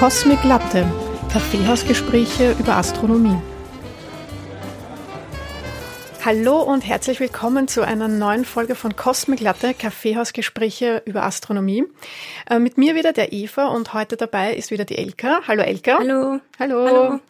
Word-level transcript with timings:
Cosmic 0.00 0.42
Latte, 0.44 0.86
Kaffeehausgespräche 1.30 2.56
über 2.58 2.76
Astronomie. 2.76 3.36
Hallo 6.24 6.62
und 6.62 6.88
herzlich 6.88 7.20
willkommen 7.20 7.68
zu 7.68 7.82
einer 7.82 8.08
neuen 8.08 8.46
Folge 8.46 8.76
von 8.76 8.96
Cosmic 8.96 9.40
Latte, 9.40 9.74
Kaffeehausgespräche 9.74 11.02
über 11.04 11.24
Astronomie. 11.24 11.84
Äh, 12.48 12.60
mit 12.60 12.78
mir 12.78 12.94
wieder 12.94 13.12
der 13.12 13.34
Eva 13.34 13.66
und 13.66 13.92
heute 13.92 14.16
dabei 14.16 14.54
ist 14.54 14.70
wieder 14.70 14.86
die 14.86 14.96
Elka. 14.96 15.42
Hallo 15.46 15.62
Elka. 15.62 15.98
Hallo. 15.98 16.40
Hallo. 16.58 16.86
Hallo. 16.86 17.20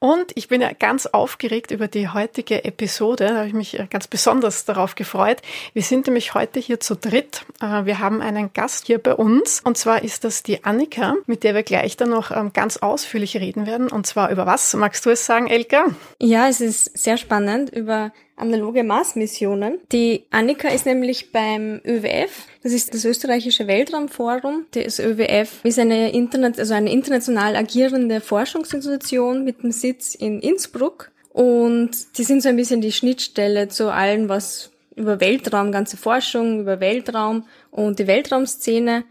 Und 0.00 0.32
ich 0.34 0.48
bin 0.48 0.62
ja 0.62 0.72
ganz 0.72 1.04
aufgeregt 1.04 1.70
über 1.70 1.86
die 1.86 2.08
heutige 2.08 2.64
Episode. 2.64 3.28
Da 3.28 3.36
habe 3.36 3.48
ich 3.48 3.52
mich 3.52 3.78
ganz 3.90 4.08
besonders 4.08 4.64
darauf 4.64 4.94
gefreut. 4.94 5.42
Wir 5.74 5.82
sind 5.82 6.06
nämlich 6.06 6.32
heute 6.32 6.58
hier 6.58 6.80
zu 6.80 6.96
dritt. 6.96 7.44
Äh, 7.60 7.84
wir 7.84 7.98
haben 7.98 8.22
einen 8.22 8.50
Gast 8.54 8.86
hier 8.86 8.98
bei 8.98 9.14
uns. 9.14 9.60
Und 9.62 9.76
zwar 9.76 10.02
ist 10.02 10.24
das 10.24 10.42
die 10.42 10.64
Annika, 10.64 11.16
mit 11.26 11.44
der 11.44 11.54
wir 11.54 11.62
gleich 11.62 11.98
dann 11.98 12.08
noch 12.08 12.30
ähm, 12.30 12.54
ganz 12.54 12.78
ausführlich 12.78 13.36
reden 13.36 13.66
werden. 13.66 13.88
Und 13.88 14.06
zwar 14.06 14.30
über 14.30 14.46
was? 14.46 14.72
Magst 14.72 15.04
du 15.04 15.10
es 15.10 15.26
sagen, 15.26 15.48
Elka? 15.48 15.84
Ja, 16.18 16.48
es 16.48 16.62
ist 16.62 16.96
sehr 16.96 17.18
spannend 17.18 17.68
über 17.68 18.10
analoge 18.40 18.82
Mars-Missionen. 18.84 19.78
Die 19.92 20.24
Annika 20.30 20.68
ist 20.68 20.86
nämlich 20.86 21.32
beim 21.32 21.80
ÖWF, 21.84 22.46
das 22.62 22.72
ist 22.72 22.92
das 22.94 23.04
österreichische 23.04 23.66
Weltraumforum. 23.66 24.66
Das 24.72 24.98
ÖWF 24.98 25.64
ist 25.64 25.78
eine, 25.78 26.12
Internet, 26.12 26.58
also 26.58 26.74
eine 26.74 26.92
international 26.92 27.56
agierende 27.56 28.20
Forschungsinstitution 28.20 29.44
mit 29.44 29.62
dem 29.62 29.72
Sitz 29.72 30.14
in 30.14 30.40
Innsbruck. 30.40 31.10
Und 31.32 32.18
die 32.18 32.24
sind 32.24 32.42
so 32.42 32.48
ein 32.48 32.56
bisschen 32.56 32.80
die 32.80 32.92
Schnittstelle 32.92 33.68
zu 33.68 33.92
allem, 33.92 34.28
was 34.28 34.70
über 34.96 35.20
Weltraum, 35.20 35.72
ganze 35.72 35.96
Forschung, 35.96 36.60
über 36.60 36.80
Weltraum 36.80 37.44
und 37.70 37.98
die 37.98 38.06
Weltraumszene 38.06 39.04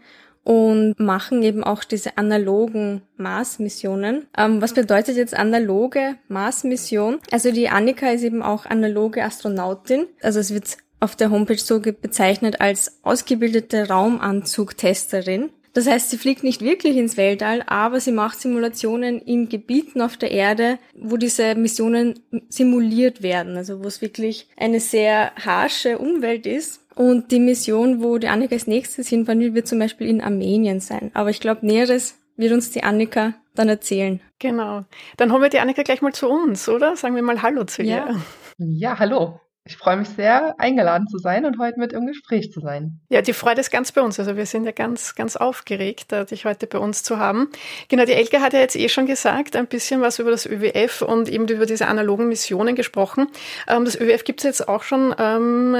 und 0.44 0.98
machen 0.98 1.42
eben 1.42 1.62
auch 1.62 1.84
diese 1.84 2.16
analogen 2.18 3.02
Mars-Missionen. 3.16 4.26
Ähm, 4.36 4.62
was 4.62 4.74
bedeutet 4.74 5.16
jetzt 5.16 5.34
analoge 5.34 6.16
Mars-Mission? 6.28 7.18
Also 7.30 7.52
die 7.52 7.68
Annika 7.68 8.10
ist 8.10 8.22
eben 8.22 8.42
auch 8.42 8.66
analoge 8.66 9.22
Astronautin. 9.22 10.06
Also 10.22 10.40
es 10.40 10.52
wird 10.52 10.78
auf 11.00 11.16
der 11.16 11.30
Homepage 11.30 11.58
so 11.58 11.80
bezeichnet 11.80 12.60
als 12.60 12.98
ausgebildete 13.02 13.88
Raumanzugtesterin. 13.88 15.50
Das 15.72 15.86
heißt, 15.86 16.10
sie 16.10 16.18
fliegt 16.18 16.42
nicht 16.42 16.62
wirklich 16.62 16.96
ins 16.96 17.16
Weltall, 17.16 17.62
aber 17.66 18.00
sie 18.00 18.10
macht 18.10 18.40
Simulationen 18.40 19.20
in 19.20 19.48
Gebieten 19.48 20.00
auf 20.00 20.16
der 20.16 20.32
Erde, 20.32 20.78
wo 20.96 21.16
diese 21.16 21.54
Missionen 21.54 22.20
simuliert 22.48 23.22
werden, 23.22 23.56
also 23.56 23.82
wo 23.82 23.86
es 23.86 24.02
wirklich 24.02 24.48
eine 24.56 24.80
sehr 24.80 25.32
harsche 25.36 25.98
Umwelt 25.98 26.46
ist. 26.46 26.79
Und 27.00 27.30
die 27.30 27.40
Mission, 27.40 28.02
wo 28.02 28.18
die 28.18 28.28
Annika 28.28 28.54
als 28.54 28.66
nächstes 28.66 29.08
hinfahren 29.08 29.40
will, 29.40 29.54
wird 29.54 29.66
zum 29.66 29.78
Beispiel 29.78 30.06
in 30.06 30.20
Armenien 30.20 30.80
sein. 30.80 31.10
Aber 31.14 31.30
ich 31.30 31.40
glaube, 31.40 31.64
Näheres 31.64 32.18
wird 32.36 32.52
uns 32.52 32.72
die 32.72 32.82
Annika 32.82 33.32
dann 33.54 33.70
erzählen. 33.70 34.20
Genau. 34.38 34.84
Dann 35.16 35.32
holen 35.32 35.40
wir 35.40 35.48
die 35.48 35.60
Annika 35.60 35.82
gleich 35.82 36.02
mal 36.02 36.12
zu 36.12 36.28
uns, 36.28 36.68
oder? 36.68 36.96
Sagen 36.96 37.14
wir 37.14 37.22
mal 37.22 37.40
Hallo 37.40 37.64
zu 37.64 37.82
ihr. 37.82 38.14
Ja, 38.58 38.98
hallo. 38.98 39.40
Ich 39.66 39.76
freue 39.76 39.98
mich 39.98 40.08
sehr, 40.08 40.54
eingeladen 40.58 41.06
zu 41.06 41.18
sein 41.18 41.44
und 41.44 41.58
heute 41.58 41.78
mit 41.78 41.92
im 41.92 42.06
Gespräch 42.06 42.50
zu 42.50 42.60
sein. 42.60 42.98
Ja, 43.10 43.20
die 43.20 43.34
Freude 43.34 43.60
ist 43.60 43.70
ganz 43.70 43.92
bei 43.92 44.00
uns. 44.00 44.18
Also 44.18 44.34
wir 44.34 44.46
sind 44.46 44.64
ja 44.64 44.72
ganz, 44.72 45.14
ganz 45.14 45.36
aufgeregt, 45.36 46.14
äh, 46.14 46.24
dich 46.24 46.46
heute 46.46 46.66
bei 46.66 46.78
uns 46.78 47.02
zu 47.02 47.18
haben. 47.18 47.50
Genau, 47.88 48.06
die 48.06 48.14
Elke 48.14 48.40
hat 48.40 48.54
ja 48.54 48.60
jetzt 48.60 48.74
eh 48.74 48.88
schon 48.88 49.04
gesagt, 49.04 49.56
ein 49.56 49.66
bisschen 49.66 50.00
was 50.00 50.18
über 50.18 50.30
das 50.30 50.46
ÖWF 50.46 51.02
und 51.02 51.28
eben 51.28 51.46
über 51.46 51.66
diese 51.66 51.88
analogen 51.88 52.28
Missionen 52.28 52.74
gesprochen. 52.74 53.26
Ähm, 53.68 53.84
das 53.84 54.00
ÖWF 54.00 54.24
gibt 54.24 54.40
es 54.40 54.44
jetzt 54.44 54.66
auch 54.66 54.82
schon, 54.82 55.14
ähm, 55.18 55.76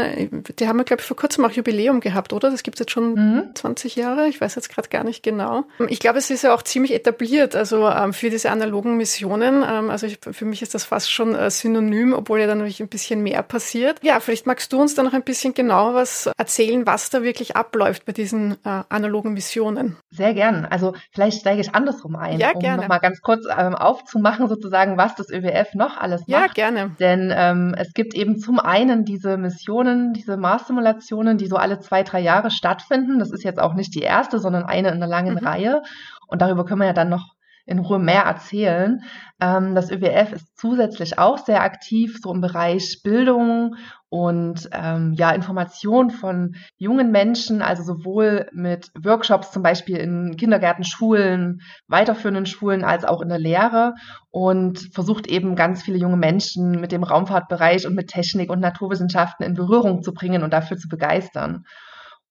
die 0.58 0.68
haben 0.68 0.76
wir, 0.76 0.84
glaube 0.84 1.00
ich, 1.00 1.06
vor 1.06 1.16
kurzem 1.16 1.46
auch 1.46 1.50
Jubiläum 1.50 2.00
gehabt, 2.00 2.34
oder? 2.34 2.50
Das 2.50 2.62
gibt 2.62 2.76
es 2.76 2.80
jetzt 2.80 2.92
schon 2.92 3.14
mhm. 3.14 3.54
20 3.54 3.96
Jahre. 3.96 4.28
Ich 4.28 4.42
weiß 4.42 4.56
jetzt 4.56 4.68
gerade 4.68 4.90
gar 4.90 5.04
nicht 5.04 5.22
genau. 5.22 5.64
Ich 5.88 6.00
glaube, 6.00 6.18
es 6.18 6.28
ist 6.28 6.42
ja 6.42 6.54
auch 6.54 6.62
ziemlich 6.62 6.92
etabliert, 6.92 7.56
also 7.56 7.88
ähm, 7.88 8.12
für 8.12 8.28
diese 8.28 8.50
analogen 8.50 8.98
Missionen. 8.98 9.64
Also 9.64 10.06
für 10.20 10.44
mich 10.44 10.60
ist 10.60 10.74
das 10.74 10.84
fast 10.84 11.10
schon 11.10 11.34
äh, 11.34 11.50
synonym, 11.50 12.12
obwohl 12.12 12.40
ja 12.40 12.46
dann 12.46 12.58
natürlich 12.58 12.80
ein 12.80 12.88
bisschen 12.88 13.22
mehr 13.22 13.42
passiert 13.42 13.69
passiert. 13.70 14.02
Ja, 14.02 14.18
vielleicht 14.20 14.46
magst 14.46 14.72
du 14.72 14.80
uns 14.80 14.94
da 14.94 15.02
noch 15.02 15.12
ein 15.12 15.22
bisschen 15.22 15.54
genauer 15.54 15.94
was 15.94 16.28
erzählen, 16.36 16.86
was 16.86 17.10
da 17.10 17.22
wirklich 17.22 17.56
abläuft 17.56 18.04
bei 18.04 18.12
diesen 18.12 18.52
äh, 18.64 18.82
analogen 18.88 19.32
Missionen. 19.32 19.96
Sehr 20.10 20.34
gern. 20.34 20.64
Also 20.64 20.94
vielleicht 21.12 21.40
steige 21.40 21.60
ich 21.60 21.74
andersrum 21.74 22.16
ein, 22.16 22.38
ja, 22.38 22.50
um 22.52 22.60
gerne. 22.60 22.82
nochmal 22.82 22.98
ganz 22.98 23.20
kurz 23.20 23.46
ähm, 23.56 23.74
aufzumachen, 23.74 24.48
sozusagen, 24.48 24.96
was 24.96 25.14
das 25.14 25.30
ÖWF 25.30 25.74
noch 25.74 25.96
alles 25.96 26.22
macht. 26.22 26.28
Ja, 26.28 26.46
gerne. 26.48 26.96
Denn 26.98 27.32
ähm, 27.34 27.74
es 27.78 27.92
gibt 27.92 28.14
eben 28.14 28.38
zum 28.38 28.58
einen 28.58 29.04
diese 29.04 29.36
Missionen, 29.36 30.12
diese 30.14 30.36
Mars-Simulationen, 30.36 31.38
die 31.38 31.46
so 31.46 31.56
alle 31.56 31.78
zwei, 31.80 32.02
drei 32.02 32.20
Jahre 32.20 32.50
stattfinden. 32.50 33.18
Das 33.18 33.30
ist 33.30 33.44
jetzt 33.44 33.60
auch 33.60 33.74
nicht 33.74 33.94
die 33.94 34.02
erste, 34.02 34.40
sondern 34.40 34.64
eine 34.64 34.88
in 34.88 34.94
einer 34.94 35.06
langen 35.06 35.34
mhm. 35.34 35.46
Reihe. 35.46 35.82
Und 36.26 36.42
darüber 36.42 36.64
können 36.64 36.80
wir 36.80 36.86
ja 36.86 36.92
dann 36.92 37.08
noch 37.08 37.34
in 37.70 37.78
Ruhe 37.78 38.00
mehr 38.00 38.24
erzählen. 38.24 39.00
Ähm, 39.40 39.74
das 39.74 39.90
ÖWF 39.90 40.32
ist 40.32 40.58
zusätzlich 40.58 41.18
auch 41.18 41.38
sehr 41.38 41.62
aktiv, 41.62 42.18
so 42.20 42.32
im 42.34 42.40
Bereich 42.40 43.00
Bildung 43.04 43.76
und 44.08 44.68
ähm, 44.72 45.12
ja, 45.16 45.30
Information 45.30 46.10
von 46.10 46.56
jungen 46.78 47.12
Menschen, 47.12 47.62
also 47.62 47.84
sowohl 47.84 48.48
mit 48.52 48.90
Workshops 49.00 49.52
zum 49.52 49.62
Beispiel 49.62 49.98
in 49.98 50.36
Kindergärten, 50.36 50.82
Schulen, 50.82 51.60
weiterführenden 51.86 52.44
Schulen, 52.44 52.82
als 52.82 53.04
auch 53.04 53.22
in 53.22 53.28
der 53.28 53.38
Lehre 53.38 53.94
und 54.30 54.92
versucht 54.92 55.28
eben 55.28 55.54
ganz 55.54 55.82
viele 55.82 55.98
junge 55.98 56.16
Menschen 56.16 56.72
mit 56.80 56.90
dem 56.90 57.04
Raumfahrtbereich 57.04 57.86
und 57.86 57.94
mit 57.94 58.08
Technik 58.08 58.50
und 58.50 58.58
Naturwissenschaften 58.58 59.46
in 59.46 59.54
Berührung 59.54 60.02
zu 60.02 60.12
bringen 60.12 60.42
und 60.42 60.52
dafür 60.52 60.76
zu 60.76 60.88
begeistern. 60.88 61.64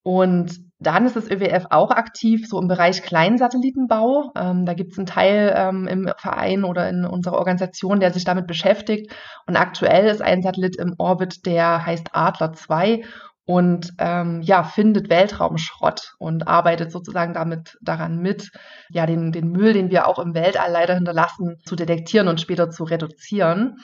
Und 0.04 0.58
dann 0.80 1.06
ist 1.06 1.18
das 1.18 1.30
ÖWF 1.30 1.66
auch 1.72 1.92
aktiv, 1.92 2.48
so 2.48 2.60
im 2.60 2.70
Bereich 2.70 3.04
Kleinsatellitenbau. 3.04 4.32
Ähm, 4.36 4.66
da 4.66 4.74
gibt 4.74 4.94
es 4.94 4.98
einen 4.98 5.08
Teil 5.08 5.54
ähm, 5.56 5.88
im 5.88 6.10
Verein 6.18 6.64
oder 6.64 6.90
in 6.90 7.06
unserer 7.06 7.38
Organisation, 7.38 8.00
der 8.00 8.14
sich 8.14 8.24
damit 8.24 8.48
beschäftigt. 8.48 9.14
Und 9.46 9.58
aktuell 9.58 10.08
ist 10.08 10.22
ein 10.22 10.42
Satellit 10.42 10.78
im 10.78 10.96
Orbit, 10.98 11.46
der 11.46 11.86
heißt 11.86 12.10
Adler 12.14 12.54
2 12.54 13.02
und 13.50 13.94
ähm, 13.98 14.42
ja, 14.44 14.64
findet 14.64 15.10
Weltraumschrott 15.10 16.14
und 16.20 16.48
arbeitet 16.48 16.92
sozusagen 16.92 17.34
damit 17.34 17.80
daran 17.82 18.20
mit, 18.20 18.52
ja, 18.90 19.08
den, 19.08 19.32
den 19.32 19.50
Müll, 19.50 19.74
den 19.74 19.90
wir 19.90 20.08
auch 20.08 20.20
im 20.20 20.36
Weltall 20.36 20.72
leider 20.72 20.94
hinterlassen, 20.94 21.58
zu 21.66 21.76
detektieren 21.76 22.28
und 22.28 22.40
später 22.40 22.70
zu 22.70 22.84
reduzieren. 22.84 23.78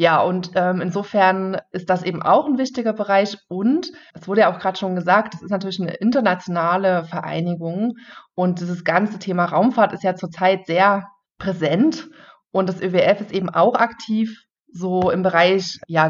Ja, 0.00 0.22
und 0.22 0.52
ähm, 0.54 0.80
insofern 0.80 1.60
ist 1.72 1.90
das 1.90 2.04
eben 2.04 2.22
auch 2.22 2.46
ein 2.46 2.56
wichtiger 2.56 2.92
Bereich. 2.92 3.36
Und 3.48 3.90
es 4.14 4.28
wurde 4.28 4.42
ja 4.42 4.54
auch 4.54 4.60
gerade 4.60 4.78
schon 4.78 4.94
gesagt, 4.94 5.34
es 5.34 5.42
ist 5.42 5.50
natürlich 5.50 5.80
eine 5.80 5.94
internationale 5.94 7.02
Vereinigung. 7.02 7.94
Und 8.36 8.60
dieses 8.60 8.84
ganze 8.84 9.18
Thema 9.18 9.46
Raumfahrt 9.46 9.92
ist 9.92 10.04
ja 10.04 10.14
zurzeit 10.14 10.66
sehr 10.66 11.08
präsent. 11.36 12.08
Und 12.52 12.68
das 12.68 12.80
ÖWF 12.80 13.22
ist 13.22 13.32
eben 13.32 13.50
auch 13.50 13.74
aktiv, 13.74 14.44
so 14.72 15.10
im 15.10 15.24
Bereich 15.24 15.80
ja, 15.88 16.08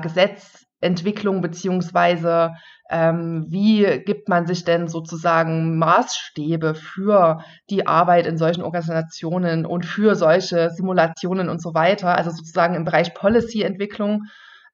Gesetzentwicklung 0.80 1.40
beziehungsweise 1.40 2.54
ähm, 2.90 3.46
wie 3.48 4.02
gibt 4.04 4.28
man 4.28 4.46
sich 4.46 4.64
denn 4.64 4.88
sozusagen 4.88 5.76
Maßstäbe 5.78 6.74
für 6.74 7.40
die 7.68 7.86
Arbeit 7.86 8.26
in 8.26 8.38
solchen 8.38 8.62
Organisationen 8.62 9.66
und 9.66 9.84
für 9.84 10.14
solche 10.14 10.70
Simulationen 10.70 11.48
und 11.48 11.60
so 11.60 11.74
weiter, 11.74 12.16
also 12.16 12.30
sozusagen 12.30 12.74
im 12.74 12.84
Bereich 12.84 13.12
Policy-Entwicklung. 13.14 14.22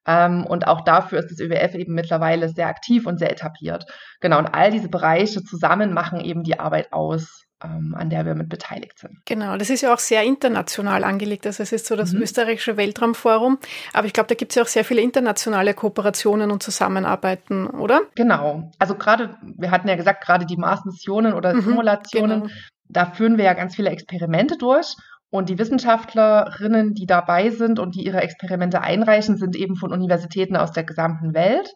Ähm, 0.07 0.45
und 0.45 0.67
auch 0.67 0.81
dafür 0.81 1.19
ist 1.19 1.31
das 1.31 1.39
ÖWF 1.39 1.73
eben 1.75 1.93
mittlerweile 1.93 2.47
sehr 2.49 2.67
aktiv 2.67 3.07
und 3.07 3.17
sehr 3.17 3.31
etabliert. 3.31 3.85
Genau, 4.21 4.37
und 4.37 4.47
all 4.47 4.71
diese 4.71 4.89
Bereiche 4.89 5.43
zusammen 5.43 5.93
machen 5.93 6.21
eben 6.21 6.43
die 6.43 6.59
Arbeit 6.59 6.93
aus 6.93 7.43
an 7.93 8.09
der 8.09 8.25
wir 8.25 8.35
mit 8.35 8.49
beteiligt 8.49 8.99
sind. 8.99 9.17
Genau, 9.25 9.57
das 9.57 9.69
ist 9.69 9.81
ja 9.81 9.93
auch 9.93 9.99
sehr 9.99 10.23
international 10.23 11.03
angelegt. 11.03 11.45
Also 11.45 11.63
es 11.63 11.71
ist 11.71 11.85
so 11.85 11.95
das 11.95 12.13
mhm. 12.13 12.21
österreichische 12.21 12.77
Weltraumforum, 12.77 13.57
aber 13.93 14.07
ich 14.07 14.13
glaube, 14.13 14.27
da 14.27 14.35
gibt 14.35 14.51
es 14.51 14.55
ja 14.55 14.63
auch 14.63 14.67
sehr 14.67 14.85
viele 14.85 15.01
internationale 15.01 15.73
Kooperationen 15.73 16.51
und 16.51 16.63
Zusammenarbeiten, 16.63 17.67
oder? 17.67 18.01
Genau. 18.15 18.71
Also 18.79 18.95
gerade, 18.95 19.35
wir 19.41 19.71
hatten 19.71 19.87
ja 19.87 19.95
gesagt, 19.95 20.23
gerade 20.23 20.45
die 20.45 20.57
Mars-Missionen 20.57 21.33
oder 21.33 21.53
mhm, 21.53 21.61
Simulationen, 21.61 22.41
genau. 22.43 22.53
da 22.89 23.05
führen 23.05 23.37
wir 23.37 23.45
ja 23.45 23.53
ganz 23.53 23.75
viele 23.75 23.89
Experimente 23.89 24.57
durch. 24.57 24.95
Und 25.29 25.49
die 25.49 25.57
Wissenschaftlerinnen, 25.57 26.93
die 26.93 27.07
dabei 27.07 27.49
sind 27.49 27.79
und 27.79 27.95
die 27.95 28.05
ihre 28.05 28.21
Experimente 28.21 28.81
einreichen, 28.81 29.35
sind 29.35 29.55
eben 29.55 29.75
von 29.75 29.91
Universitäten 29.91 30.55
aus 30.55 30.71
der 30.71 30.85
gesamten 30.85 31.33
Welt. 31.33 31.73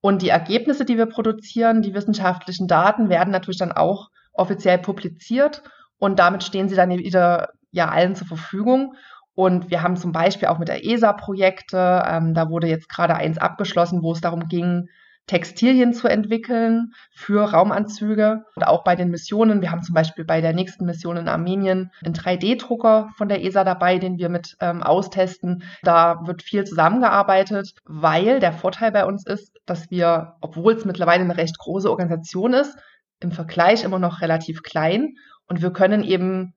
Und 0.00 0.22
die 0.22 0.28
Ergebnisse, 0.28 0.84
die 0.84 0.98
wir 0.98 1.06
produzieren, 1.06 1.82
die 1.82 1.94
wissenschaftlichen 1.94 2.68
Daten, 2.68 3.08
werden 3.08 3.30
natürlich 3.30 3.58
dann 3.58 3.72
auch 3.72 4.08
offiziell 4.32 4.78
publiziert 4.78 5.62
und 5.98 6.18
damit 6.18 6.42
stehen 6.42 6.68
sie 6.68 6.76
dann 6.76 6.90
wieder 6.90 7.50
ja 7.70 7.88
allen 7.88 8.14
zur 8.14 8.26
Verfügung. 8.26 8.94
Und 9.34 9.70
wir 9.70 9.82
haben 9.82 9.96
zum 9.96 10.12
Beispiel 10.12 10.48
auch 10.48 10.58
mit 10.58 10.68
der 10.68 10.84
ESA 10.84 11.12
Projekte, 11.14 12.02
ähm, 12.06 12.34
da 12.34 12.50
wurde 12.50 12.66
jetzt 12.66 12.88
gerade 12.88 13.14
eins 13.14 13.38
abgeschlossen, 13.38 14.02
wo 14.02 14.12
es 14.12 14.20
darum 14.20 14.48
ging, 14.48 14.88
Textilien 15.26 15.94
zu 15.94 16.08
entwickeln 16.08 16.92
für 17.12 17.50
Raumanzüge. 17.50 18.44
Und 18.56 18.66
auch 18.66 18.82
bei 18.82 18.96
den 18.96 19.10
Missionen, 19.10 19.62
wir 19.62 19.70
haben 19.70 19.82
zum 19.82 19.94
Beispiel 19.94 20.24
bei 20.24 20.40
der 20.40 20.52
nächsten 20.52 20.84
Mission 20.84 21.16
in 21.16 21.28
Armenien 21.28 21.90
einen 22.04 22.14
3D-Drucker 22.14 23.10
von 23.16 23.28
der 23.28 23.44
ESA 23.44 23.64
dabei, 23.64 23.98
den 23.98 24.18
wir 24.18 24.28
mit 24.28 24.56
ähm, 24.60 24.82
austesten. 24.82 25.62
Da 25.82 26.26
wird 26.26 26.42
viel 26.42 26.64
zusammengearbeitet, 26.64 27.74
weil 27.84 28.40
der 28.40 28.52
Vorteil 28.52 28.90
bei 28.90 29.06
uns 29.06 29.24
ist, 29.24 29.56
dass 29.64 29.90
wir, 29.90 30.34
obwohl 30.40 30.74
es 30.74 30.84
mittlerweile 30.84 31.22
eine 31.22 31.36
recht 31.36 31.58
große 31.58 31.88
Organisation 31.88 32.52
ist, 32.52 32.76
im 33.24 33.32
Vergleich 33.32 33.84
immer 33.84 33.98
noch 33.98 34.20
relativ 34.20 34.62
klein 34.62 35.14
und 35.46 35.62
wir 35.62 35.72
können 35.72 36.02
eben 36.02 36.54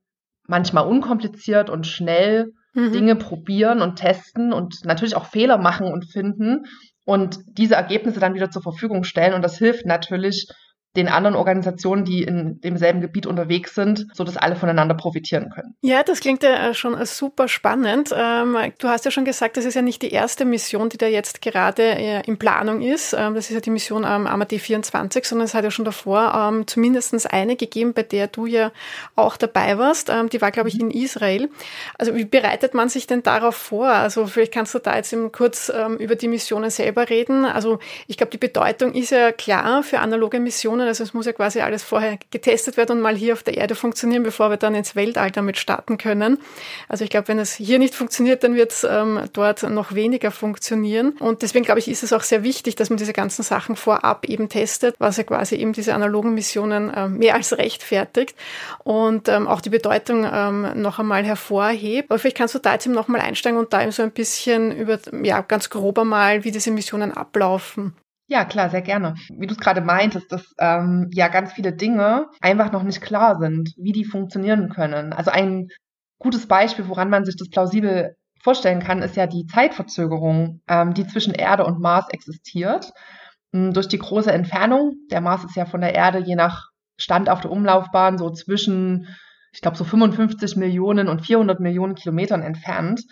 manchmal 0.47 0.87
unkompliziert 0.87 1.69
und 1.69 1.87
schnell 1.87 2.53
mhm. 2.73 2.91
Dinge 2.91 3.15
probieren 3.15 3.81
und 3.81 3.95
testen 3.95 4.53
und 4.53 4.85
natürlich 4.85 5.15
auch 5.15 5.25
Fehler 5.25 5.57
machen 5.57 5.87
und 5.87 6.05
finden 6.05 6.65
und 7.05 7.39
diese 7.47 7.75
Ergebnisse 7.75 8.19
dann 8.19 8.33
wieder 8.33 8.51
zur 8.51 8.61
Verfügung 8.61 9.03
stellen. 9.03 9.33
Und 9.33 9.43
das 9.43 9.57
hilft 9.57 9.85
natürlich 9.85 10.47
den 10.95 11.07
anderen 11.07 11.35
Organisationen, 11.35 12.05
die 12.05 12.23
in 12.23 12.59
demselben 12.61 13.01
Gebiet 13.01 13.25
unterwegs 13.25 13.75
sind, 13.75 14.07
so 14.13 14.23
dass 14.23 14.37
alle 14.37 14.55
voneinander 14.55 14.95
profitieren 14.95 15.49
können. 15.49 15.75
Ja, 15.81 16.03
das 16.03 16.19
klingt 16.19 16.43
ja 16.43 16.73
schon 16.73 17.03
super 17.05 17.47
spannend. 17.47 18.13
Ähm, 18.15 18.57
du 18.79 18.87
hast 18.87 19.05
ja 19.05 19.11
schon 19.11 19.25
gesagt, 19.25 19.57
das 19.57 19.65
ist 19.65 19.73
ja 19.73 19.81
nicht 19.81 20.01
die 20.01 20.11
erste 20.11 20.45
Mission, 20.45 20.89
die 20.89 20.97
da 20.97 21.07
jetzt 21.07 21.41
gerade 21.41 21.83
äh, 21.83 22.21
in 22.25 22.37
Planung 22.37 22.81
ist. 22.81 23.13
Ähm, 23.13 23.35
das 23.35 23.49
ist 23.49 23.55
ja 23.55 23.59
die 23.59 23.69
Mission 23.69 24.03
ähm, 24.03 24.27
AMAD 24.27 24.53
24, 24.53 25.25
sondern 25.25 25.45
es 25.45 25.53
hat 25.53 25.63
ja 25.63 25.71
schon 25.71 25.85
davor 25.85 26.63
zumindest 26.65 27.05
eine 27.31 27.55
gegeben, 27.55 27.93
bei 27.93 28.03
der 28.03 28.27
du 28.27 28.45
ja 28.45 28.71
auch 29.15 29.37
dabei 29.37 29.77
warst. 29.77 30.11
Die 30.31 30.41
war, 30.41 30.51
glaube 30.51 30.69
ich, 30.69 30.79
in 30.79 30.91
Israel. 30.91 31.49
Also 31.97 32.15
wie 32.15 32.25
bereitet 32.25 32.73
man 32.73 32.89
sich 32.89 33.07
denn 33.07 33.23
darauf 33.23 33.55
vor? 33.55 33.87
Also 33.87 34.25
vielleicht 34.27 34.53
kannst 34.53 34.73
du 34.73 34.79
da 34.79 34.95
jetzt 34.95 35.13
eben 35.13 35.31
kurz 35.31 35.71
über 35.99 36.15
die 36.15 36.27
Missionen 36.27 36.69
selber 36.69 37.09
reden. 37.09 37.45
Also 37.45 37.79
ich 38.07 38.17
glaube, 38.17 38.31
die 38.31 38.37
Bedeutung 38.37 38.93
ist 38.93 39.11
ja 39.11 39.31
klar 39.31 39.83
für 39.83 39.99
analoge 39.99 40.39
Missionen 40.39 40.84
können. 40.85 40.89
Also 40.89 41.03
es 41.03 41.13
muss 41.13 41.25
ja 41.25 41.33
quasi 41.33 41.59
alles 41.59 41.83
vorher 41.83 42.17
getestet 42.31 42.77
werden 42.77 42.97
und 42.97 43.01
mal 43.01 43.15
hier 43.15 43.33
auf 43.33 43.43
der 43.43 43.57
Erde 43.57 43.75
funktionieren, 43.75 44.23
bevor 44.23 44.49
wir 44.49 44.57
dann 44.57 44.75
ins 44.75 44.95
Weltall 44.95 45.31
damit 45.31 45.57
starten 45.57 45.97
können. 45.97 46.37
Also 46.87 47.03
ich 47.03 47.09
glaube, 47.09 47.27
wenn 47.27 47.39
es 47.39 47.53
hier 47.53 47.79
nicht 47.79 47.95
funktioniert, 47.95 48.43
dann 48.43 48.55
wird 48.55 48.71
es 48.71 48.83
ähm, 48.83 49.21
dort 49.33 49.63
noch 49.63 49.93
weniger 49.93 50.31
funktionieren. 50.31 51.13
Und 51.19 51.41
deswegen 51.41 51.65
glaube 51.65 51.79
ich, 51.79 51.87
ist 51.87 52.03
es 52.03 52.13
auch 52.13 52.23
sehr 52.23 52.43
wichtig, 52.43 52.75
dass 52.75 52.89
man 52.89 52.97
diese 52.97 53.13
ganzen 53.13 53.43
Sachen 53.43 53.75
vorab 53.75 54.25
eben 54.25 54.49
testet, 54.49 54.95
was 54.99 55.17
ja 55.17 55.23
quasi 55.23 55.55
eben 55.55 55.73
diese 55.73 55.93
analogen 55.93 56.33
Missionen 56.33 56.93
äh, 56.93 57.07
mehr 57.07 57.35
als 57.35 57.57
rechtfertigt 57.57 58.35
und 58.83 59.27
ähm, 59.27 59.47
auch 59.47 59.61
die 59.61 59.69
Bedeutung 59.69 60.27
ähm, 60.31 60.81
noch 60.81 60.99
einmal 60.99 61.23
hervorhebt. 61.23 62.09
Aber 62.09 62.19
vielleicht 62.19 62.37
kannst 62.37 62.55
du 62.55 62.59
da 62.59 62.73
jetzt 62.73 62.85
eben 62.85 62.95
noch 62.95 63.07
mal 63.07 63.21
einsteigen 63.21 63.59
und 63.59 63.73
da 63.73 63.81
eben 63.81 63.91
so 63.91 64.03
ein 64.03 64.11
bisschen 64.11 64.75
über, 64.75 64.99
ja, 65.23 65.41
ganz 65.41 65.69
grober 65.69 66.03
mal, 66.03 66.43
wie 66.43 66.51
diese 66.51 66.71
Missionen 66.71 67.11
ablaufen. 67.11 67.93
Ja, 68.27 68.43
klar, 68.45 68.69
sehr 68.71 68.81
gerne. 68.81 69.13
Wie 69.37 69.45
du 69.45 69.53
es 69.53 69.59
gerade 69.59 69.81
meintest, 69.81 70.31
dass 70.31 70.53
ähm, 70.57 71.09
ja 71.13 71.27
ganz 71.27 71.53
viele 71.53 71.73
Dinge 71.73 72.27
einfach 72.41 72.71
noch 72.71 72.81
nicht 72.83 73.01
klar 73.01 73.37
sind, 73.39 73.73
wie 73.77 73.91
die 73.91 74.05
funktionieren 74.05 74.69
können. 74.69 75.13
Also 75.13 75.29
ein 75.31 75.67
gutes 76.17 76.47
Beispiel, 76.47 76.87
woran 76.87 77.09
man 77.09 77.23
sich 77.25 77.35
das 77.37 77.49
plausibel 77.49 78.15
vorstellen 78.41 78.79
kann, 78.79 79.01
ist 79.03 79.15
ja 79.15 79.27
die 79.27 79.45
Zeitverzögerung, 79.45 80.61
ähm, 80.67 80.93
die 80.95 81.05
zwischen 81.05 81.33
Erde 81.35 81.65
und 81.65 81.79
Mars 81.79 82.07
existiert. 82.09 82.91
Ähm, 83.53 83.73
durch 83.73 83.87
die 83.87 83.99
große 83.99 84.31
Entfernung, 84.31 84.95
der 85.11 85.21
Mars 85.21 85.43
ist 85.43 85.55
ja 85.55 85.65
von 85.65 85.81
der 85.81 85.93
Erde 85.93 86.19
je 86.19 86.35
nach 86.35 86.69
Stand 86.97 87.29
auf 87.29 87.41
der 87.41 87.51
Umlaufbahn 87.51 88.17
so 88.17 88.31
zwischen, 88.31 89.07
ich 89.53 89.61
glaube, 89.61 89.77
so 89.77 89.83
55 89.83 90.55
Millionen 90.55 91.09
und 91.09 91.21
400 91.21 91.59
Millionen 91.59 91.93
Kilometern 91.93 92.41
entfernt. 92.41 93.03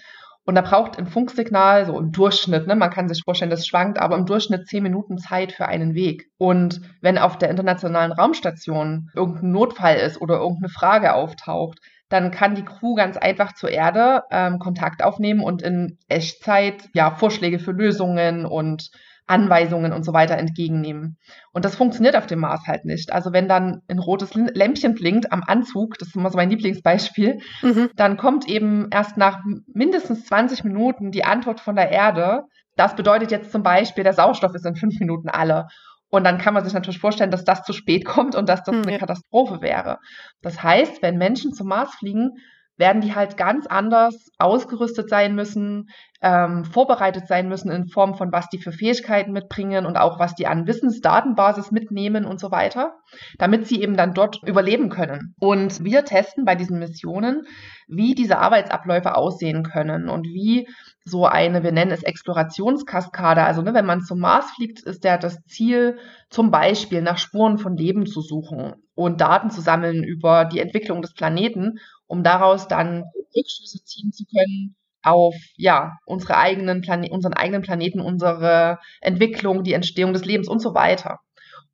Und 0.46 0.56
da 0.56 0.62
braucht 0.62 1.00
ein 1.00 1.08
Funksignal 1.08 1.86
so 1.86 1.98
im 1.98 2.12
Durchschnitt, 2.12 2.68
ne, 2.68 2.76
man 2.76 2.90
kann 2.90 3.08
sich 3.08 3.24
vorstellen, 3.24 3.52
das 3.52 3.66
schwankt, 3.66 4.00
aber 4.00 4.18
im 4.18 4.26
Durchschnitt 4.26 4.68
zehn 4.68 4.84
Minuten 4.84 5.18
Zeit 5.18 5.54
für 5.54 5.68
einen 5.68 5.94
Weg. 5.94 6.30
Und 6.38 6.82
wenn 7.02 7.18
auf 7.18 7.38
der 7.38 7.50
internationalen 7.50 8.12
Raumstation 8.12 9.10
irgendein 9.16 9.52
Notfall 9.52 9.96
ist 9.96 10.20
oder 10.20 10.36
irgendeine 10.36 10.70
Frage 10.70 11.14
auftaucht, 11.14 11.80
dann 12.10 12.32
kann 12.32 12.56
die 12.56 12.66
Crew 12.66 12.94
ganz 12.96 13.18
einfach 13.18 13.54
zur 13.54 13.72
Erde 13.72 14.24
ähm, 14.32 14.60
Kontakt 14.60 15.04
aufnehmen 15.04 15.40
und 15.40 15.62
in 15.62 15.98
Echtzeit 16.10 16.90
ja 16.94 17.12
Vorschläge 17.12 17.58
für 17.58 17.72
Lösungen 17.72 18.46
und 18.46 18.92
Anweisungen 19.26 19.94
und 19.94 20.04
so 20.04 20.14
weiter 20.14 20.38
entgegennehmen. 20.38 21.18
Und 21.54 21.66
das 21.66 21.76
funktioniert 21.76 22.16
auf 22.16 22.28
dem 22.28 22.40
Mars 22.40 22.68
halt 22.68 22.86
nicht. 22.86 23.14
Also 23.14 23.32
wenn 23.32 23.48
dann 23.48 23.82
ein 23.88 24.00
rotes 24.00 24.34
Lämpchen 24.34 24.96
blinkt 24.96 25.32
am 25.32 25.44
Anzug, 25.46 25.98
das 25.98 26.10
ist 26.10 26.16
immer 26.16 26.30
so 26.30 26.38
mein 26.38 26.50
Lieblingsbeispiel, 26.50 27.40
mhm. 27.62 27.90
dann 27.96 28.18
kommt 28.18 28.48
eben 28.48 28.88
erst 28.92 29.18
nach 29.18 29.40
mindestens 29.74 30.26
20 30.26 30.64
Minuten 30.64 31.12
die 31.12 31.24
Antwort 31.24 31.60
von 31.60 31.76
der 31.76 31.90
Erde. 31.90 32.44
Das 32.76 32.96
bedeutet 32.96 33.32
jetzt 33.32 33.52
zum 33.52 33.64
Beispiel, 33.64 34.04
der 34.04 34.14
Sauerstoff 34.14 34.54
ist 34.56 34.66
in 34.66 34.76
fünf 34.76 35.00
Minuten 35.00 35.30
alle. 35.30 35.68
Und 36.10 36.26
dann 36.26 36.38
kann 36.38 36.54
man 36.54 36.64
sich 36.64 36.74
natürlich 36.74 37.00
vorstellen, 37.00 37.32
dass 37.32 37.44
das 37.44 37.64
zu 37.64 37.74
spät 37.74 38.06
kommt 38.06 38.36
und 38.36 38.48
dass 38.50 38.64
das 38.64 38.76
eine 38.76 39.00
Katastrophe 39.00 39.62
wäre. 39.62 39.98
Das 40.42 40.62
heißt, 40.62 41.02
wenn 41.02 41.18
Menschen 41.18 41.54
zum 41.54 41.68
Mars 41.68 41.96
fliegen, 41.96 42.34
werden 42.78 43.02
die 43.02 43.14
halt 43.14 43.38
ganz 43.38 43.68
anders 43.68 44.30
ausgerüstet 44.40 45.10
sein 45.10 45.36
müssen, 45.36 45.90
ähm, 46.22 46.66
vorbereitet 46.66 47.28
sein 47.28 47.48
müssen 47.48 47.70
in 47.70 47.88
Form 47.88 48.16
von, 48.16 48.32
was 48.32 48.50
die 48.50 48.58
für 48.58 48.72
Fähigkeiten 48.72 49.32
mitbringen 49.32 49.86
und 49.86 49.98
auch 49.98 50.20
was 50.20 50.36
die 50.36 50.48
an 50.48 50.66
Wissensdatenbasis 50.66 51.72
mitnehmen 51.72 52.26
und 52.26 52.40
so 52.40 52.50
weiter, 52.50 52.94
damit 53.38 53.68
sie 53.68 53.82
eben 53.82 53.96
dann 53.96 54.14
dort 54.14 54.42
überleben 54.48 54.90
können. 54.90 55.36
Und 55.40 55.84
wir 55.84 56.06
testen 56.06 56.46
bei 56.46 56.56
diesen 56.56 56.80
Missionen, 56.80 57.44
wie 57.88 58.16
diese 58.16 58.40
Arbeitsabläufe 58.40 59.16
aussehen 59.16 59.64
können 59.64 60.10
und 60.10 60.26
wie 60.26 60.68
so 61.06 61.26
eine, 61.26 61.64
wir 61.64 61.74
nennen 61.74 61.92
es 61.92 62.04
Explorationskaskade, 62.04 63.44
also 63.44 63.62
ne, 63.62 63.74
wenn 63.74 63.86
man 63.86 64.02
zum 64.02 64.20
Mars 64.20 64.50
fliegt, 64.52 64.82
ist 64.84 65.04
ja 65.04 65.18
das 65.18 65.44
Ziel, 65.46 65.98
zum 66.30 66.50
Beispiel 66.50 67.02
nach 67.02 67.18
Spuren 67.18 67.58
von 67.58 67.76
Leben 67.76 68.06
zu 68.06 68.22
suchen 68.22 68.74
und 68.96 69.22
Daten 69.22 69.50
zu 69.50 69.62
sammeln 69.62 70.04
über 70.04 70.46
die 70.46 70.60
Entwicklung 70.60 71.02
des 71.02 71.14
Planeten 71.14 71.80
um 72.08 72.24
daraus 72.24 72.68
dann 72.68 73.04
Rückschlüsse 73.36 73.84
ziehen 73.84 74.12
zu 74.12 74.26
können 74.26 74.76
auf 75.04 75.36
ja 75.58 75.98
unsere 76.06 76.38
eigenen 76.38 76.82
Plane 76.82 77.10
unseren 77.12 77.34
eigenen 77.34 77.62
Planeten, 77.62 78.00
unsere 78.00 78.80
Entwicklung, 79.02 79.64
die 79.64 79.74
Entstehung 79.74 80.14
des 80.14 80.26
Lebens 80.26 80.48
und 80.48 80.60
so 80.60 80.74
weiter. 80.74 81.20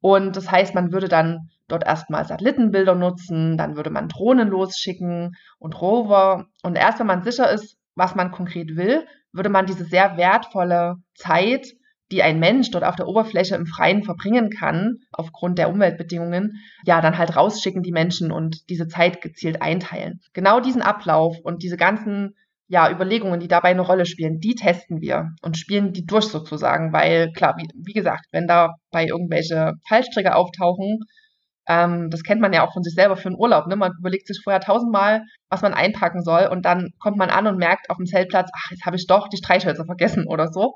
Und 0.01 0.35
das 0.35 0.49
heißt, 0.49 0.75
man 0.75 0.91
würde 0.91 1.09
dann 1.09 1.49
dort 1.67 1.85
erstmal 1.85 2.25
Satellitenbilder 2.25 2.95
nutzen, 2.95 3.57
dann 3.57 3.75
würde 3.75 3.89
man 3.89 4.07
Drohnen 4.07 4.47
losschicken 4.49 5.35
und 5.59 5.79
Rover. 5.81 6.45
Und 6.63 6.77
erst 6.77 6.99
wenn 6.99 7.07
man 7.07 7.23
sicher 7.23 7.51
ist, 7.51 7.77
was 7.95 8.15
man 8.15 8.31
konkret 8.31 8.75
will, 8.75 9.05
würde 9.31 9.49
man 9.49 9.65
diese 9.65 9.85
sehr 9.85 10.17
wertvolle 10.17 10.95
Zeit 11.15 11.67
die 12.11 12.23
ein 12.23 12.39
Mensch 12.39 12.71
dort 12.71 12.83
auf 12.83 12.95
der 12.95 13.07
Oberfläche 13.07 13.56
im 13.56 13.65
Freien 13.65 14.03
verbringen 14.03 14.50
kann, 14.50 14.97
aufgrund 15.11 15.57
der 15.57 15.69
Umweltbedingungen, 15.69 16.59
ja, 16.85 17.01
dann 17.01 17.17
halt 17.17 17.35
rausschicken 17.35 17.83
die 17.83 17.91
Menschen 17.91 18.31
und 18.31 18.69
diese 18.69 18.88
Zeit 18.88 19.21
gezielt 19.21 19.61
einteilen. 19.61 20.19
Genau 20.33 20.59
diesen 20.59 20.81
Ablauf 20.81 21.38
und 21.44 21.63
diese 21.63 21.77
ganzen 21.77 22.35
ja, 22.67 22.91
Überlegungen, 22.91 23.39
die 23.39 23.47
dabei 23.47 23.69
eine 23.69 23.81
Rolle 23.81 24.06
spielen, 24.06 24.39
die 24.39 24.53
testen 24.53 25.01
wir 25.01 25.31
und 25.41 25.57
spielen 25.57 25.91
die 25.91 26.06
durch 26.06 26.25
sozusagen, 26.25 26.94
weil 26.94 27.31
klar, 27.31 27.56
wie, 27.57 27.67
wie 27.73 27.94
gesagt, 27.94 28.25
wenn 28.31 28.45
da 28.45 28.75
bei 28.91 29.07
irgendwelche 29.07 29.73
Fallstricke 29.88 30.35
auftauchen, 30.35 31.00
ähm, 31.67 32.09
das 32.12 32.23
kennt 32.23 32.41
man 32.41 32.53
ja 32.53 32.65
auch 32.65 32.73
von 32.73 32.83
sich 32.83 32.94
selber 32.94 33.17
für 33.17 33.29
einen 33.29 33.39
Urlaub, 33.39 33.67
ne? 33.67 33.75
Man 33.75 33.93
überlegt 34.00 34.27
sich 34.27 34.39
vorher 34.43 34.60
tausendmal, 34.62 35.24
was 35.50 35.63
man 35.63 35.74
einpacken 35.74 36.24
soll 36.24 36.48
und 36.51 36.63
dann 36.63 36.89
kommt 37.00 37.17
man 37.17 37.31
an 37.31 37.48
und 37.48 37.57
merkt 37.57 37.89
auf 37.89 37.98
dem 37.98 38.05
Zeltplatz, 38.05 38.50
ach, 38.55 38.72
jetzt 38.72 38.86
habe 38.86 38.95
ich 38.95 39.07
doch 39.07 39.27
die 39.29 39.38
Streichhölzer 39.38 39.86
vergessen 39.86 40.25
oder 40.27 40.48
so. 40.51 40.75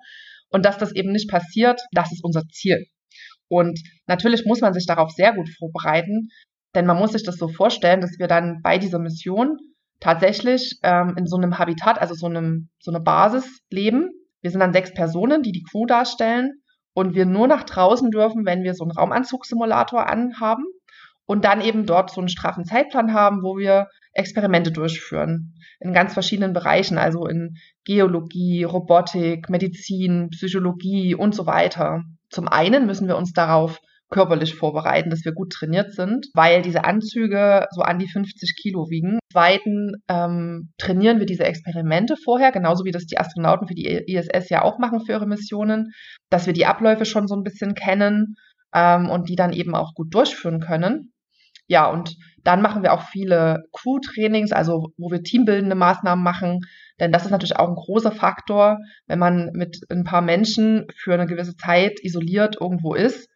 Und 0.54 0.66
dass 0.66 0.78
das 0.78 0.96
eben 0.96 1.12
nicht 1.12 1.30
passiert, 1.30 1.82
das 1.92 2.12
ist 2.12 2.24
unser 2.24 2.44
Ziel. 2.48 2.86
Und 3.50 3.80
natürlich 4.08 4.46
muss 4.46 4.62
man 4.62 4.74
sich 4.74 4.86
darauf 4.86 5.12
sehr 5.12 5.34
gut 5.34 5.50
vorbereiten, 5.58 6.30
denn 6.76 6.86
man 6.86 6.98
muss 6.98 7.12
sich 7.12 7.24
das 7.24 7.38
so 7.38 7.48
vorstellen, 7.48 8.02
dass 8.02 8.18
wir 8.20 8.28
dann 8.28 8.62
bei 8.62 8.78
dieser 8.78 9.00
Mission 9.00 9.58
tatsächlich 10.00 10.80
ähm, 10.84 11.16
in 11.18 11.26
so 11.26 11.38
einem 11.38 11.58
Habitat, 11.60 12.00
also 12.00 12.14
so 12.14 12.28
einem 12.28 12.70
so 12.80 12.92
eine 12.92 13.02
Basis 13.02 13.60
leben. 13.70 14.10
Wir 14.42 14.52
sind 14.52 14.60
dann 14.60 14.74
sechs 14.74 14.94
Personen, 14.94 15.42
die 15.42 15.52
die 15.52 15.64
Crew 15.70 15.86
darstellen 15.86 16.52
und 16.94 17.16
wir 17.16 17.26
nur 17.26 17.48
nach 17.48 17.64
draußen 17.64 18.12
dürfen, 18.12 18.46
wenn 18.46 18.64
wir 18.64 18.76
so 18.76 18.84
einen 18.84 18.92
Raumanzugssimulator 18.92 20.08
anhaben 20.08 20.66
und 21.26 21.46
dann 21.46 21.62
eben 21.62 21.86
dort 21.86 22.12
so 22.12 22.22
einen 22.22 22.30
straffen 22.30 22.66
Zeitplan 22.66 23.14
haben, 23.14 23.44
wo 23.44 23.58
wir 23.58 23.88
Experimente 24.14 24.72
durchführen 24.72 25.56
in 25.80 25.94
ganz 25.94 26.14
verschiedenen 26.14 26.54
Bereichen, 26.54 26.98
also 26.98 27.26
in 27.26 27.56
Geologie, 27.84 28.64
Robotik, 28.64 29.50
Medizin, 29.50 30.30
Psychologie 30.30 31.16
und 31.16 31.36
so 31.36 31.46
weiter. 31.46 32.04
Zum 32.30 32.48
einen 32.48 32.86
müssen 32.86 33.08
wir 33.08 33.18
uns 33.18 33.34
darauf 33.34 33.80
körperlich 34.10 34.54
vorbereiten, 34.56 35.10
dass 35.10 35.26
wir 35.26 35.34
gut 35.34 35.52
trainiert 35.52 35.94
sind, 35.94 36.28
weil 36.36 36.62
diese 36.62 36.84
Anzüge 36.84 37.66
so 37.72 37.82
an 37.82 37.98
die 37.98 38.08
50 38.08 38.56
Kilo 38.62 38.90
wiegen. 38.90 39.18
Zweitens 39.32 39.94
ähm, 40.08 40.72
trainieren 40.78 41.20
wir 41.20 41.26
diese 41.26 41.46
Experimente 41.46 42.16
vorher, 42.24 42.52
genauso 42.52 42.86
wie 42.86 42.92
das 42.92 43.06
die 43.06 43.18
Astronauten 43.18 43.68
für 43.68 43.74
die 43.74 43.88
ISS 43.88 44.50
ja 44.50 44.62
auch 44.62 44.78
machen 44.78 45.00
für 45.04 45.14
ihre 45.14 45.28
Missionen, 45.28 45.92
dass 46.30 46.46
wir 46.46 46.54
die 46.54 46.68
Abläufe 46.68 47.06
schon 47.06 47.28
so 47.28 47.36
ein 47.36 47.44
bisschen 47.44 47.74
kennen 47.74 48.36
ähm, 48.74 49.10
und 49.10 49.30
die 49.30 49.36
dann 49.36 49.52
eben 49.52 49.74
auch 49.74 49.94
gut 49.96 50.14
durchführen 50.14 50.60
können. 50.60 51.13
Ja, 51.68 51.90
und 51.90 52.16
dann 52.44 52.62
machen 52.62 52.84
wir 52.84 52.94
auch 52.94 53.04
viele 53.04 53.64
Crew-Trainings, 53.72 54.52
also 54.52 54.92
wo 54.98 55.12
wir 55.12 55.24
teambildende 55.24 55.76
Maßnahmen 55.76 56.24
machen. 56.24 56.60
Denn 57.00 57.12
das 57.12 57.26
ist 57.26 57.32
natürlich 57.32 57.58
auch 57.58 57.70
ein 57.70 57.76
großer 57.76 58.12
Faktor, 58.12 58.78
wenn 59.08 59.20
man 59.20 59.52
mit 59.54 59.80
ein 59.90 60.04
paar 60.04 60.22
Menschen 60.22 60.88
für 60.96 61.14
eine 61.14 61.26
gewisse 61.26 61.56
Zeit 61.56 62.00
isoliert 62.04 62.58
irgendwo 62.60 62.94
ist, 62.94 63.30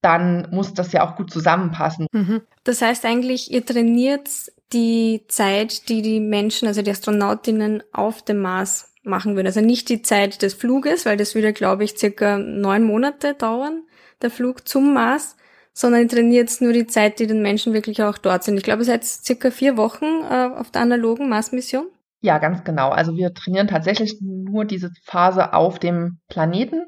dann 0.00 0.48
muss 0.50 0.74
das 0.74 0.92
ja 0.92 1.06
auch 1.06 1.16
gut 1.16 1.30
zusammenpassen. 1.30 2.06
Mhm. 2.12 2.42
Das 2.64 2.82
heißt 2.82 3.04
eigentlich, 3.06 3.50
ihr 3.50 3.64
trainiert 3.64 4.28
die 4.72 5.24
Zeit, 5.28 5.88
die 5.88 6.02
die 6.02 6.20
Menschen, 6.20 6.68
also 6.68 6.82
die 6.82 6.90
Astronautinnen 6.90 7.82
auf 7.92 8.22
dem 8.22 8.38
Mars 8.38 8.92
machen 9.02 9.34
würden. 9.34 9.46
Also 9.46 9.60
nicht 9.60 9.88
die 9.88 10.02
Zeit 10.02 10.42
des 10.42 10.54
Fluges, 10.54 11.06
weil 11.06 11.16
das 11.16 11.34
würde, 11.34 11.52
glaube 11.52 11.84
ich, 11.84 11.96
circa 11.96 12.38
neun 12.38 12.84
Monate 12.84 13.34
dauern, 13.34 13.82
der 14.20 14.30
Flug 14.30 14.66
zum 14.66 14.92
Mars, 14.94 15.36
sondern 15.74 16.08
trainiert 16.08 16.50
nur 16.60 16.72
die 16.72 16.86
Zeit, 16.86 17.18
die 17.18 17.26
den 17.26 17.42
Menschen 17.42 17.74
wirklich 17.74 18.02
auch 18.02 18.16
dort 18.16 18.44
sind. 18.44 18.56
Ich 18.56 18.62
glaube, 18.62 18.84
seid 18.84 19.04
circa 19.04 19.50
vier 19.50 19.76
Wochen 19.76 20.06
äh, 20.30 20.50
auf 20.56 20.70
der 20.70 20.82
analogen 20.82 21.28
Mars-Mission. 21.28 21.86
Ja, 22.20 22.38
ganz 22.38 22.64
genau. 22.64 22.88
Also 22.88 23.16
wir 23.16 23.34
trainieren 23.34 23.68
tatsächlich 23.68 24.18
nur 24.22 24.64
diese 24.64 24.90
Phase 25.04 25.52
auf 25.52 25.78
dem 25.78 26.20
Planeten 26.28 26.86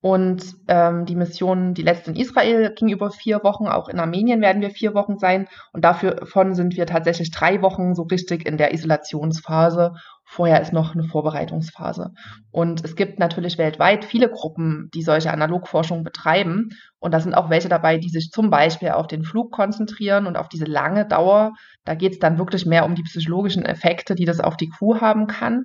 und 0.00 0.54
ähm, 0.68 1.06
die 1.06 1.16
Mission, 1.16 1.74
die 1.74 1.82
letzte 1.82 2.12
in 2.12 2.16
Israel, 2.16 2.72
ging 2.74 2.88
über 2.88 3.10
vier 3.10 3.42
Wochen. 3.42 3.66
Auch 3.66 3.88
in 3.88 3.98
Armenien 3.98 4.40
werden 4.40 4.62
wir 4.62 4.70
vier 4.70 4.94
Wochen 4.94 5.18
sein. 5.18 5.48
Und 5.72 5.84
davon 5.84 6.54
sind 6.54 6.76
wir 6.76 6.86
tatsächlich 6.86 7.32
drei 7.32 7.62
Wochen 7.62 7.96
so 7.96 8.02
richtig 8.02 8.46
in 8.46 8.56
der 8.56 8.72
Isolationsphase. 8.72 9.94
Vorher 10.30 10.60
ist 10.60 10.74
noch 10.74 10.94
eine 10.94 11.04
Vorbereitungsphase. 11.04 12.12
Und 12.50 12.84
es 12.84 12.96
gibt 12.96 13.18
natürlich 13.18 13.56
weltweit 13.56 14.04
viele 14.04 14.28
Gruppen, 14.28 14.90
die 14.92 15.00
solche 15.00 15.32
Analogforschung 15.32 16.04
betreiben. 16.04 16.68
Und 16.98 17.14
da 17.14 17.20
sind 17.20 17.32
auch 17.32 17.48
welche 17.48 17.70
dabei, 17.70 17.96
die 17.96 18.10
sich 18.10 18.30
zum 18.30 18.50
Beispiel 18.50 18.90
auf 18.90 19.06
den 19.06 19.24
Flug 19.24 19.52
konzentrieren 19.52 20.26
und 20.26 20.36
auf 20.36 20.50
diese 20.50 20.66
lange 20.66 21.06
Dauer. 21.06 21.52
Da 21.84 21.94
geht 21.94 22.12
es 22.12 22.18
dann 22.18 22.36
wirklich 22.36 22.66
mehr 22.66 22.84
um 22.84 22.94
die 22.94 23.04
psychologischen 23.04 23.64
Effekte, 23.64 24.14
die 24.14 24.26
das 24.26 24.40
auf 24.40 24.58
die 24.58 24.68
Kuh 24.68 25.00
haben 25.00 25.28
kann. 25.28 25.64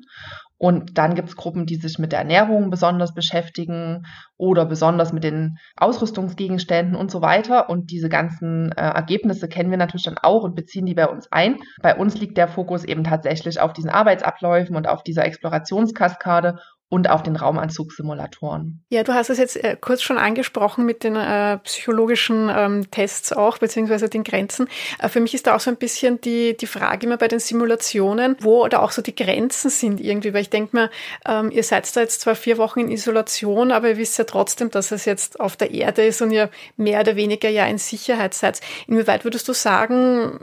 Und 0.64 0.98
dann 0.98 1.14
gibt 1.14 1.28
es 1.28 1.36
Gruppen, 1.36 1.66
die 1.66 1.76
sich 1.76 2.00
mit 2.00 2.14
der 2.14 2.20
Ernährung 2.20 2.70
besonders 2.70 3.14
beschäftigen 3.14 4.06
oder 4.38 4.66
besonders 4.66 5.12
mit 5.12 5.26
den 5.26 5.58
Ausrüstungsgegenständen 5.76 6.96
und 6.96 7.12
so 7.12 7.22
weiter. 7.22 7.70
Und 7.70 7.92
diese 7.92 8.08
ganzen 8.08 8.72
äh, 8.72 8.82
Ergebnisse 8.82 9.50
kennen 9.50 9.72
wir 9.72 9.78
natürlich 9.78 10.06
dann 10.06 10.18
auch 10.18 10.44
und 10.44 10.56
beziehen 10.56 10.86
die 10.86 10.94
bei 10.94 11.10
uns 11.10 11.30
ein. 11.34 11.58
Bei 11.82 11.98
uns 11.98 12.18
liegt 12.18 12.38
der 12.38 12.48
Fokus 12.48 12.86
eben 12.86 13.04
tatsächlich 13.04 13.60
auf 13.60 13.74
diesen 13.74 13.90
Arbeitsabläufen 13.90 14.78
und 14.78 14.88
auf 14.88 15.04
dieser 15.04 15.26
Explorationskaskade 15.26 16.58
und 16.90 17.10
auf 17.10 17.24
den 17.24 17.36
Raumanzugsimulatoren. 17.36 18.84
Ja, 18.90 19.04
du 19.04 19.14
hast 19.16 19.32
es 19.32 19.40
jetzt 19.40 19.56
äh, 19.64 19.76
kurz 19.80 20.04
schon 20.04 20.20
angesprochen 20.20 20.86
mit 20.86 21.04
den 21.04 21.16
äh, 21.16 21.58
psychologischen 21.60 22.52
ähm, 22.56 22.92
Tests 22.92 23.34
auch, 23.34 23.58
beziehungsweise 23.58 24.10
den 24.10 24.24
Grenzen. 24.24 24.68
Äh, 25.00 25.10
für 25.10 25.20
mich 25.20 25.34
ist 25.34 25.48
da 25.48 25.56
auch 25.56 25.60
so 25.60 25.72
ein 25.72 25.78
bisschen 25.78 26.22
die, 26.22 26.56
die 26.56 26.68
Frage 26.68 27.08
immer 27.08 27.18
bei 27.18 27.28
den 27.28 27.40
Simulationen, 27.40 28.36
wo 28.42 28.68
da 28.68 28.80
auch 28.80 28.92
so 28.92 29.02
die 29.02 29.16
Grenzen 29.16 29.72
sind 29.72 30.00
irgendwie, 30.02 30.36
weil 30.36 30.42
ich 30.42 30.52
denke 30.52 30.76
mir, 30.76 30.92
ähm, 31.26 31.50
ihr 31.50 31.64
seid 31.64 31.84
da 31.96 32.02
jetzt 32.02 32.22
zwar 32.22 32.36
vier 32.36 32.60
Wochen 32.60 32.82
in 32.82 32.92
Isolation, 32.92 33.72
aber 33.72 33.90
ihr 33.90 33.98
wisst 33.98 34.20
ja 34.20 34.26
trotzdem, 34.26 34.70
dass 34.70 34.92
es 34.92 35.06
jetzt 35.06 35.40
auf 35.40 35.56
der 35.56 35.72
Erde 35.72 36.06
ist 36.06 36.22
und 36.22 36.30
ihr 36.30 36.52
mehr 36.78 37.00
oder 37.00 37.16
weniger 37.16 37.50
ja 37.50 37.66
in 37.66 37.80
Sicherheit 37.80 38.36
seid. 38.36 38.62
Inwieweit 38.86 39.24
würdest 39.24 39.48
du 39.48 39.54
sagen, 39.54 40.40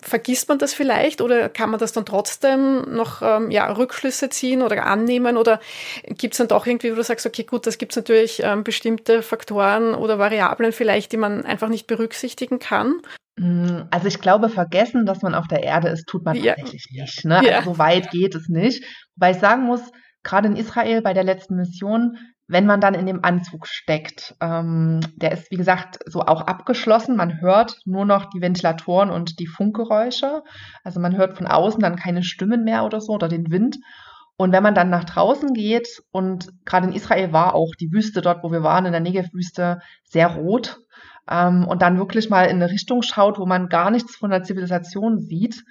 vergisst 0.00 0.48
man 0.48 0.58
das 0.58 0.74
vielleicht 0.74 1.20
oder 1.20 1.48
kann 1.48 1.70
man 1.70 1.80
das 1.80 1.92
dann 1.92 2.06
trotzdem 2.06 2.82
noch 2.94 3.20
ähm, 3.20 3.50
ja, 3.50 3.70
Rückschlüsse 3.72 4.28
ziehen 4.28 4.62
oder 4.62 4.86
annehmen 4.86 5.36
oder 5.36 5.58
gibt 6.04 6.34
es 6.34 6.38
dann 6.38 6.48
doch 6.48 6.66
irgendwie, 6.66 6.90
wo 6.90 6.96
du 6.96 7.02
sagst, 7.02 7.26
okay, 7.26 7.44
gut, 7.44 7.66
das 7.66 7.78
gibt 7.78 7.92
es 7.92 7.96
natürlich 7.96 8.42
ähm, 8.42 8.64
bestimmte 8.64 9.22
Faktoren 9.22 9.94
oder 9.94 10.18
Variablen 10.18 10.72
vielleicht, 10.72 11.12
die 11.12 11.16
man 11.16 11.44
einfach 11.44 11.68
nicht 11.68 11.86
berücksichtigen 11.86 12.58
kann? 12.58 13.00
Mm, 13.36 13.82
also 13.90 14.08
ich 14.08 14.20
glaube, 14.20 14.48
vergessen, 14.48 15.06
dass 15.06 15.22
man 15.22 15.34
auf 15.34 15.48
der 15.48 15.62
Erde 15.62 15.88
ist, 15.88 16.06
tut 16.06 16.24
man 16.24 16.36
ja. 16.36 16.54
tatsächlich 16.54 16.88
nicht. 16.92 17.24
Ne? 17.24 17.40
Ja. 17.44 17.58
Also 17.58 17.72
so 17.72 17.78
weit 17.78 18.10
geht 18.10 18.34
es 18.34 18.48
nicht. 18.48 18.84
Wobei 19.16 19.32
ich 19.32 19.38
sagen 19.38 19.64
muss, 19.64 19.80
gerade 20.22 20.48
in 20.48 20.56
Israel 20.56 21.02
bei 21.02 21.14
der 21.14 21.24
letzten 21.24 21.56
Mission, 21.56 22.18
wenn 22.48 22.66
man 22.66 22.80
dann 22.80 22.94
in 22.94 23.06
dem 23.06 23.24
Anzug 23.24 23.66
steckt, 23.66 24.34
ähm, 24.40 25.00
der 25.16 25.32
ist, 25.32 25.50
wie 25.50 25.56
gesagt, 25.56 25.98
so 26.06 26.22
auch 26.22 26.42
abgeschlossen. 26.42 27.14
Man 27.14 27.40
hört 27.40 27.80
nur 27.84 28.06
noch 28.06 28.30
die 28.30 28.40
Ventilatoren 28.40 29.10
und 29.10 29.38
die 29.38 29.46
Funkgeräusche. 29.46 30.42
Also 30.82 30.98
man 30.98 31.16
hört 31.16 31.36
von 31.36 31.46
außen 31.46 31.80
dann 31.80 31.96
keine 31.96 32.22
Stimmen 32.22 32.64
mehr 32.64 32.84
oder 32.84 33.02
so 33.02 33.12
oder 33.12 33.28
den 33.28 33.50
Wind. 33.50 33.76
Und 34.38 34.52
wenn 34.52 34.62
man 34.62 34.74
dann 34.74 34.88
nach 34.88 35.04
draußen 35.04 35.52
geht 35.52 35.88
und 36.12 36.48
gerade 36.64 36.86
in 36.86 36.92
Israel 36.92 37.32
war 37.32 37.54
auch 37.54 37.74
die 37.74 37.92
Wüste 37.92 38.22
dort, 38.22 38.44
wo 38.44 38.52
wir 38.52 38.62
waren, 38.62 38.86
in 38.86 38.92
der 38.92 39.00
Negev-Wüste, 39.00 39.80
sehr 40.04 40.28
rot 40.28 40.78
ähm, 41.28 41.66
und 41.66 41.82
dann 41.82 41.98
wirklich 41.98 42.30
mal 42.30 42.44
in 42.44 42.62
eine 42.62 42.70
Richtung 42.70 43.02
schaut, 43.02 43.38
wo 43.38 43.46
man 43.46 43.68
gar 43.68 43.90
nichts 43.90 44.14
von 44.14 44.30
der 44.30 44.44
Zivilisation 44.44 45.18
sieht, 45.18 45.64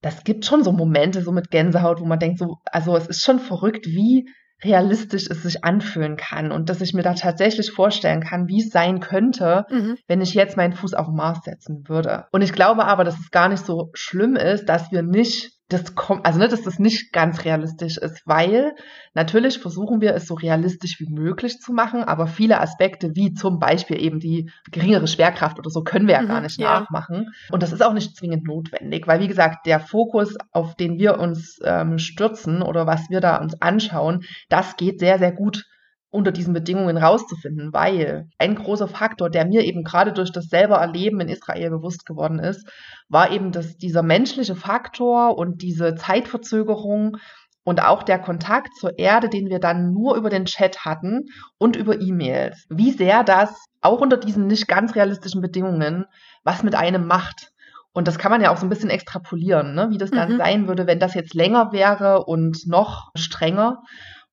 das 0.00 0.24
gibt 0.24 0.46
schon 0.46 0.64
so 0.64 0.72
Momente 0.72 1.20
so 1.20 1.30
mit 1.30 1.50
Gänsehaut, 1.50 2.00
wo 2.00 2.06
man 2.06 2.18
denkt 2.18 2.38
so, 2.38 2.56
also 2.64 2.96
es 2.96 3.06
ist 3.06 3.22
schon 3.22 3.38
verrückt, 3.38 3.86
wie 3.86 4.26
realistisch 4.64 5.28
es 5.28 5.42
sich 5.42 5.64
anfühlen 5.64 6.16
kann 6.16 6.50
und 6.50 6.70
dass 6.70 6.80
ich 6.80 6.94
mir 6.94 7.02
da 7.02 7.12
tatsächlich 7.12 7.70
vorstellen 7.70 8.22
kann, 8.22 8.48
wie 8.48 8.62
es 8.62 8.70
sein 8.70 9.00
könnte, 9.00 9.66
mhm. 9.70 9.96
wenn 10.06 10.22
ich 10.22 10.32
jetzt 10.32 10.56
meinen 10.56 10.72
Fuß 10.72 10.94
auf 10.94 11.08
Mars 11.08 11.40
setzen 11.44 11.84
würde. 11.86 12.24
Und 12.32 12.40
ich 12.40 12.52
glaube 12.52 12.86
aber, 12.86 13.04
dass 13.04 13.18
es 13.18 13.30
gar 13.30 13.48
nicht 13.48 13.66
so 13.66 13.90
schlimm 13.92 14.34
ist, 14.36 14.66
dass 14.66 14.90
wir 14.90 15.02
nicht 15.02 15.55
das 15.68 15.96
kommt, 15.96 16.24
also 16.24 16.38
ne, 16.38 16.46
dass 16.46 16.62
das 16.62 16.78
nicht 16.78 17.12
ganz 17.12 17.44
realistisch 17.44 17.98
ist, 17.98 18.22
weil 18.24 18.74
natürlich 19.14 19.58
versuchen 19.58 20.00
wir 20.00 20.14
es 20.14 20.26
so 20.26 20.34
realistisch 20.34 21.00
wie 21.00 21.10
möglich 21.10 21.58
zu 21.58 21.72
machen, 21.72 22.04
aber 22.04 22.28
viele 22.28 22.60
Aspekte, 22.60 23.16
wie 23.16 23.32
zum 23.32 23.58
Beispiel 23.58 24.00
eben 24.00 24.20
die 24.20 24.50
geringere 24.70 25.08
Schwerkraft 25.08 25.58
oder 25.58 25.70
so, 25.70 25.82
können 25.82 26.06
wir 26.06 26.14
ja 26.14 26.22
mhm, 26.22 26.28
gar 26.28 26.40
nicht 26.40 26.60
ja. 26.60 26.80
nachmachen. 26.80 27.32
Und 27.50 27.62
das 27.64 27.72
ist 27.72 27.82
auch 27.82 27.94
nicht 27.94 28.16
zwingend 28.16 28.44
notwendig, 28.44 29.08
weil 29.08 29.20
wie 29.20 29.28
gesagt, 29.28 29.66
der 29.66 29.80
Fokus, 29.80 30.36
auf 30.52 30.76
den 30.76 30.98
wir 30.98 31.18
uns 31.18 31.58
ähm, 31.64 31.98
stürzen 31.98 32.62
oder 32.62 32.86
was 32.86 33.10
wir 33.10 33.20
da 33.20 33.36
uns 33.38 33.60
anschauen, 33.60 34.24
das 34.48 34.76
geht 34.76 35.00
sehr, 35.00 35.18
sehr 35.18 35.32
gut 35.32 35.64
unter 36.10 36.32
diesen 36.32 36.54
Bedingungen 36.54 36.96
rauszufinden, 36.96 37.72
weil 37.72 38.28
ein 38.38 38.54
großer 38.54 38.88
Faktor, 38.88 39.28
der 39.28 39.46
mir 39.46 39.64
eben 39.64 39.82
gerade 39.82 40.12
durch 40.12 40.32
das 40.32 40.46
selber 40.46 40.76
Erleben 40.76 41.20
in 41.20 41.28
Israel 41.28 41.70
bewusst 41.70 42.06
geworden 42.06 42.38
ist, 42.38 42.68
war 43.08 43.30
eben, 43.30 43.52
dass 43.52 43.76
dieser 43.76 44.02
menschliche 44.02 44.54
Faktor 44.54 45.36
und 45.36 45.62
diese 45.62 45.94
Zeitverzögerung 45.94 47.18
und 47.64 47.82
auch 47.82 48.04
der 48.04 48.20
Kontakt 48.20 48.76
zur 48.76 48.96
Erde, 48.98 49.28
den 49.28 49.48
wir 49.48 49.58
dann 49.58 49.92
nur 49.92 50.16
über 50.16 50.30
den 50.30 50.44
Chat 50.44 50.84
hatten 50.84 51.24
und 51.58 51.74
über 51.74 52.00
E-Mails, 52.00 52.64
wie 52.70 52.92
sehr 52.92 53.24
das 53.24 53.50
auch 53.80 54.00
unter 54.00 54.16
diesen 54.16 54.46
nicht 54.46 54.68
ganz 54.68 54.94
realistischen 54.94 55.40
Bedingungen 55.40 56.06
was 56.44 56.62
mit 56.62 56.76
einem 56.76 57.06
macht. 57.06 57.50
Und 57.92 58.06
das 58.06 58.18
kann 58.18 58.30
man 58.30 58.40
ja 58.40 58.50
auch 58.52 58.56
so 58.56 58.66
ein 58.66 58.68
bisschen 58.68 58.90
extrapolieren, 58.90 59.74
ne? 59.74 59.88
wie 59.90 59.98
das 59.98 60.10
dann 60.10 60.34
mhm. 60.34 60.36
sein 60.36 60.68
würde, 60.68 60.86
wenn 60.86 61.00
das 61.00 61.14
jetzt 61.14 61.34
länger 61.34 61.72
wäre 61.72 62.24
und 62.24 62.66
noch 62.66 63.10
strenger. 63.16 63.82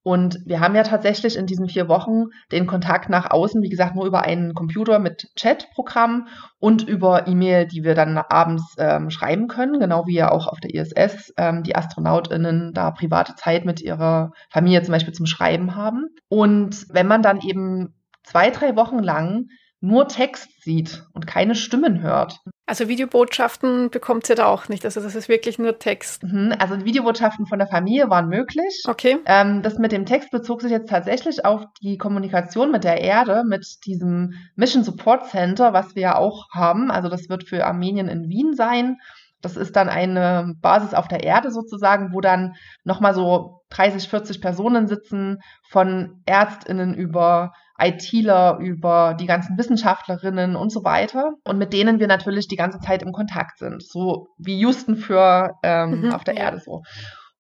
Und 0.03 0.39
wir 0.45 0.59
haben 0.59 0.75
ja 0.75 0.83
tatsächlich 0.83 1.37
in 1.37 1.45
diesen 1.45 1.69
vier 1.69 1.87
Wochen 1.87 2.25
den 2.51 2.67
Kontakt 2.67 3.09
nach 3.09 3.31
außen, 3.31 3.61
wie 3.61 3.69
gesagt, 3.69 3.95
nur 3.95 4.05
über 4.05 4.21
einen 4.23 4.53
Computer 4.53 4.99
mit 4.99 5.29
Chatprogramm 5.39 6.27
und 6.59 6.87
über 6.87 7.25
E-Mail, 7.27 7.67
die 7.67 7.83
wir 7.83 7.95
dann 7.95 8.17
abends 8.17 8.75
ähm, 8.77 9.09
schreiben 9.09 9.47
können, 9.47 9.79
genau 9.79 10.05
wie 10.05 10.15
ja 10.15 10.29
auch 10.29 10.47
auf 10.47 10.59
der 10.59 10.73
ISS 10.73 11.33
ähm, 11.37 11.63
die 11.63 11.75
AstronautInnen 11.75 12.73
da 12.73 12.91
private 12.91 13.35
Zeit 13.35 13.63
mit 13.63 13.81
ihrer 13.81 14.31
Familie 14.49 14.83
zum 14.83 14.91
Beispiel 14.91 15.13
zum 15.13 15.25
Schreiben 15.25 15.75
haben. 15.75 16.07
Und 16.27 16.85
wenn 16.89 17.07
man 17.07 17.21
dann 17.21 17.39
eben 17.39 17.95
zwei, 18.23 18.49
drei 18.49 18.75
Wochen 18.75 18.99
lang 18.99 19.47
nur 19.83 20.07
Text 20.07 20.63
sieht 20.63 21.03
und 21.13 21.27
keine 21.27 21.55
Stimmen 21.55 22.01
hört. 22.01 22.39
Also 22.65 22.87
Videobotschaften 22.87 23.89
bekommt 23.89 24.29
ihr 24.29 24.37
da 24.37 24.45
auch 24.45 24.69
nicht. 24.69 24.85
Also 24.85 25.01
das 25.01 25.13
ist 25.13 25.27
wirklich 25.27 25.59
nur 25.59 25.77
Text. 25.77 26.23
Mhm, 26.23 26.55
also 26.57 26.85
Videobotschaften 26.85 27.47
von 27.47 27.59
der 27.59 27.67
Familie 27.67 28.09
waren 28.09 28.29
möglich. 28.29 28.83
Okay. 28.87 29.17
Ähm, 29.25 29.61
das 29.61 29.77
mit 29.79 29.91
dem 29.91 30.05
Text 30.05 30.31
bezog 30.31 30.61
sich 30.61 30.71
jetzt 30.71 30.89
tatsächlich 30.89 31.43
auf 31.43 31.65
die 31.81 31.97
Kommunikation 31.97 32.71
mit 32.71 32.85
der 32.85 33.01
Erde, 33.01 33.43
mit 33.45 33.85
diesem 33.85 34.35
Mission 34.55 34.85
Support 34.85 35.27
Center, 35.27 35.73
was 35.73 35.95
wir 35.95 36.03
ja 36.03 36.17
auch 36.17 36.47
haben. 36.53 36.89
Also 36.89 37.09
das 37.09 37.27
wird 37.27 37.43
für 37.43 37.65
Armenien 37.65 38.07
in 38.07 38.29
Wien 38.29 38.53
sein. 38.55 38.95
Das 39.41 39.57
ist 39.57 39.75
dann 39.75 39.89
eine 39.89 40.55
Basis 40.61 40.93
auf 40.93 41.09
der 41.09 41.25
Erde 41.25 41.51
sozusagen, 41.51 42.13
wo 42.13 42.21
dann 42.21 42.55
nochmal 42.85 43.13
so 43.13 43.59
30, 43.71 44.07
40 44.07 44.39
Personen 44.39 44.87
sitzen, 44.87 45.39
von 45.67 46.21
Ärztinnen 46.25 46.93
über 46.93 47.51
ITler, 47.79 48.57
über 48.59 49.15
die 49.19 49.25
ganzen 49.25 49.57
Wissenschaftlerinnen 49.57 50.55
und 50.55 50.71
so 50.71 50.83
weiter. 50.83 51.33
Und 51.43 51.57
mit 51.57 51.73
denen 51.73 51.99
wir 51.99 52.07
natürlich 52.07 52.47
die 52.47 52.55
ganze 52.55 52.79
Zeit 52.79 53.01
im 53.01 53.11
Kontakt 53.11 53.57
sind. 53.57 53.83
So 53.83 54.27
wie 54.37 54.59
Houston 54.59 54.95
für 54.95 55.53
ähm, 55.63 56.01
mhm, 56.01 56.11
auf 56.11 56.23
der. 56.23 56.37
Erde 56.37 56.59
so. 56.59 56.83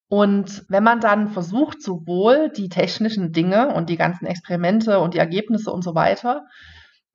Und 0.07 0.63
wenn 0.69 0.83
man 0.83 0.99
dann 0.99 1.29
versucht, 1.29 1.81
sowohl 1.81 2.51
die 2.55 2.69
technischen 2.69 3.31
Dinge 3.31 3.73
und 3.73 3.89
die 3.89 3.97
ganzen 3.97 4.27
Experimente 4.27 4.99
und 4.99 5.15
die 5.15 5.19
Ergebnisse 5.19 5.71
und 5.71 5.83
so 5.83 5.95
weiter, 5.95 6.45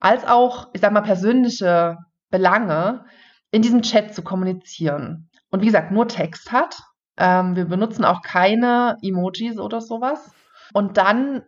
als 0.00 0.26
auch, 0.26 0.68
ich 0.72 0.80
sag 0.80 0.92
mal, 0.92 1.02
persönliche 1.02 1.96
Belange 2.30 3.04
in 3.50 3.62
diesem 3.62 3.82
Chat 3.82 4.14
zu 4.14 4.22
kommunizieren. 4.22 5.30
Und 5.50 5.62
wie 5.62 5.66
gesagt, 5.66 5.92
nur 5.92 6.08
Text 6.08 6.52
hat. 6.52 6.76
Ähm, 7.16 7.56
wir 7.56 7.66
benutzen 7.66 8.04
auch 8.04 8.22
keine 8.22 8.96
Emojis 9.02 9.58
oder 9.58 9.80
sowas. 9.80 10.32
Und 10.72 10.96
dann 10.96 11.42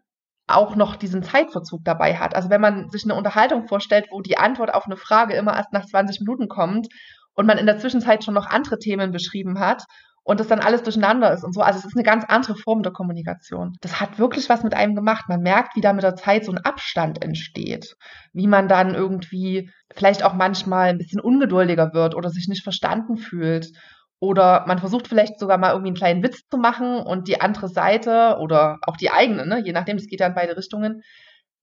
auch 0.56 0.76
noch 0.76 0.96
diesen 0.96 1.22
Zeitverzug 1.22 1.84
dabei 1.84 2.16
hat. 2.16 2.34
Also 2.34 2.50
wenn 2.50 2.60
man 2.60 2.90
sich 2.90 3.04
eine 3.04 3.14
Unterhaltung 3.14 3.66
vorstellt, 3.66 4.06
wo 4.10 4.20
die 4.20 4.38
Antwort 4.38 4.74
auf 4.74 4.86
eine 4.86 4.96
Frage 4.96 5.34
immer 5.34 5.56
erst 5.56 5.72
nach 5.72 5.86
20 5.86 6.20
Minuten 6.20 6.48
kommt 6.48 6.88
und 7.34 7.46
man 7.46 7.58
in 7.58 7.66
der 7.66 7.78
Zwischenzeit 7.78 8.24
schon 8.24 8.34
noch 8.34 8.46
andere 8.46 8.78
Themen 8.78 9.12
beschrieben 9.12 9.58
hat 9.58 9.84
und 10.22 10.38
das 10.38 10.48
dann 10.48 10.60
alles 10.60 10.82
durcheinander 10.82 11.32
ist 11.32 11.44
und 11.44 11.54
so. 11.54 11.60
Also 11.60 11.78
es 11.78 11.84
ist 11.84 11.96
eine 11.96 12.04
ganz 12.04 12.24
andere 12.28 12.54
Form 12.54 12.82
der 12.82 12.92
Kommunikation. 12.92 13.76
Das 13.80 14.00
hat 14.00 14.18
wirklich 14.18 14.48
was 14.48 14.62
mit 14.62 14.74
einem 14.74 14.94
gemacht. 14.94 15.24
Man 15.28 15.40
merkt, 15.40 15.76
wie 15.76 15.80
da 15.80 15.92
mit 15.92 16.04
der 16.04 16.16
Zeit 16.16 16.44
so 16.44 16.52
ein 16.52 16.58
Abstand 16.58 17.22
entsteht. 17.22 17.96
Wie 18.32 18.46
man 18.46 18.68
dann 18.68 18.94
irgendwie 18.94 19.70
vielleicht 19.92 20.22
auch 20.22 20.34
manchmal 20.34 20.90
ein 20.90 20.98
bisschen 20.98 21.20
ungeduldiger 21.20 21.94
wird 21.94 22.14
oder 22.14 22.30
sich 22.30 22.48
nicht 22.48 22.62
verstanden 22.62 23.16
fühlt 23.16 23.72
oder 24.20 24.64
man 24.66 24.78
versucht 24.78 25.08
vielleicht 25.08 25.40
sogar 25.40 25.58
mal 25.58 25.70
irgendwie 25.70 25.88
einen 25.88 25.96
kleinen 25.96 26.22
Witz 26.22 26.46
zu 26.48 26.58
machen 26.58 26.98
und 26.98 27.26
die 27.26 27.40
andere 27.40 27.68
Seite 27.68 28.36
oder 28.38 28.78
auch 28.82 28.96
die 28.96 29.10
eigene, 29.10 29.46
ne, 29.46 29.60
je 29.64 29.72
nachdem, 29.72 29.96
es 29.96 30.06
geht 30.06 30.20
ja 30.20 30.26
in 30.26 30.34
beide 30.34 30.56
Richtungen, 30.56 31.02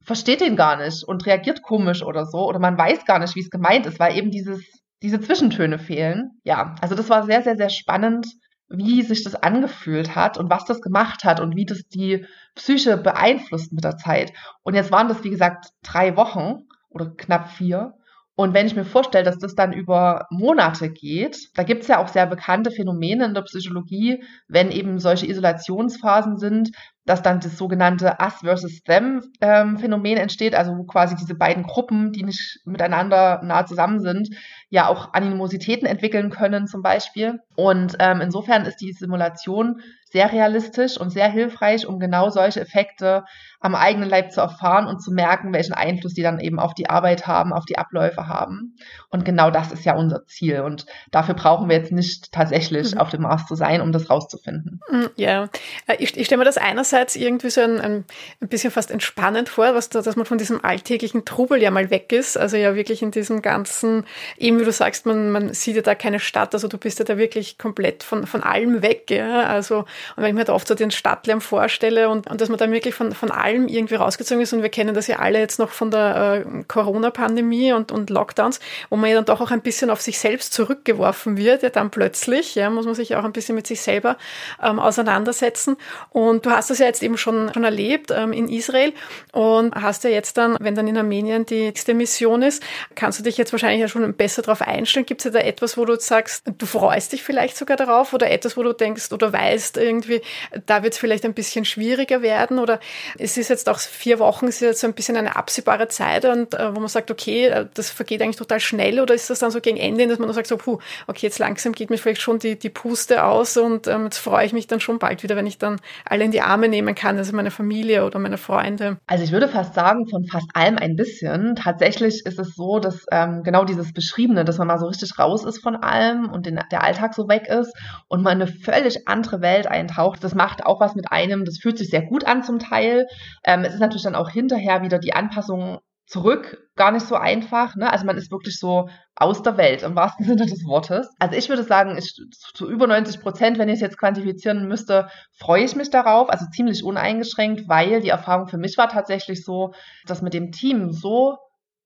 versteht 0.01 0.41
den 0.41 0.55
gar 0.55 0.75
nicht 0.77 1.03
und 1.03 1.25
reagiert 1.25 1.61
komisch 1.61 2.01
oder 2.01 2.25
so 2.25 2.47
oder 2.47 2.59
man 2.59 2.77
weiß 2.77 3.05
gar 3.05 3.19
nicht, 3.19 3.35
wie 3.35 3.41
es 3.41 3.49
gemeint 3.49 3.85
ist, 3.85 3.99
weil 3.99 4.17
eben 4.17 4.31
dieses, 4.31 4.63
diese 5.03 5.21
Zwischentöne 5.21 5.79
fehlen. 5.79 6.31
Ja, 6.43 6.75
also 6.81 6.95
das 6.95 7.09
war 7.09 7.23
sehr, 7.23 7.43
sehr, 7.43 7.57
sehr 7.57 7.69
spannend, 7.69 8.25
wie 8.69 9.01
sich 9.03 9.23
das 9.23 9.35
angefühlt 9.35 10.15
hat 10.15 10.37
und 10.37 10.49
was 10.49 10.65
das 10.65 10.81
gemacht 10.81 11.23
hat 11.23 11.39
und 11.39 11.55
wie 11.55 11.65
das 11.65 11.87
die 11.87 12.25
Psyche 12.55 12.97
beeinflusst 12.97 13.71
mit 13.71 13.83
der 13.83 13.97
Zeit. 13.97 14.33
Und 14.63 14.73
jetzt 14.73 14.91
waren 14.91 15.07
das, 15.07 15.23
wie 15.23 15.29
gesagt, 15.29 15.67
drei 15.83 16.17
Wochen 16.17 16.63
oder 16.89 17.11
knapp 17.15 17.49
vier. 17.49 17.93
Und 18.39 18.53
wenn 18.53 18.67
ich 18.67 18.75
mir 18.75 18.85
vorstelle, 18.85 19.23
dass 19.23 19.39
das 19.39 19.55
dann 19.55 19.73
über 19.73 20.27
Monate 20.29 20.91
geht, 20.91 21.49
da 21.55 21.63
gibt 21.63 21.81
es 21.81 21.87
ja 21.87 21.97
auch 21.97 22.07
sehr 22.07 22.27
bekannte 22.27 22.69
Phänomene 22.69 23.25
in 23.25 23.33
der 23.33 23.41
Psychologie, 23.41 24.23
wenn 24.47 24.69
eben 24.69 24.99
solche 24.99 25.25
Isolationsphasen 25.25 26.37
sind, 26.37 26.69
dass 27.03 27.23
dann 27.23 27.39
das 27.39 27.57
sogenannte 27.57 28.17
Us 28.21 28.41
versus 28.43 28.83
Them 28.83 29.23
ähm, 29.41 29.79
Phänomen 29.79 30.17
entsteht, 30.17 30.53
also 30.53 30.77
wo 30.77 30.83
quasi 30.83 31.15
diese 31.15 31.33
beiden 31.33 31.63
Gruppen, 31.63 32.11
die 32.11 32.21
nicht 32.21 32.59
miteinander 32.63 33.41
nah 33.43 33.65
zusammen 33.65 34.01
sind, 34.01 34.29
ja 34.69 34.87
auch 34.87 35.13
Animositäten 35.13 35.87
entwickeln 35.87 36.29
können 36.29 36.67
zum 36.67 36.83
Beispiel. 36.83 37.39
Und 37.55 37.95
ähm, 37.97 38.21
insofern 38.21 38.65
ist 38.65 38.77
die 38.81 38.91
Simulation 38.91 39.81
sehr 40.11 40.31
realistisch 40.31 40.97
und 40.97 41.09
sehr 41.09 41.29
hilfreich, 41.29 41.85
um 41.85 41.99
genau 41.99 42.29
solche 42.29 42.61
Effekte 42.61 43.23
am 43.59 43.75
eigenen 43.75 44.09
Leib 44.09 44.31
zu 44.31 44.39
erfahren 44.39 44.87
und 44.87 45.01
zu 45.01 45.11
merken, 45.11 45.51
welchen 45.51 45.73
Einfluss 45.73 46.13
die 46.13 46.21
dann 46.21 46.39
eben 46.39 46.59
auf 46.59 46.73
die 46.73 46.89
Arbeit 46.89 47.25
haben, 47.25 47.53
auf 47.53 47.65
die 47.65 47.77
Abläufe 47.77 48.27
haben. 48.27 48.75
Und 49.09 49.25
genau 49.25 49.49
das 49.49 49.71
ist 49.71 49.83
ja 49.83 49.95
unser 49.95 50.25
Ziel. 50.25 50.61
Und 50.61 50.85
dafür 51.11 51.33
brauchen 51.33 51.67
wir 51.67 51.75
jetzt 51.75 51.91
nicht 51.91 52.31
tatsächlich 52.31 52.93
mhm. 52.93 53.01
auf 53.01 53.09
dem 53.09 53.23
Mars 53.23 53.47
zu 53.47 53.55
sein, 53.55 53.81
um 53.81 53.91
das 53.91 54.09
rauszufinden. 54.09 54.79
Mhm, 54.89 55.09
ja, 55.15 55.49
äh, 55.87 55.95
ich, 55.97 56.15
ich 56.15 56.27
stelle 56.27 56.39
mir 56.39 56.45
das 56.45 56.57
einerseits 56.57 57.15
irgendwie 57.15 57.49
so 57.49 57.61
ein, 57.61 57.81
ein, 57.81 58.05
ein 58.41 58.47
bisschen 58.47 58.71
fast 58.71 58.91
entspannend 58.91 59.49
vor, 59.49 59.73
was 59.73 59.89
da, 59.89 60.01
dass 60.01 60.15
man 60.15 60.25
von 60.25 60.37
diesem 60.37 60.63
alltäglichen 60.63 61.25
Trubel 61.25 61.61
ja 61.61 61.71
mal 61.71 61.89
weg 61.89 62.11
ist. 62.11 62.37
Also 62.37 62.57
ja 62.57 62.75
wirklich 62.75 63.01
in 63.01 63.11
diesem 63.11 63.41
ganzen, 63.41 64.05
eben 64.37 64.59
wie 64.59 64.65
du 64.65 64.71
sagst, 64.71 65.05
man, 65.07 65.31
man 65.31 65.53
sieht 65.53 65.75
ja 65.75 65.81
da 65.81 65.95
keine 65.95 66.19
Stadt, 66.19 66.53
also 66.53 66.67
du 66.67 66.77
bist 66.77 66.99
ja 66.99 67.05
da 67.05 67.17
wirklich 67.17 67.57
komplett 67.57 68.03
von, 68.03 68.27
von 68.27 68.43
allem 68.43 68.83
weg. 68.83 69.09
Ja? 69.09 69.43
Also, 69.43 69.85
und 70.15 70.23
wenn 70.23 70.29
ich 70.29 70.35
mir 70.35 70.45
da 70.45 70.53
oft 70.53 70.67
so 70.67 70.75
den 70.75 70.91
Stadtlärm 70.91 71.41
vorstelle 71.41 72.09
und, 72.09 72.29
und 72.29 72.41
dass 72.41 72.49
man 72.49 72.57
da 72.57 72.69
wirklich 72.69 72.95
von, 72.95 73.13
von 73.13 73.31
allem 73.31 73.67
irgendwie 73.67 73.95
rausgezogen 73.95 74.41
ist 74.41 74.53
und 74.53 74.61
wir 74.61 74.69
kennen 74.69 74.93
das 74.93 75.07
ja 75.07 75.17
alle 75.17 75.39
jetzt 75.39 75.59
noch 75.59 75.69
von 75.69 75.91
der 75.91 76.45
äh, 76.45 76.63
Corona-Pandemie 76.67 77.73
und, 77.73 77.91
und 77.91 78.09
Lockdowns, 78.09 78.59
wo 78.89 78.95
man 78.95 79.09
ja 79.09 79.15
dann 79.15 79.25
doch 79.25 79.41
auch 79.41 79.51
ein 79.51 79.61
bisschen 79.61 79.89
auf 79.89 80.01
sich 80.01 80.19
selbst 80.19 80.53
zurückgeworfen 80.53 81.37
wird, 81.37 81.63
ja 81.63 81.69
dann 81.69 81.89
plötzlich, 81.89 82.55
ja, 82.55 82.69
muss 82.69 82.85
man 82.85 82.95
sich 82.95 83.15
auch 83.15 83.23
ein 83.23 83.33
bisschen 83.33 83.55
mit 83.55 83.67
sich 83.67 83.81
selber 83.81 84.17
ähm, 84.61 84.79
auseinandersetzen. 84.79 85.77
Und 86.09 86.45
du 86.45 86.49
hast 86.49 86.69
das 86.69 86.79
ja 86.79 86.85
jetzt 86.85 87.03
eben 87.03 87.17
schon, 87.17 87.53
schon 87.53 87.63
erlebt 87.63 88.11
ähm, 88.11 88.33
in 88.33 88.49
Israel 88.49 88.93
und 89.31 89.75
hast 89.75 90.03
ja 90.03 90.09
jetzt 90.09 90.37
dann, 90.37 90.57
wenn 90.59 90.75
dann 90.75 90.87
in 90.87 90.97
Armenien 90.97 91.45
die 91.45 91.67
nächste 91.77 91.93
Mission 91.93 92.41
ist, 92.41 92.63
kannst 92.95 93.19
du 93.19 93.23
dich 93.23 93.37
jetzt 93.37 93.51
wahrscheinlich 93.51 93.81
ja 93.81 93.87
schon 93.87 94.13
besser 94.13 94.41
darauf 94.41 94.61
einstellen. 94.61 95.05
Gibt 95.05 95.21
es 95.21 95.25
ja 95.25 95.31
da 95.31 95.39
etwas, 95.39 95.77
wo 95.77 95.85
du 95.85 95.95
sagst, 95.99 96.43
du 96.57 96.65
freust 96.65 97.13
dich 97.13 97.23
vielleicht 97.23 97.57
sogar 97.57 97.77
darauf 97.77 98.13
oder 98.13 98.29
etwas, 98.29 98.57
wo 98.57 98.63
du 98.63 98.73
denkst 98.73 99.11
oder 99.11 99.31
weißt 99.31 99.77
irgendwie, 99.87 100.21
da 100.65 100.83
wird 100.83 100.93
es 100.93 100.99
vielleicht 100.99 101.25
ein 101.25 101.33
bisschen 101.33 101.65
schwieriger 101.65 102.21
werden 102.21 102.59
oder 102.59 102.79
es 103.17 103.37
ist 103.37 103.49
jetzt 103.49 103.69
auch 103.69 103.79
vier 103.79 104.19
Wochen, 104.19 104.47
ist 104.47 104.61
jetzt 104.61 104.81
so 104.81 104.87
ein 104.87 104.93
bisschen 104.93 105.17
eine 105.17 105.35
absehbare 105.35 105.87
Zeit 105.87 106.25
und 106.25 106.53
äh, 106.53 106.75
wo 106.75 106.79
man 106.79 106.89
sagt, 106.89 107.11
okay, 107.11 107.47
äh, 107.47 107.65
das 107.73 107.89
vergeht 107.89 108.21
eigentlich 108.21 108.35
total 108.35 108.59
schnell 108.59 108.99
oder 108.99 109.13
ist 109.13 109.29
das 109.29 109.39
dann 109.39 109.51
so 109.51 109.61
gegen 109.61 109.77
Ende, 109.77 110.07
dass 110.07 110.19
man 110.19 110.27
dann 110.27 110.35
sagt, 110.35 110.47
so, 110.47 110.57
puh, 110.57 110.79
okay, 111.07 111.25
jetzt 111.27 111.39
langsam 111.39 111.73
geht 111.73 111.89
mir 111.89 111.97
vielleicht 111.97 112.21
schon 112.21 112.39
die, 112.39 112.57
die 112.57 112.69
Puste 112.69 113.23
aus 113.23 113.57
und 113.57 113.87
ähm, 113.87 114.05
jetzt 114.05 114.17
freue 114.17 114.45
ich 114.45 114.53
mich 114.53 114.67
dann 114.67 114.79
schon 114.79 114.99
bald 114.99 115.23
wieder, 115.23 115.35
wenn 115.35 115.47
ich 115.47 115.57
dann 115.57 115.79
alle 116.05 116.23
in 116.23 116.31
die 116.31 116.41
Arme 116.41 116.67
nehmen 116.67 116.95
kann, 116.95 117.17
also 117.17 117.35
meine 117.35 117.51
Familie 117.51 118.05
oder 118.05 118.19
meine 118.19 118.37
Freunde. 118.37 118.97
Also 119.07 119.23
ich 119.23 119.31
würde 119.31 119.47
fast 119.47 119.73
sagen, 119.73 120.07
von 120.07 120.25
fast 120.25 120.49
allem 120.53 120.77
ein 120.77 120.95
bisschen. 120.95 121.55
Tatsächlich 121.55 122.25
ist 122.25 122.39
es 122.39 122.55
so, 122.55 122.79
dass 122.79 123.05
ähm, 123.11 123.43
genau 123.43 123.65
dieses 123.65 123.93
Beschriebene, 123.93 124.45
dass 124.45 124.57
man 124.57 124.67
mal 124.67 124.79
so 124.79 124.87
richtig 124.87 125.17
raus 125.17 125.45
ist 125.45 125.59
von 125.59 125.75
allem 125.75 126.29
und 126.29 126.45
den, 126.45 126.59
der 126.71 126.83
Alltag 126.83 127.13
so 127.13 127.27
weg 127.27 127.47
ist 127.47 127.73
und 128.07 128.23
man 128.23 128.41
eine 128.41 128.47
völlig 128.47 129.07
andere 129.07 129.41
Welt 129.41 129.67
eintaucht, 129.77 130.23
das 130.23 130.35
macht 130.35 130.65
auch 130.65 130.79
was 130.79 130.95
mit 130.95 131.11
einem. 131.11 131.45
Das 131.45 131.59
fühlt 131.59 131.77
sich 131.77 131.89
sehr 131.89 132.03
gut 132.03 132.25
an 132.25 132.43
zum 132.43 132.59
Teil. 132.59 133.07
Ähm, 133.43 133.63
es 133.63 133.73
ist 133.73 133.79
natürlich 133.79 134.03
dann 134.03 134.15
auch 134.15 134.29
hinterher 134.29 134.81
wieder 134.81 134.99
die 134.99 135.13
Anpassung 135.13 135.79
zurück 136.07 136.69
gar 136.75 136.91
nicht 136.91 137.05
so 137.05 137.15
einfach. 137.15 137.75
Ne? 137.75 137.91
Also 137.91 138.05
man 138.05 138.17
ist 138.17 138.31
wirklich 138.31 138.57
so 138.57 138.89
aus 139.15 139.43
der 139.43 139.57
Welt 139.57 139.83
im 139.83 139.95
wahrsten 139.95 140.25
Sinne 140.25 140.45
des 140.45 140.65
Wortes. 140.65 141.09
Also 141.19 141.35
ich 141.35 141.49
würde 141.49 141.63
sagen, 141.63 141.97
ich, 141.97 142.15
zu 142.53 142.69
über 142.69 142.87
90 142.87 143.21
Prozent, 143.21 143.59
wenn 143.59 143.67
ich 143.67 143.75
es 143.75 143.81
jetzt 143.81 143.97
quantifizieren 143.97 144.67
müsste, 144.67 145.09
freue 145.37 145.63
ich 145.63 145.75
mich 145.75 145.89
darauf, 145.89 146.29
also 146.29 146.45
ziemlich 146.49 146.83
uneingeschränkt, 146.83 147.67
weil 147.67 148.01
die 148.01 148.09
Erfahrung 148.09 148.47
für 148.47 148.57
mich 148.57 148.77
war 148.77 148.87
tatsächlich 148.87 149.43
so, 149.43 149.73
dass 150.05 150.21
mit 150.21 150.33
dem 150.33 150.51
Team 150.51 150.91
so 150.91 151.37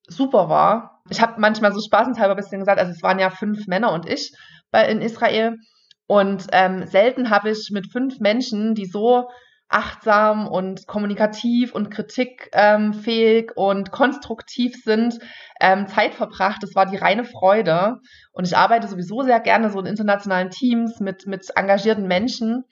super 0.07 0.49
war. 0.49 1.01
Ich 1.09 1.21
habe 1.21 1.39
manchmal 1.39 1.73
so 1.73 1.81
spaßenshalber 1.81 2.35
ein 2.35 2.37
bisschen 2.37 2.59
gesagt, 2.59 2.79
also 2.79 2.91
es 2.91 3.01
waren 3.01 3.19
ja 3.19 3.29
fünf 3.29 3.65
Männer 3.67 3.91
und 3.91 4.07
ich 4.07 4.33
bei, 4.71 4.87
in 4.87 5.01
Israel 5.01 5.57
und 6.11 6.47
ähm, 6.51 6.85
selten 6.87 7.29
habe 7.29 7.51
ich 7.51 7.69
mit 7.71 7.89
fünf 7.89 8.19
Menschen, 8.19 8.75
die 8.75 8.85
so 8.85 9.29
achtsam 9.69 10.45
und 10.45 10.85
kommunikativ 10.85 11.73
und 11.73 11.89
kritikfähig 11.89 13.45
ähm, 13.45 13.53
und 13.55 13.91
konstruktiv 13.91 14.75
sind, 14.83 15.19
ähm, 15.61 15.87
Zeit 15.87 16.13
verbracht. 16.13 16.63
Das 16.63 16.75
war 16.75 16.85
die 16.85 16.97
reine 16.97 17.23
Freude. 17.23 18.01
Und 18.33 18.45
ich 18.45 18.57
arbeite 18.57 18.89
sowieso 18.89 19.21
sehr 19.21 19.39
gerne 19.39 19.69
so 19.69 19.79
in 19.79 19.85
internationalen 19.85 20.49
Teams 20.49 20.99
mit, 20.99 21.27
mit 21.27 21.49
engagierten 21.55 22.07
Menschen. 22.07 22.65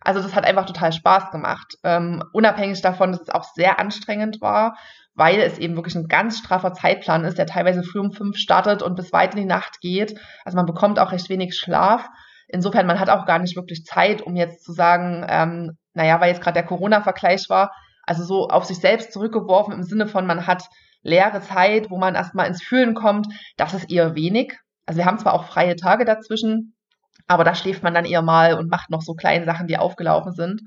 Also 0.00 0.22
das 0.22 0.34
hat 0.34 0.46
einfach 0.46 0.64
total 0.64 0.94
Spaß 0.94 1.30
gemacht. 1.32 1.74
Ähm, 1.84 2.24
unabhängig 2.32 2.80
davon, 2.80 3.12
dass 3.12 3.20
es 3.20 3.28
auch 3.28 3.44
sehr 3.44 3.78
anstrengend 3.78 4.40
war, 4.40 4.78
weil 5.14 5.40
es 5.40 5.58
eben 5.58 5.76
wirklich 5.76 5.96
ein 5.96 6.08
ganz 6.08 6.38
straffer 6.38 6.72
Zeitplan 6.72 7.26
ist, 7.26 7.36
der 7.36 7.44
teilweise 7.44 7.82
früh 7.82 7.98
um 7.98 8.12
fünf 8.12 8.38
startet 8.38 8.80
und 8.80 8.96
bis 8.96 9.12
weit 9.12 9.34
in 9.34 9.40
die 9.40 9.46
Nacht 9.46 9.82
geht. 9.82 10.18
Also 10.46 10.56
man 10.56 10.64
bekommt 10.64 10.98
auch 10.98 11.12
recht 11.12 11.28
wenig 11.28 11.58
Schlaf. 11.58 12.08
Insofern, 12.48 12.86
man 12.86 13.00
hat 13.00 13.10
auch 13.10 13.26
gar 13.26 13.38
nicht 13.38 13.56
wirklich 13.56 13.84
Zeit, 13.84 14.22
um 14.22 14.36
jetzt 14.36 14.64
zu 14.64 14.72
sagen, 14.72 15.26
ähm, 15.28 15.76
naja, 15.94 16.20
weil 16.20 16.30
jetzt 16.30 16.42
gerade 16.42 16.54
der 16.54 16.66
Corona-Vergleich 16.66 17.46
war, 17.48 17.72
also 18.04 18.24
so 18.24 18.48
auf 18.48 18.64
sich 18.64 18.78
selbst 18.78 19.12
zurückgeworfen 19.12 19.74
im 19.74 19.82
Sinne 19.82 20.06
von, 20.06 20.26
man 20.26 20.46
hat 20.46 20.64
leere 21.02 21.40
Zeit, 21.40 21.90
wo 21.90 21.98
man 21.98 22.14
erstmal 22.14 22.46
ins 22.46 22.62
Fühlen 22.62 22.94
kommt, 22.94 23.26
das 23.56 23.74
ist 23.74 23.90
eher 23.90 24.14
wenig. 24.14 24.54
Also 24.86 24.98
wir 24.98 25.06
haben 25.06 25.18
zwar 25.18 25.34
auch 25.34 25.44
freie 25.44 25.76
Tage 25.76 26.04
dazwischen, 26.04 26.76
aber 27.26 27.44
da 27.44 27.54
schläft 27.54 27.82
man 27.82 27.94
dann 27.94 28.04
eher 28.04 28.22
mal 28.22 28.54
und 28.54 28.70
macht 28.70 28.90
noch 28.90 29.02
so 29.02 29.14
kleine 29.14 29.44
Sachen, 29.44 29.66
die 29.66 29.78
aufgelaufen 29.78 30.32
sind. 30.32 30.62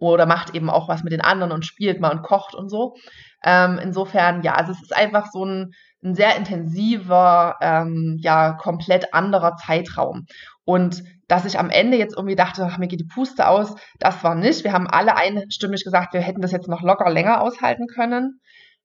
Oder 0.00 0.26
macht 0.26 0.54
eben 0.54 0.70
auch 0.70 0.88
was 0.88 1.02
mit 1.02 1.12
den 1.12 1.20
anderen 1.20 1.50
und 1.50 1.66
spielt 1.66 2.00
mal 2.00 2.12
und 2.12 2.22
kocht 2.22 2.54
und 2.54 2.68
so. 2.68 2.94
Ähm, 3.42 3.80
insofern, 3.82 4.42
ja, 4.42 4.54
also 4.54 4.70
es 4.70 4.80
ist 4.80 4.94
einfach 4.94 5.26
so 5.32 5.44
ein, 5.44 5.72
ein 6.04 6.14
sehr 6.14 6.36
intensiver, 6.36 7.56
ähm, 7.60 8.16
ja, 8.20 8.52
komplett 8.52 9.12
anderer 9.12 9.56
Zeitraum. 9.56 10.26
Und 10.68 11.02
dass 11.28 11.46
ich 11.46 11.58
am 11.58 11.70
Ende 11.70 11.96
jetzt 11.96 12.14
irgendwie 12.14 12.36
dachte, 12.36 12.68
ach, 12.70 12.76
mir 12.76 12.88
geht 12.88 13.00
die 13.00 13.08
Puste 13.08 13.48
aus, 13.48 13.74
das 14.00 14.22
war 14.22 14.34
nicht. 14.34 14.64
Wir 14.64 14.74
haben 14.74 14.86
alle 14.86 15.16
einstimmig 15.16 15.82
gesagt, 15.82 16.12
wir 16.12 16.20
hätten 16.20 16.42
das 16.42 16.52
jetzt 16.52 16.68
noch 16.68 16.82
locker 16.82 17.08
länger 17.08 17.40
aushalten 17.40 17.86
können. 17.86 18.38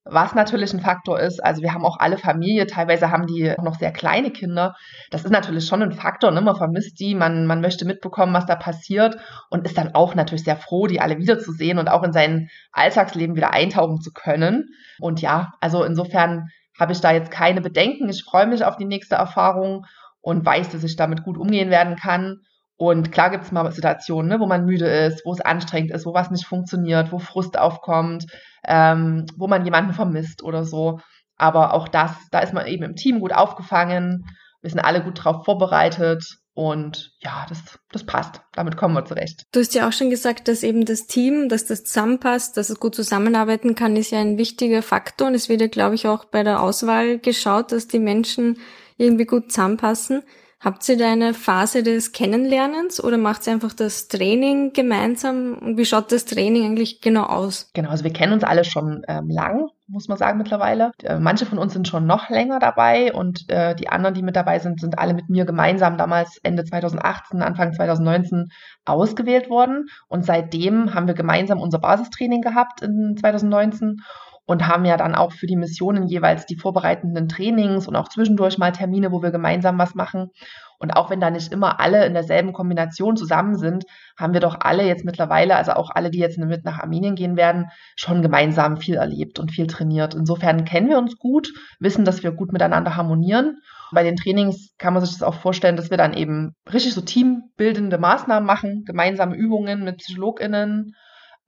Was 0.06 0.34
natürlich 0.34 0.72
ein 0.72 0.80
Faktor 0.80 1.20
ist, 1.20 1.44
also 1.44 1.62
wir 1.62 1.74
haben 1.74 1.84
auch 1.84 2.00
alle 2.00 2.18
Familie, 2.18 2.68
teilweise 2.68 3.12
haben 3.12 3.28
die 3.28 3.54
noch 3.62 3.76
sehr 3.76 3.92
kleine 3.92 4.32
Kinder. 4.32 4.76
Das 5.12 5.26
ist 5.26 5.32
natürlich 5.32 5.66
schon 5.66 5.82
ein 5.82 5.92
Faktor, 5.92 6.32
ne? 6.32 6.40
man 6.40 6.56
vermisst 6.56 7.02
die, 7.02 7.16
man, 7.16 7.48
man 7.48 7.60
möchte 7.60 7.84
mitbekommen, 7.84 8.34
was 8.34 8.46
da 8.46 8.56
passiert 8.56 9.18
und 9.50 9.66
ist 9.66 9.78
dann 9.78 9.94
auch 9.94 10.16
natürlich 10.16 10.46
sehr 10.46 10.56
froh, 10.56 10.88
die 10.88 11.02
alle 11.02 11.18
wiederzusehen 11.18 11.80
und 11.80 11.90
auch 11.90 12.04
in 12.04 12.14
sein 12.14 12.48
Alltagsleben 12.72 13.36
wieder 13.36 13.52
eintauchen 13.52 14.00
zu 14.00 14.12
können. 14.14 14.70
Und 15.02 15.20
ja, 15.20 15.52
also 15.60 15.84
insofern 15.84 16.48
habe 16.80 16.94
ich 16.94 17.02
da 17.02 17.12
jetzt 17.12 17.30
keine 17.30 17.60
Bedenken. 17.60 18.08
Ich 18.08 18.24
freue 18.24 18.48
mich 18.48 18.64
auf 18.64 18.78
die 18.78 18.86
nächste 18.86 19.16
Erfahrung 19.16 19.86
und 20.24 20.46
weiß, 20.46 20.70
dass 20.70 20.84
ich 20.84 20.96
damit 20.96 21.24
gut 21.24 21.38
umgehen 21.38 21.70
werden 21.70 21.98
kann. 21.98 22.40
Und 22.78 23.12
klar 23.12 23.30
gibt 23.30 23.44
es 23.44 23.52
mal 23.52 23.70
Situationen, 23.72 24.30
ne, 24.30 24.40
wo 24.40 24.48
man 24.48 24.66
müde 24.66 24.88
ist, 24.88 25.24
wo 25.26 25.34
es 25.34 25.42
anstrengend 25.42 25.92
ist, 25.92 26.06
wo 26.06 26.14
was 26.14 26.32
nicht 26.32 26.46
funktioniert, 26.46 27.12
wo 27.12 27.20
Frust 27.20 27.60
aufkommt, 27.60 28.26
ähm, 28.66 29.26
wo 29.38 29.48
man 29.48 29.64
jemanden 29.66 29.94
vermisst 29.94 30.42
oder 30.42 30.64
so. 30.64 31.00
Aber 31.38 31.74
auch 31.74 31.88
das, 31.88 32.12
da 32.32 32.40
ist 32.40 32.54
man 32.54 32.66
eben 32.66 32.84
im 32.84 32.96
Team 32.96 33.20
gut 33.20 33.34
aufgefangen. 33.34 34.26
Wir 34.62 34.70
sind 34.70 34.80
alle 34.80 35.04
gut 35.04 35.24
drauf 35.24 35.44
vorbereitet 35.44 36.24
und 36.54 37.12
ja, 37.20 37.46
das, 37.50 37.60
das 37.92 38.06
passt. 38.06 38.42
Damit 38.54 38.78
kommen 38.78 38.94
wir 38.94 39.06
zurecht. 39.06 39.44
Du 39.52 39.60
hast 39.60 39.76
ja 39.76 39.88
auch 39.88 39.94
schon 39.94 40.10
gesagt, 40.10 40.48
dass 40.48 40.64
eben 40.64 40.86
das 40.86 41.06
Team, 41.06 41.50
dass 41.50 41.66
das 41.66 41.84
zusammenpasst, 41.84 42.56
dass 42.56 42.70
es 42.70 42.80
gut 42.80 42.96
zusammenarbeiten 42.96 43.76
kann, 43.76 43.98
ist 43.98 44.12
ja 44.12 44.20
ein 44.20 44.38
wichtiger 44.38 44.84
Faktor. 44.84 45.28
Und 45.28 45.36
es 45.36 45.50
wird 45.50 45.62
ja, 45.62 45.68
glaube 45.68 45.96
ich, 45.96 46.08
auch 46.08 46.26
bei 46.26 46.44
der 46.44 46.62
Auswahl 46.62 47.20
geschaut, 47.20 47.72
dass 47.72 47.88
die 47.88 48.00
Menschen 48.00 48.58
irgendwie 48.98 49.26
gut 49.26 49.52
zusammenpassen. 49.52 50.24
Habt 50.64 50.88
ihr 50.88 50.98
da 50.98 51.12
eine 51.12 51.34
Phase 51.34 51.84
des 51.84 52.14
Kennenlernens 52.14 53.04
oder 53.04 53.18
macht 53.18 53.46
ihr 53.46 53.52
einfach 53.52 53.74
das 53.74 54.08
Training 54.08 54.72
gemeinsam? 54.72 55.56
Und 55.56 55.78
wie 55.78 55.84
schaut 55.84 56.10
das 56.14 56.24
Training 56.24 56.64
eigentlich 56.64 57.02
genau 57.02 57.24
aus? 57.24 57.70
Genau, 57.74 57.90
also 57.90 58.06
wir 58.06 58.14
kennen 58.14 58.32
uns 58.32 58.46
alle 58.46 58.64
schon 58.64 59.04
ähm, 59.10 59.28
lang, 59.28 59.68
muss 59.88 60.08
man 60.08 60.18
sagen 60.18 60.38
mittlerweile. 60.38 60.94
Äh, 61.04 61.20
manche 61.20 61.46
von 61.46 61.58
uns 61.58 61.74
sind 61.74 61.90
schon 61.90 62.06
noch 62.06 62.30
länger 62.30 62.60
dabei 62.60 63.12
und 63.12 63.50
äh, 63.50 63.76
die 63.76 63.90
anderen, 63.90 64.14
die 64.16 64.22
mit 64.22 64.38
dabei 64.38 64.60
sind, 64.60 64.80
sind 64.80 64.98
alle 65.00 65.14
mit 65.14 65.28
mir 65.28 65.44
gemeinsam 65.44 65.98
damals 65.98 66.40
Ende 66.44 66.64
2018, 66.64 67.42
Anfang 67.42 67.74
2019 67.74 68.48
ausgewählt 68.86 69.50
worden. 69.50 69.88
Und 70.08 70.24
seitdem 70.24 70.94
haben 70.94 71.08
wir 71.08 71.14
gemeinsam 71.14 71.60
unser 71.60 71.80
Basistraining 71.80 72.40
gehabt 72.40 72.82
in 72.82 73.18
2019 73.20 73.98
und 74.46 74.68
haben 74.68 74.86
ja 74.86 74.98
dann 74.98 75.16
auch 75.16 75.32
für 75.32 75.48
die 75.48 75.56
Missionen 75.56 76.08
jeweils 76.08 76.46
die 76.46 76.58
vorbereitenden 76.58 77.30
Trainings 77.30 77.88
und 77.88 77.96
auch 77.96 78.10
zwischendurch 78.10 78.58
mal 78.58 78.72
Termine, 78.72 79.12
wo 79.12 79.22
wir 79.22 79.32
gemeinsam 79.32 79.78
was 79.78 79.96
machen. 79.96 80.32
Und 80.80 80.92
auch 80.98 81.10
wenn 81.10 81.22
da 81.22 81.30
nicht 81.30 81.54
immer 81.54 81.80
alle 81.80 82.06
in 82.06 82.14
derselben 82.14 82.52
Kombination 82.52 83.16
zusammen 83.16 83.56
sind, 83.56 83.86
haben 84.18 84.34
wir 84.34 84.42
doch 84.42 84.58
alle 84.60 84.86
jetzt 84.86 85.06
mittlerweile, 85.06 85.56
also 85.56 85.72
auch 85.72 85.90
alle, 85.92 86.10
die 86.10 86.20
jetzt 86.20 86.38
mit 86.38 86.66
nach 86.66 86.80
Armenien 86.80 87.16
gehen 87.16 87.38
werden, 87.38 87.68
schon 87.96 88.22
gemeinsam 88.22 88.76
viel 88.76 88.96
erlebt 88.96 89.40
und 89.40 89.52
viel 89.52 89.68
trainiert. 89.68 90.14
Insofern 90.14 90.66
kennen 90.66 90.90
wir 90.90 90.98
uns 90.98 91.18
gut, 91.18 91.48
wissen, 91.80 92.04
dass 92.04 92.22
wir 92.22 92.34
gut 92.34 92.52
miteinander 92.52 92.98
harmonieren. 92.98 93.60
Bei 93.94 94.04
den 94.04 94.18
Trainings 94.18 94.74
kann 94.78 94.94
man 94.94 95.06
sich 95.06 95.14
das 95.14 95.24
auch 95.24 95.36
vorstellen, 95.36 95.78
dass 95.78 95.90
wir 95.90 95.98
dann 95.98 96.14
eben 96.14 96.54
richtig 96.74 96.94
so 96.94 97.02
teambildende 97.02 97.98
Maßnahmen 97.98 98.46
machen, 98.46 98.84
gemeinsame 98.86 99.38
Übungen 99.38 99.86
mit 99.86 100.00
PsychologInnen, 100.00 100.96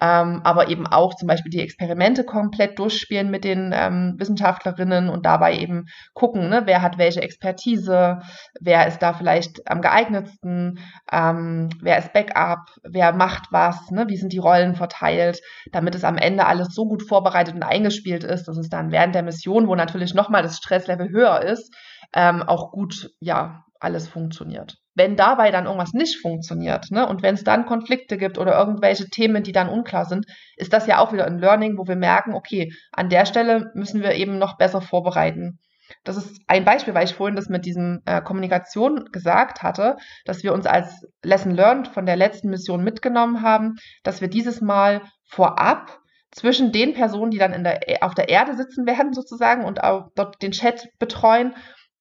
ähm, 0.01 0.41
aber 0.43 0.67
eben 0.67 0.85
auch 0.87 1.15
zum 1.15 1.27
Beispiel 1.27 1.51
die 1.51 1.61
Experimente 1.61 2.25
komplett 2.25 2.77
durchspielen 2.79 3.31
mit 3.31 3.43
den 3.43 3.71
ähm, 3.73 4.15
Wissenschaftlerinnen 4.17 5.09
und 5.09 5.25
dabei 5.25 5.57
eben 5.57 5.85
gucken, 6.13 6.49
ne, 6.49 6.63
wer 6.65 6.81
hat 6.81 6.97
welche 6.97 7.21
Expertise, 7.21 8.19
wer 8.59 8.87
ist 8.87 8.99
da 8.99 9.13
vielleicht 9.13 9.69
am 9.69 9.81
geeignetsten, 9.81 10.79
ähm, 11.11 11.69
wer 11.81 11.97
ist 11.97 12.11
Backup, 12.11 12.67
wer 12.83 13.13
macht 13.13 13.51
was, 13.51 13.89
ne, 13.89 14.05
wie 14.09 14.17
sind 14.17 14.33
die 14.33 14.37
Rollen 14.37 14.75
verteilt, 14.75 15.41
damit 15.71 15.95
es 15.95 16.03
am 16.03 16.17
Ende 16.17 16.45
alles 16.45 16.75
so 16.75 16.85
gut 16.87 17.07
vorbereitet 17.07 17.55
und 17.55 17.63
eingespielt 17.63 18.23
ist, 18.25 18.47
dass 18.47 18.57
es 18.57 18.69
dann 18.69 18.91
während 18.91 19.15
der 19.15 19.23
Mission, 19.23 19.67
wo 19.67 19.75
natürlich 19.75 20.13
nochmal 20.13 20.43
das 20.43 20.57
Stresslevel 20.57 21.09
höher 21.09 21.41
ist, 21.41 21.73
ähm, 22.13 22.43
auch 22.43 22.71
gut, 22.71 23.11
ja, 23.19 23.63
alles 23.79 24.07
funktioniert. 24.07 24.77
Wenn 24.95 25.15
dabei 25.15 25.51
dann 25.51 25.65
irgendwas 25.65 25.93
nicht 25.93 26.17
funktioniert 26.21 26.89
ne, 26.89 27.07
und 27.07 27.21
wenn 27.21 27.35
es 27.35 27.43
dann 27.43 27.65
Konflikte 27.65 28.17
gibt 28.17 28.37
oder 28.37 28.57
irgendwelche 28.57 29.09
Themen, 29.09 29.43
die 29.43 29.51
dann 29.51 29.69
unklar 29.69 30.05
sind, 30.05 30.25
ist 30.55 30.73
das 30.73 30.87
ja 30.87 30.99
auch 30.99 31.11
wieder 31.13 31.25
ein 31.25 31.39
Learning, 31.39 31.77
wo 31.77 31.87
wir 31.87 31.97
merken, 31.97 32.33
okay, 32.33 32.71
an 32.91 33.09
der 33.09 33.25
Stelle 33.25 33.71
müssen 33.73 34.01
wir 34.01 34.13
eben 34.13 34.37
noch 34.37 34.57
besser 34.57 34.81
vorbereiten. 34.81 35.59
Das 36.03 36.17
ist 36.17 36.41
ein 36.47 36.65
Beispiel, 36.65 36.93
weil 36.93 37.05
ich 37.05 37.13
vorhin 37.13 37.35
das 37.35 37.49
mit 37.49 37.65
diesem 37.65 38.01
äh, 38.05 38.21
Kommunikation 38.21 39.05
gesagt 39.11 39.61
hatte, 39.61 39.97
dass 40.25 40.43
wir 40.43 40.53
uns 40.53 40.65
als 40.65 41.05
Lesson 41.23 41.51
Learned 41.51 41.87
von 41.87 42.05
der 42.05 42.15
letzten 42.15 42.49
Mission 42.49 42.83
mitgenommen 42.83 43.41
haben, 43.41 43.75
dass 44.03 44.21
wir 44.21 44.27
dieses 44.27 44.61
Mal 44.61 45.01
vorab 45.25 45.99
zwischen 46.31 46.71
den 46.71 46.93
Personen, 46.93 47.31
die 47.31 47.37
dann 47.37 47.63
der, 47.63 47.79
auf 48.01 48.13
der 48.13 48.29
Erde 48.29 48.55
sitzen 48.55 48.85
werden 48.85 49.13
sozusagen 49.13 49.63
und 49.63 49.83
auch 49.83 50.09
dort 50.15 50.41
den 50.41 50.51
Chat 50.51 50.89
betreuen 50.99 51.55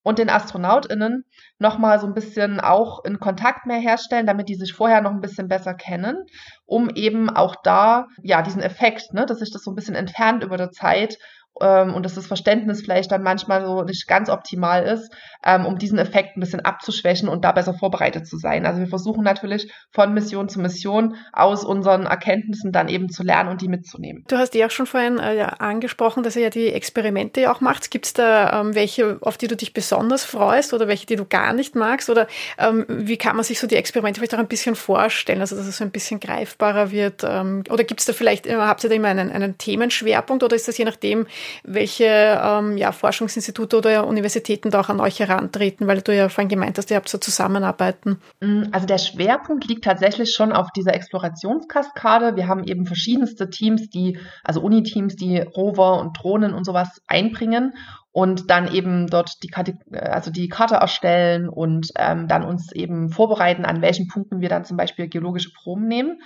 und 0.05 0.19
den 0.19 0.29
AstronautInnen 0.29 1.25
nochmal 1.57 1.99
so 1.99 2.05
ein 2.05 2.13
bisschen 2.13 2.59
auch 2.59 3.03
in 3.05 3.19
Kontakt 3.19 3.65
mehr 3.65 3.79
herstellen, 3.79 4.27
damit 4.27 4.49
die 4.49 4.55
sich 4.55 4.71
vorher 4.71 5.01
noch 5.01 5.09
ein 5.09 5.19
bisschen 5.19 5.47
besser 5.47 5.73
kennen, 5.73 6.27
um 6.65 6.91
eben 6.91 7.31
auch 7.31 7.55
da, 7.63 8.05
ja, 8.21 8.43
diesen 8.43 8.61
Effekt, 8.61 9.13
ne, 9.13 9.25
dass 9.25 9.39
sich 9.39 9.51
das 9.51 9.63
so 9.63 9.71
ein 9.71 9.75
bisschen 9.75 9.95
entfernt 9.95 10.43
über 10.43 10.57
der 10.57 10.69
Zeit 10.69 11.17
und 11.55 12.03
dass 12.03 12.15
das 12.15 12.27
Verständnis 12.27 12.81
vielleicht 12.81 13.11
dann 13.11 13.23
manchmal 13.23 13.65
so 13.65 13.83
nicht 13.83 14.07
ganz 14.07 14.29
optimal 14.29 14.83
ist, 14.83 15.13
ähm, 15.45 15.65
um 15.65 15.77
diesen 15.77 15.97
Effekt 15.97 16.35
ein 16.35 16.41
bisschen 16.41 16.59
abzuschwächen 16.59 17.29
und 17.29 17.45
da 17.45 17.51
besser 17.53 17.73
vorbereitet 17.73 18.27
zu 18.27 18.37
sein. 18.37 18.65
Also 18.65 18.79
wir 18.79 18.87
versuchen 18.87 19.23
natürlich 19.23 19.71
von 19.91 20.13
Mission 20.13 20.49
zu 20.49 20.59
Mission 20.59 21.15
aus 21.31 21.63
unseren 21.63 22.07
Erkenntnissen 22.07 22.71
dann 22.71 22.89
eben 22.89 23.09
zu 23.09 23.23
lernen 23.23 23.49
und 23.49 23.61
die 23.61 23.69
mitzunehmen. 23.69 24.25
Du 24.27 24.37
hast 24.37 24.53
ja 24.55 24.65
auch 24.65 24.71
schon 24.71 24.85
vorhin 24.85 25.17
äh, 25.19 25.47
angesprochen, 25.59 26.23
dass 26.23 26.35
ihr 26.35 26.43
ja 26.43 26.49
die 26.49 26.67
Experimente 26.67 27.49
auch 27.49 27.61
macht. 27.61 27.89
Gibt 27.89 28.05
es 28.05 28.13
da 28.13 28.61
ähm, 28.61 28.75
welche, 28.75 29.17
auf 29.21 29.37
die 29.37 29.47
du 29.47 29.55
dich 29.55 29.73
besonders 29.73 30.25
freust 30.25 30.73
oder 30.73 30.87
welche, 30.87 31.05
die 31.05 31.15
du 31.15 31.25
gar 31.25 31.53
nicht 31.53 31.75
magst? 31.75 32.09
Oder 32.09 32.27
ähm, 32.57 32.85
wie 32.89 33.17
kann 33.17 33.35
man 33.35 33.45
sich 33.45 33.59
so 33.59 33.67
die 33.67 33.75
Experimente 33.75 34.19
vielleicht 34.19 34.35
auch 34.35 34.39
ein 34.39 34.47
bisschen 34.47 34.75
vorstellen, 34.75 35.39
also 35.39 35.55
dass 35.55 35.67
es 35.67 35.77
so 35.77 35.83
ein 35.83 35.91
bisschen 35.91 36.19
greifbarer 36.19 36.91
wird? 36.91 37.23
Ähm, 37.23 37.63
oder 37.69 37.83
gibt 37.83 38.01
es 38.01 38.05
da 38.05 38.13
vielleicht, 38.13 38.45
äh, 38.45 38.55
habt 38.55 38.83
ihr 38.83 38.89
da 38.89 38.95
immer 38.95 39.07
einen, 39.07 39.31
einen 39.31 39.57
Themenschwerpunkt 39.57 40.43
oder 40.43 40.55
ist 40.55 40.67
das 40.67 40.77
je 40.77 40.85
nachdem, 40.85 41.27
welche 41.63 42.05
ähm, 42.05 42.77
ja, 42.77 42.91
Forschungsinstitute 42.91 43.77
oder 43.77 44.07
Universitäten 44.07 44.71
da 44.71 44.81
auch 44.81 44.89
an 44.89 44.99
euch 44.99 45.19
herantreten, 45.19 45.87
weil 45.87 46.01
du 46.01 46.15
ja 46.15 46.29
vorhin 46.29 46.49
gemeint 46.49 46.77
hast, 46.77 46.91
ihr 46.91 46.97
habt 46.97 47.09
so 47.09 47.17
zusammenarbeiten. 47.17 48.19
Mm, 48.41 48.63
also 48.71 48.87
der 48.87 48.97
Schwerpunkt 48.97 49.67
liegt 49.67 49.85
tatsächlich 49.85 50.33
schon 50.33 50.51
auf 50.51 50.71
dieser 50.71 50.93
Explorationskaskade. 50.93 52.35
Wir 52.35 52.47
haben 52.47 52.63
eben 52.63 52.85
verschiedenste 52.85 53.49
Teams, 53.49 53.89
die, 53.89 54.19
also 54.43 54.61
Uniteams, 54.61 55.15
die 55.15 55.39
Rover 55.39 55.99
und 55.99 56.17
Drohnen 56.21 56.53
und 56.53 56.65
sowas 56.65 57.01
einbringen 57.07 57.73
und 58.15 58.49
dann 58.49 58.73
eben 58.73 59.07
dort 59.07 59.43
die 59.43 59.49
Karte, 59.49 59.77
also 59.91 60.31
die 60.31 60.47
Karte 60.47 60.75
erstellen 60.75 61.49
und 61.49 61.89
ähm, 61.97 62.29
dann 62.29 62.45
uns 62.45 62.71
eben 62.71 63.09
vorbereiten, 63.09 63.65
an 63.65 63.81
welchen 63.81 64.07
Punkten 64.07 64.39
wir 64.39 64.47
dann 64.47 64.63
zum 64.63 64.77
Beispiel 64.77 65.09
geologische 65.09 65.51
Proben 65.51 65.89
nehmen. 65.89 66.21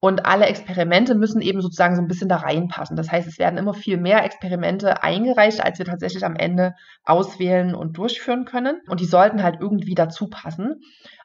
Und 0.00 0.26
alle 0.26 0.46
Experimente 0.46 1.16
müssen 1.16 1.40
eben 1.40 1.60
sozusagen 1.60 1.96
so 1.96 2.02
ein 2.02 2.06
bisschen 2.06 2.28
da 2.28 2.36
reinpassen. 2.36 2.96
Das 2.96 3.10
heißt, 3.10 3.26
es 3.26 3.38
werden 3.38 3.58
immer 3.58 3.74
viel 3.74 3.96
mehr 3.96 4.24
Experimente 4.24 5.02
eingereicht, 5.02 5.64
als 5.64 5.78
wir 5.78 5.86
tatsächlich 5.86 6.24
am 6.24 6.36
Ende 6.36 6.74
auswählen 7.04 7.74
und 7.74 7.98
durchführen 7.98 8.44
können. 8.44 8.80
Und 8.88 9.00
die 9.00 9.06
sollten 9.06 9.42
halt 9.42 9.56
irgendwie 9.60 9.96
dazu 9.96 10.28
passen. 10.28 10.82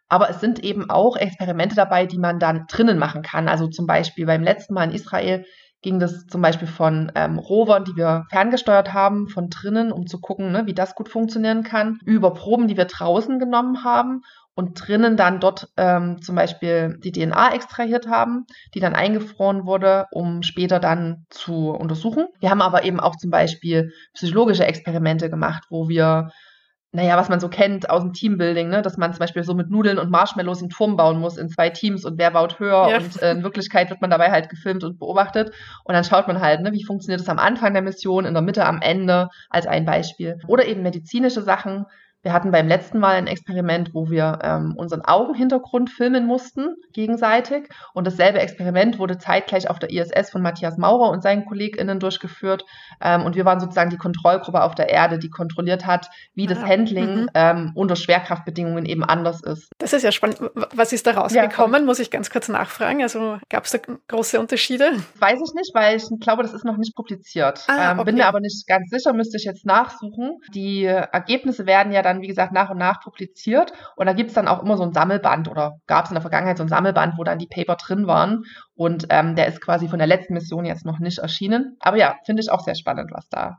Aber 0.10 0.30
es 0.30 0.42
sind 0.42 0.64
eben 0.64 0.90
auch 0.90 1.18
Experimente 1.18 1.76
dabei, 1.76 2.08
die 2.08 2.18
man 2.18 2.40
dann 2.40 2.66
drinnen 2.68 2.98
machen 2.98 3.22
kann. 3.22 3.48
Also 3.48 3.68
zum 3.68 3.86
Beispiel 3.86 4.26
beim 4.26 4.44
letzten 4.44 4.74
Mal 4.74 4.86
in 4.86 4.96
Israel 4.96 5.46
ging 5.84 6.00
das 6.00 6.26
zum 6.26 6.42
Beispiel 6.42 6.68
von 6.68 7.12
ähm, 7.14 7.38
Rovern, 7.38 7.84
die 7.84 7.96
wir 7.96 8.26
ferngesteuert 8.30 8.94
haben, 8.94 9.28
von 9.28 9.50
drinnen, 9.50 9.92
um 9.92 10.08
zu 10.08 10.20
gucken, 10.20 10.52
ne, 10.52 10.66
wie 10.66 10.74
das 10.74 10.96
gut 10.96 11.10
funktionieren 11.10 11.64
kann, 11.64 12.00
über 12.06 12.34
Proben, 12.34 12.68
die 12.68 12.78
wir 12.78 12.86
draußen 12.86 13.38
genommen 13.38 13.84
haben 13.84 14.22
und 14.56 14.88
drinnen 14.88 15.18
dann 15.18 15.40
dort 15.40 15.70
ähm, 15.78 16.22
zum 16.22 16.36
Beispiel 16.36 17.00
die 17.04 17.12
DNA 17.12 17.54
extrahiert 17.54 18.08
haben, 18.08 18.46
die 18.74 18.80
dann 18.80 18.96
eingefroren 18.96 19.66
wurde, 19.66 20.06
um 20.12 20.44
später 20.44 20.80
dann 20.80 21.26
zu 21.30 21.72
untersuchen. 21.72 22.28
Wir 22.40 22.50
haben 22.50 22.62
aber 22.62 22.84
eben 22.84 23.00
auch 23.00 23.16
zum 23.16 23.32
Beispiel 23.32 23.92
psychologische 24.14 24.66
Experimente 24.66 25.30
gemacht, 25.30 25.64
wo 25.70 25.90
wir 25.90 26.30
naja, 26.96 27.18
was 27.18 27.28
man 27.28 27.40
so 27.40 27.50
kennt 27.50 27.90
aus 27.90 28.04
dem 28.04 28.14
Teambuilding, 28.14 28.70
ne? 28.70 28.84
dass 28.84 28.98
man 28.98 29.12
zum 29.14 29.20
Beispiel 29.20 29.44
so 29.44 29.56
mit 29.56 29.72
Nudeln 29.72 29.98
und 29.98 30.12
Marshmallows 30.12 30.60
einen 30.60 30.70
Turm 30.70 30.96
bauen 30.96 31.20
muss 31.20 31.38
in 31.38 31.50
zwei 31.50 31.72
Teams 31.72 32.06
und 32.06 32.20
wer 32.20 32.30
baut 32.30 32.60
höher 32.60 32.88
ja. 32.88 32.98
und 32.98 33.20
äh, 33.20 33.32
in 33.32 33.42
Wirklichkeit 33.42 33.90
wird 33.90 34.00
man 34.00 34.12
dabei 34.12 34.30
halt 34.30 34.48
gefilmt 34.48 34.84
und 34.84 35.00
beobachtet 35.00 35.52
und 35.86 35.96
dann 35.96 36.04
schaut 36.04 36.28
man 36.28 36.40
halt, 36.40 36.62
ne, 36.62 36.72
wie 36.72 36.84
funktioniert 36.84 37.20
es 37.20 37.30
am 37.30 37.40
Anfang 37.40 37.74
der 37.74 37.82
Mission, 37.82 38.26
in 38.26 38.36
der 38.36 38.44
Mitte, 38.44 38.66
am 38.66 38.80
Ende 38.80 39.30
als 39.50 39.66
ein 39.66 39.86
Beispiel. 39.86 40.38
Oder 40.48 40.68
eben 40.68 40.84
medizinische 40.84 41.42
Sachen, 41.42 41.88
wir 42.24 42.32
hatten 42.32 42.52
beim 42.52 42.68
letzten 42.70 43.00
Mal 43.00 43.16
ein 43.16 43.28
Experiment, 43.28 43.94
wo 43.94 44.10
wir 44.10 44.40
ähm, 44.42 44.76
unseren 44.78 45.02
Augenhintergrund 45.02 45.90
filmen 45.90 46.26
mussten, 46.26 46.76
gegenseitig. 46.94 47.68
Und 47.94 48.08
dasselbe 48.08 48.40
Experiment 48.40 48.98
wurde 48.98 49.18
zeitgleich 49.18 49.70
auf 49.70 49.78
der 49.78 49.92
ISS 49.92 50.32
von 50.32 50.42
Matthias 50.42 50.78
Maurer 50.78 51.10
und 51.10 51.22
seinen 51.22 51.46
KollegInnen 51.46 52.00
durchgeführt. 52.00 52.66
Ähm, 53.02 53.24
und 53.24 53.36
wir 53.36 53.44
waren 53.44 53.60
sozusagen 53.60 53.90
die 53.90 53.98
Kontrollgruppe 53.98 54.64
auf 54.64 54.74
der 54.74 54.90
Erde, 54.90 55.20
die 55.20 55.30
kontrolliert 55.30 55.86
hat, 55.86 56.10
wie 56.34 56.48
das 56.48 56.60
ah, 56.60 56.68
Handling 56.68 57.24
mhm. 57.24 57.30
ähm, 57.34 57.72
unter 57.76 57.98
Schwerkraftbedingungen 57.98 58.86
eben 58.86 59.04
anders 59.04 59.44
ist. 59.44 59.70
Das 59.80 59.92
ist 59.92 60.04
ja 60.04 60.14
spannend. 60.14 60.38
Was 60.74 60.94
ist 60.94 61.06
da 61.06 61.12
rausgekommen? 61.12 61.82
Ja, 61.82 61.86
Muss 61.86 62.00
ich 62.00 62.10
ganz 62.10 62.30
kurz 62.30 62.48
nachfragen. 62.48 63.02
Also 63.04 63.38
gab 63.50 63.66
es 63.66 63.72
da 63.72 63.80
große 64.08 64.40
Unterschiede? 64.40 64.94
Weiß 65.20 65.40
ich 65.46 65.54
nicht, 65.56 65.72
weil 65.74 65.98
ich 65.98 66.06
glaube, 66.22 66.44
das 66.44 66.54
ist 66.54 66.64
noch 66.64 66.78
nicht 66.78 66.96
publiziert. 66.96 67.66
Ah, 67.68 67.92
ähm, 67.92 68.00
okay. 68.00 68.06
Bin 68.06 68.16
mir 68.16 68.28
aber 68.28 68.40
nicht 68.40 68.66
ganz 68.66 68.90
sicher, 68.90 69.12
müsste 69.12 69.36
ich 69.36 69.44
jetzt 69.44 69.66
nachsuchen. 69.66 70.38
Die 70.54 70.86
Ergebnisse 70.86 71.66
werden 71.66 71.92
ja 71.92 72.02
dann 72.02 72.13
dann, 72.14 72.22
wie 72.22 72.28
gesagt, 72.28 72.54
nach 72.54 72.70
und 72.70 72.78
nach 72.78 73.02
publiziert. 73.02 73.74
Und 73.96 74.06
da 74.06 74.14
gibt 74.14 74.30
es 74.30 74.36
dann 74.36 74.48
auch 74.48 74.62
immer 74.62 74.78
so 74.78 74.84
ein 74.84 74.94
Sammelband 74.94 75.50
oder 75.50 75.78
gab 75.88 76.06
es 76.06 76.12
in 76.12 76.16
der 76.16 76.22
Vergangenheit 76.22 76.58
so 76.58 76.64
ein 76.64 76.70
Sammelband, 76.70 77.18
wo 77.18 77.24
dann 77.24 77.40
die 77.40 77.48
Paper 77.48 77.76
drin 77.76 78.08
waren. 78.08 78.44
Und 78.76 79.08
ähm, 79.10 79.36
der 79.36 79.48
ist 79.48 79.62
quasi 79.62 79.88
von 79.88 80.00
der 80.00 80.08
letzten 80.08 80.34
Mission 80.34 80.66
jetzt 80.66 80.86
noch 80.86 81.00
nicht 81.00 81.20
erschienen. 81.20 81.78
Aber 81.80 81.98
ja, 81.98 82.16
finde 82.26 82.42
ich 82.42 82.52
auch 82.52 82.62
sehr 82.62 82.76
spannend, 82.76 83.12
was 83.12 83.28
da 83.30 83.58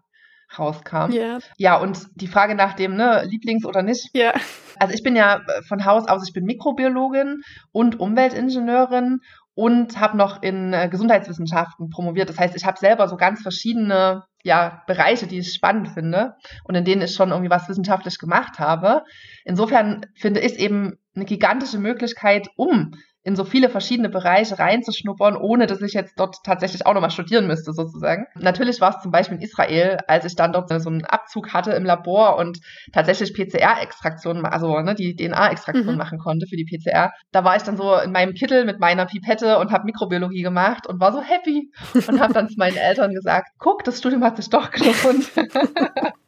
rauskam. 0.58 1.10
Yeah. 1.10 1.38
Ja, 1.56 1.76
und 1.76 2.06
die 2.14 2.28
Frage 2.28 2.54
nach 2.54 2.74
dem, 2.74 2.96
ne, 2.96 3.24
Lieblings 3.26 3.64
oder 3.64 3.82
nicht. 3.82 4.10
Ja. 4.14 4.26
Yeah. 4.26 4.40
Also 4.78 4.94
ich 4.94 5.02
bin 5.02 5.16
ja 5.16 5.40
von 5.68 5.84
Haus 5.84 6.06
aus, 6.08 6.26
ich 6.26 6.32
bin 6.32 6.44
Mikrobiologin 6.44 7.42
und 7.72 8.00
Umweltingenieurin 8.00 9.20
und 9.54 10.00
habe 10.00 10.16
noch 10.16 10.42
in 10.42 10.72
äh, 10.72 10.88
Gesundheitswissenschaften 10.88 11.90
promoviert. 11.90 12.28
Das 12.28 12.38
heißt, 12.38 12.56
ich 12.56 12.64
habe 12.64 12.78
selber 12.78 13.08
so 13.08 13.16
ganz 13.16 13.42
verschiedene 13.42 14.24
ja, 14.42 14.82
Bereiche, 14.86 15.26
die 15.26 15.38
ich 15.38 15.52
spannend 15.52 15.88
finde 15.88 16.34
und 16.64 16.74
in 16.74 16.84
denen 16.84 17.02
ich 17.02 17.14
schon 17.14 17.30
irgendwie 17.30 17.50
was 17.50 17.68
wissenschaftlich 17.68 18.18
gemacht 18.18 18.58
habe. 18.58 19.02
Insofern 19.44 20.06
finde 20.16 20.40
ich 20.40 20.52
es 20.52 20.58
eben 20.58 20.98
eine 21.14 21.24
gigantische 21.24 21.78
Möglichkeit, 21.78 22.48
um 22.56 22.92
in 23.24 23.36
so 23.36 23.44
viele 23.44 23.70
verschiedene 23.70 24.10
Bereiche 24.10 24.58
reinzuschnuppern, 24.58 25.36
ohne 25.36 25.66
dass 25.66 25.80
ich 25.80 25.94
jetzt 25.94 26.20
dort 26.20 26.44
tatsächlich 26.44 26.86
auch 26.86 26.92
nochmal 26.92 27.10
studieren 27.10 27.46
müsste, 27.46 27.72
sozusagen. 27.72 28.26
Natürlich 28.34 28.82
war 28.82 28.94
es 28.94 29.02
zum 29.02 29.10
Beispiel 29.10 29.38
in 29.38 29.42
Israel, 29.42 29.98
als 30.06 30.26
ich 30.26 30.36
dann 30.36 30.52
dort 30.52 30.68
so 30.68 30.90
einen 30.90 31.06
Abzug 31.06 31.54
hatte 31.54 31.72
im 31.72 31.84
Labor 31.84 32.36
und 32.36 32.58
tatsächlich 32.92 33.32
PCR-Extraktion, 33.32 34.44
also 34.44 34.78
ne, 34.80 34.94
die 34.94 35.16
DNA-Extraktion 35.16 35.94
mhm. 35.94 35.98
machen 35.98 36.18
konnte 36.18 36.46
für 36.46 36.56
die 36.56 36.66
PCR. 36.66 37.12
Da 37.32 37.44
war 37.44 37.56
ich 37.56 37.62
dann 37.62 37.78
so 37.78 37.96
in 37.96 38.12
meinem 38.12 38.34
Kittel 38.34 38.66
mit 38.66 38.78
meiner 38.78 39.06
Pipette 39.06 39.58
und 39.58 39.72
habe 39.72 39.84
Mikrobiologie 39.86 40.42
gemacht 40.42 40.86
und 40.86 41.00
war 41.00 41.12
so 41.12 41.22
happy 41.22 41.72
und 42.06 42.20
habe 42.20 42.34
dann 42.34 42.48
zu 42.48 42.56
meinen 42.58 42.76
Eltern 42.76 43.14
gesagt, 43.14 43.48
guck, 43.58 43.84
das 43.84 43.98
Studium 43.98 44.22
hat 44.22 44.36
sich 44.36 44.50
doch 44.50 44.70
gelohnt. 44.70 45.30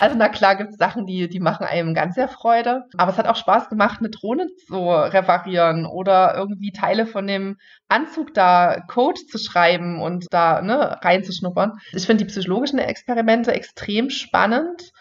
Also 0.00 0.16
na 0.16 0.28
klar 0.28 0.56
gibt 0.56 0.70
es 0.70 0.76
Sachen, 0.76 1.06
die, 1.06 1.28
die 1.28 1.40
machen 1.40 1.66
einem 1.66 1.94
ganz 1.94 2.14
sehr 2.14 2.28
Freude. 2.28 2.84
Aber 2.96 3.10
es 3.10 3.18
hat 3.18 3.26
auch 3.26 3.36
Spaß 3.36 3.68
gemacht, 3.68 3.98
eine 4.00 4.10
Drohne 4.10 4.48
zu 4.66 4.90
reparieren 4.90 5.86
oder 5.86 6.34
irgendwie 6.36 6.72
Teile 6.72 7.06
von 7.06 7.26
dem 7.26 7.56
Anzug 7.88 8.34
da 8.34 8.80
Code 8.88 9.20
zu 9.26 9.38
schreiben 9.38 10.00
und 10.00 10.26
da 10.30 10.62
ne, 10.62 10.98
reinzuschnuppern. 11.02 11.72
Ich 11.92 12.06
finde 12.06 12.24
die 12.24 12.30
psychologischen 12.30 12.78
Experimente 12.78 13.52
extrem 13.52 14.10
spannend, 14.10 14.92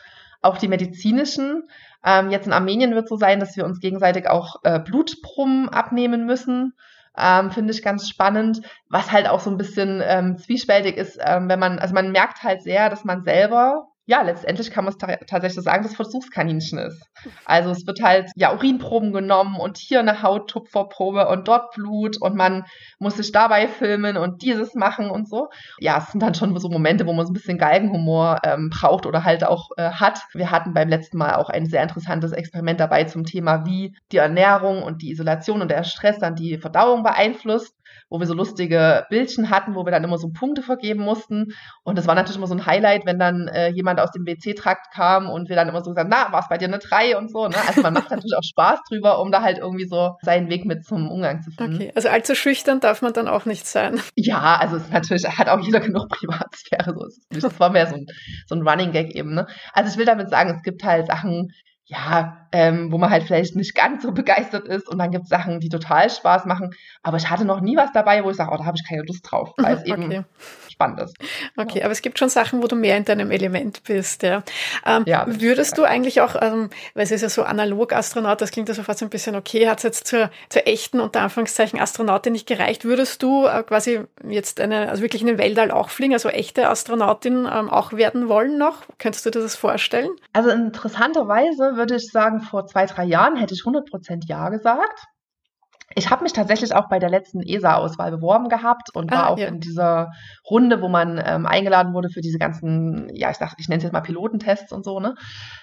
auch 0.41 0.57
die 0.57 0.67
medizinischen. 0.67 1.63
Ähm, 2.03 2.31
jetzt 2.31 2.47
in 2.47 2.53
Armenien 2.53 2.93
wird 2.95 3.03
es 3.03 3.09
so 3.09 3.17
sein, 3.17 3.39
dass 3.39 3.55
wir 3.55 3.65
uns 3.65 3.79
gegenseitig 3.79 4.27
auch 4.27 4.55
äh, 4.63 4.79
Blutproben 4.79 5.69
abnehmen 5.69 6.25
müssen. 6.25 6.73
Ähm, 7.17 7.51
Finde 7.51 7.73
ich 7.73 7.83
ganz 7.83 8.07
spannend, 8.07 8.61
was 8.89 9.11
halt 9.11 9.27
auch 9.27 9.41
so 9.41 9.49
ein 9.49 9.57
bisschen 9.57 10.01
ähm, 10.03 10.37
zwiespältig 10.37 10.95
ist, 10.97 11.19
ähm, 11.21 11.49
wenn 11.49 11.59
man, 11.59 11.77
also 11.77 11.93
man 11.93 12.11
merkt 12.11 12.41
halt 12.43 12.63
sehr, 12.63 12.89
dass 12.89 13.03
man 13.03 13.23
selber 13.23 13.90
ja, 14.05 14.23
letztendlich 14.23 14.71
kann 14.71 14.85
man 14.85 14.93
es 14.93 14.97
ta 14.97 15.15
tatsächlich 15.27 15.63
sagen, 15.63 15.83
das 15.83 15.95
Versuchskaninchen 15.95 16.79
ist. 16.79 17.03
Also 17.45 17.69
es 17.69 17.85
wird 17.85 18.01
halt 18.01 18.31
ja 18.35 18.53
Urinproben 18.53 19.13
genommen 19.13 19.57
und 19.57 19.77
hier 19.77 19.99
eine 19.99 20.23
Hauttupferprobe 20.23 21.27
und 21.27 21.47
dort 21.47 21.73
Blut 21.75 22.19
und 22.19 22.35
man 22.35 22.65
muss 22.99 23.17
sich 23.17 23.31
dabei 23.31 23.67
filmen 23.67 24.17
und 24.17 24.41
dieses 24.41 24.73
machen 24.73 25.09
und 25.09 25.29
so. 25.29 25.49
Ja, 25.79 25.99
es 25.99 26.11
sind 26.11 26.21
dann 26.21 26.33
schon 26.33 26.57
so 26.59 26.69
Momente, 26.69 27.05
wo 27.05 27.13
man 27.13 27.25
so 27.25 27.31
ein 27.31 27.35
bisschen 27.35 27.57
Galgenhumor 27.57 28.39
ähm, 28.43 28.69
braucht 28.69 29.05
oder 29.05 29.23
halt 29.23 29.43
auch 29.43 29.69
äh, 29.77 29.91
hat. 29.91 30.19
Wir 30.33 30.51
hatten 30.51 30.73
beim 30.73 30.89
letzten 30.89 31.17
Mal 31.17 31.35
auch 31.35 31.49
ein 31.49 31.67
sehr 31.67 31.83
interessantes 31.83 32.31
Experiment 32.31 32.79
dabei 32.79 33.03
zum 33.03 33.23
Thema, 33.23 33.65
wie 33.65 33.95
die 34.11 34.17
Ernährung 34.17 34.81
und 34.83 35.01
die 35.03 35.11
Isolation 35.11 35.61
und 35.61 35.69
der 35.69 35.83
Stress 35.83 36.17
dann 36.17 36.35
die 36.35 36.57
Verdauung 36.57 37.03
beeinflusst 37.03 37.75
wo 38.09 38.19
wir 38.19 38.27
so 38.27 38.33
lustige 38.33 39.05
Bildchen 39.09 39.49
hatten, 39.49 39.75
wo 39.75 39.85
wir 39.85 39.91
dann 39.91 40.03
immer 40.03 40.17
so 40.17 40.29
Punkte 40.29 40.61
vergeben 40.61 41.01
mussten. 41.01 41.53
Und 41.83 41.97
das 41.97 42.07
war 42.07 42.15
natürlich 42.15 42.37
immer 42.37 42.47
so 42.47 42.55
ein 42.55 42.65
Highlight, 42.65 43.05
wenn 43.05 43.19
dann 43.19 43.47
äh, 43.47 43.69
jemand 43.69 43.99
aus 43.99 44.11
dem 44.11 44.25
WC-Trakt 44.25 44.91
kam 44.93 45.29
und 45.29 45.49
wir 45.49 45.55
dann 45.55 45.69
immer 45.69 45.83
so 45.83 45.91
gesagt, 45.91 46.09
na, 46.11 46.31
war 46.31 46.41
es 46.41 46.49
bei 46.49 46.57
dir 46.57 46.67
eine 46.67 46.79
3 46.79 47.17
und 47.17 47.31
so. 47.31 47.47
Ne? 47.47 47.55
Also 47.67 47.81
man 47.81 47.93
macht 47.93 48.11
natürlich 48.11 48.35
auch 48.37 48.43
Spaß 48.43 48.79
drüber, 48.89 49.19
um 49.19 49.31
da 49.31 49.41
halt 49.41 49.59
irgendwie 49.59 49.87
so 49.87 50.17
seinen 50.21 50.49
Weg 50.49 50.65
mit 50.65 50.85
zum 50.85 51.09
Umgang 51.09 51.41
zu 51.41 51.51
finden. 51.51 51.75
Okay, 51.75 51.91
also 51.95 52.09
allzu 52.09 52.35
schüchtern 52.35 52.79
darf 52.79 53.01
man 53.01 53.13
dann 53.13 53.27
auch 53.27 53.45
nicht 53.45 53.67
sein. 53.67 53.99
Ja, 54.15 54.57
also 54.57 54.75
es 54.75 54.83
ist 54.83 54.93
natürlich, 54.93 55.27
hat 55.27 55.49
auch 55.49 55.59
jeder 55.59 55.79
genug 55.79 56.09
Privatsphäre. 56.09 56.93
So 56.93 57.05
ist 57.05 57.27
es 57.31 57.41
Das 57.41 57.59
war 57.59 57.69
mehr 57.71 57.87
so 57.87 57.95
ein, 57.95 58.05
so 58.45 58.55
ein 58.55 58.67
Running 58.67 58.91
Gag 58.91 59.15
eben. 59.15 59.33
Ne? 59.33 59.47
Also 59.73 59.91
ich 59.91 59.97
will 59.97 60.05
damit 60.05 60.29
sagen, 60.29 60.51
es 60.55 60.61
gibt 60.61 60.83
halt 60.83 61.07
Sachen, 61.07 61.51
ja, 61.91 62.47
ähm, 62.53 62.89
wo 62.89 62.97
man 62.97 63.09
halt 63.09 63.23
vielleicht 63.23 63.57
nicht 63.57 63.75
ganz 63.75 64.03
so 64.03 64.13
begeistert 64.13 64.65
ist 64.65 64.87
und 64.87 64.97
dann 64.97 65.11
gibt 65.11 65.25
es 65.25 65.29
Sachen, 65.29 65.59
die 65.59 65.67
total 65.67 66.09
Spaß 66.09 66.45
machen. 66.45 66.73
Aber 67.03 67.17
ich 67.17 67.29
hatte 67.29 67.43
noch 67.43 67.59
nie 67.59 67.75
was 67.75 67.91
dabei, 67.91 68.23
wo 68.23 68.31
ich 68.31 68.37
sage, 68.37 68.49
oh, 68.53 68.57
da 68.57 68.63
habe 68.63 68.77
ich 68.77 68.87
keine 68.87 69.03
Lust 69.03 69.29
drauf, 69.29 69.51
weil 69.57 69.75
es 69.75 69.83
eben 69.85 70.05
okay. 70.05 70.23
spannend 70.69 71.01
ist. 71.01 71.17
Okay, 71.57 71.79
ja. 71.79 71.85
aber 71.85 71.91
es 71.91 72.01
gibt 72.01 72.17
schon 72.17 72.29
Sachen, 72.29 72.63
wo 72.63 72.67
du 72.67 72.77
mehr 72.77 72.95
in 72.95 73.03
deinem 73.03 73.29
Element 73.29 73.83
bist, 73.83 74.23
ja. 74.23 74.41
Ähm, 74.85 75.03
ja 75.05 75.25
würdest 75.27 75.77
du 75.77 75.83
eigentlich 75.83 76.21
auch, 76.21 76.41
ähm, 76.41 76.69
weil 76.93 77.03
es 77.03 77.11
ist 77.11 77.23
ja 77.23 77.29
so 77.29 77.43
analog 77.43 77.91
Astronaut, 77.91 78.39
das 78.39 78.51
klingt 78.51 78.69
ja 78.69 78.75
so 78.75 78.83
fast 78.83 79.03
ein 79.03 79.09
bisschen 79.09 79.35
okay, 79.35 79.67
hat 79.67 79.79
es 79.79 79.83
jetzt 79.83 80.07
zur, 80.07 80.29
zur 80.47 80.65
echten, 80.67 81.01
unter 81.01 81.21
Anführungszeichen, 81.21 81.77
Astronautin 81.77 82.31
nicht 82.31 82.47
gereicht, 82.47 82.85
würdest 82.85 83.21
du 83.21 83.47
äh, 83.47 83.63
quasi 83.63 83.99
jetzt 84.25 84.61
eine, 84.61 84.87
also 84.89 85.03
wirklich 85.03 85.21
in 85.21 85.27
den 85.27 85.37
Weltall 85.37 85.71
auch 85.71 85.89
fliegen, 85.89 86.13
also 86.13 86.29
echte 86.29 86.69
Astronautin 86.69 87.49
ähm, 87.51 87.69
auch 87.69 87.91
werden 87.91 88.29
wollen 88.29 88.57
noch? 88.57 88.83
Könntest 88.97 89.25
du 89.25 89.29
dir 89.29 89.41
das 89.41 89.57
vorstellen? 89.57 90.11
Also 90.31 90.51
interessanterweise 90.51 91.80
würde 91.81 91.95
ich 91.95 92.07
sagen, 92.11 92.41
vor 92.41 92.67
zwei, 92.67 92.85
drei 92.85 93.05
Jahren 93.05 93.35
hätte 93.35 93.55
ich 93.55 93.61
100% 93.61 94.27
Ja 94.27 94.49
gesagt. 94.49 95.05
Ich 95.95 96.09
habe 96.09 96.23
mich 96.23 96.31
tatsächlich 96.31 96.73
auch 96.73 96.87
bei 96.87 96.99
der 96.99 97.09
letzten 97.09 97.41
ESA-Auswahl 97.41 98.11
beworben 98.11 98.47
gehabt 98.47 98.95
und 98.95 99.11
war 99.11 99.25
ah, 99.25 99.27
auch 99.27 99.37
ja. 99.37 99.47
in 99.47 99.59
dieser 99.59 100.11
Runde, 100.49 100.81
wo 100.81 100.87
man 100.87 101.21
ähm, 101.23 101.45
eingeladen 101.45 101.93
wurde 101.93 102.09
für 102.09 102.21
diese 102.21 102.37
ganzen, 102.37 103.09
ja, 103.13 103.29
ich 103.29 103.37
sag, 103.37 103.55
ich 103.57 103.67
nenne 103.67 103.79
es 103.79 103.83
jetzt 103.83 103.91
mal 103.91 104.01
Pilotentests 104.01 104.71
und 104.71 104.85
so, 104.85 104.99
ne? 105.01 105.15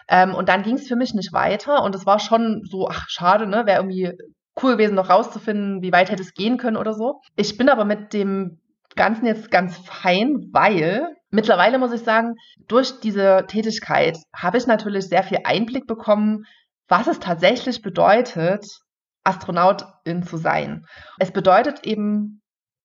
Ähm, 0.08 0.34
und 0.34 0.50
dann 0.50 0.64
ging 0.64 0.74
es 0.74 0.86
für 0.86 0.96
mich 0.96 1.14
nicht 1.14 1.32
weiter 1.32 1.82
und 1.82 1.94
es 1.94 2.04
war 2.04 2.18
schon 2.18 2.62
so, 2.68 2.88
ach, 2.90 3.06
schade, 3.08 3.46
ne? 3.46 3.64
Wäre 3.64 3.78
irgendwie 3.78 4.12
cool 4.62 4.72
gewesen, 4.72 4.96
noch 4.96 5.08
rauszufinden, 5.08 5.80
wie 5.80 5.92
weit 5.92 6.10
hätte 6.10 6.22
es 6.22 6.34
gehen 6.34 6.58
können 6.58 6.76
oder 6.76 6.92
so. 6.92 7.20
Ich 7.36 7.56
bin 7.56 7.70
aber 7.70 7.86
mit 7.86 8.12
dem 8.12 8.60
Ganzen 8.96 9.24
jetzt 9.24 9.50
ganz 9.50 9.78
fein, 9.78 10.50
weil 10.52 11.16
mittlerweile 11.30 11.78
muss 11.78 11.92
ich 11.92 12.02
sagen, 12.02 12.34
durch 12.66 13.00
diese 13.00 13.44
Tätigkeit 13.48 14.18
habe 14.34 14.58
ich 14.58 14.66
natürlich 14.66 15.08
sehr 15.08 15.22
viel 15.22 15.40
Einblick 15.44 15.86
bekommen, 15.86 16.44
was 16.88 17.06
es 17.06 17.20
tatsächlich 17.20 17.82
bedeutet, 17.82 18.64
Astronautin 19.24 20.22
zu 20.22 20.36
sein. 20.36 20.86
Es 21.18 21.32
bedeutet 21.32 21.84
eben 21.86 22.40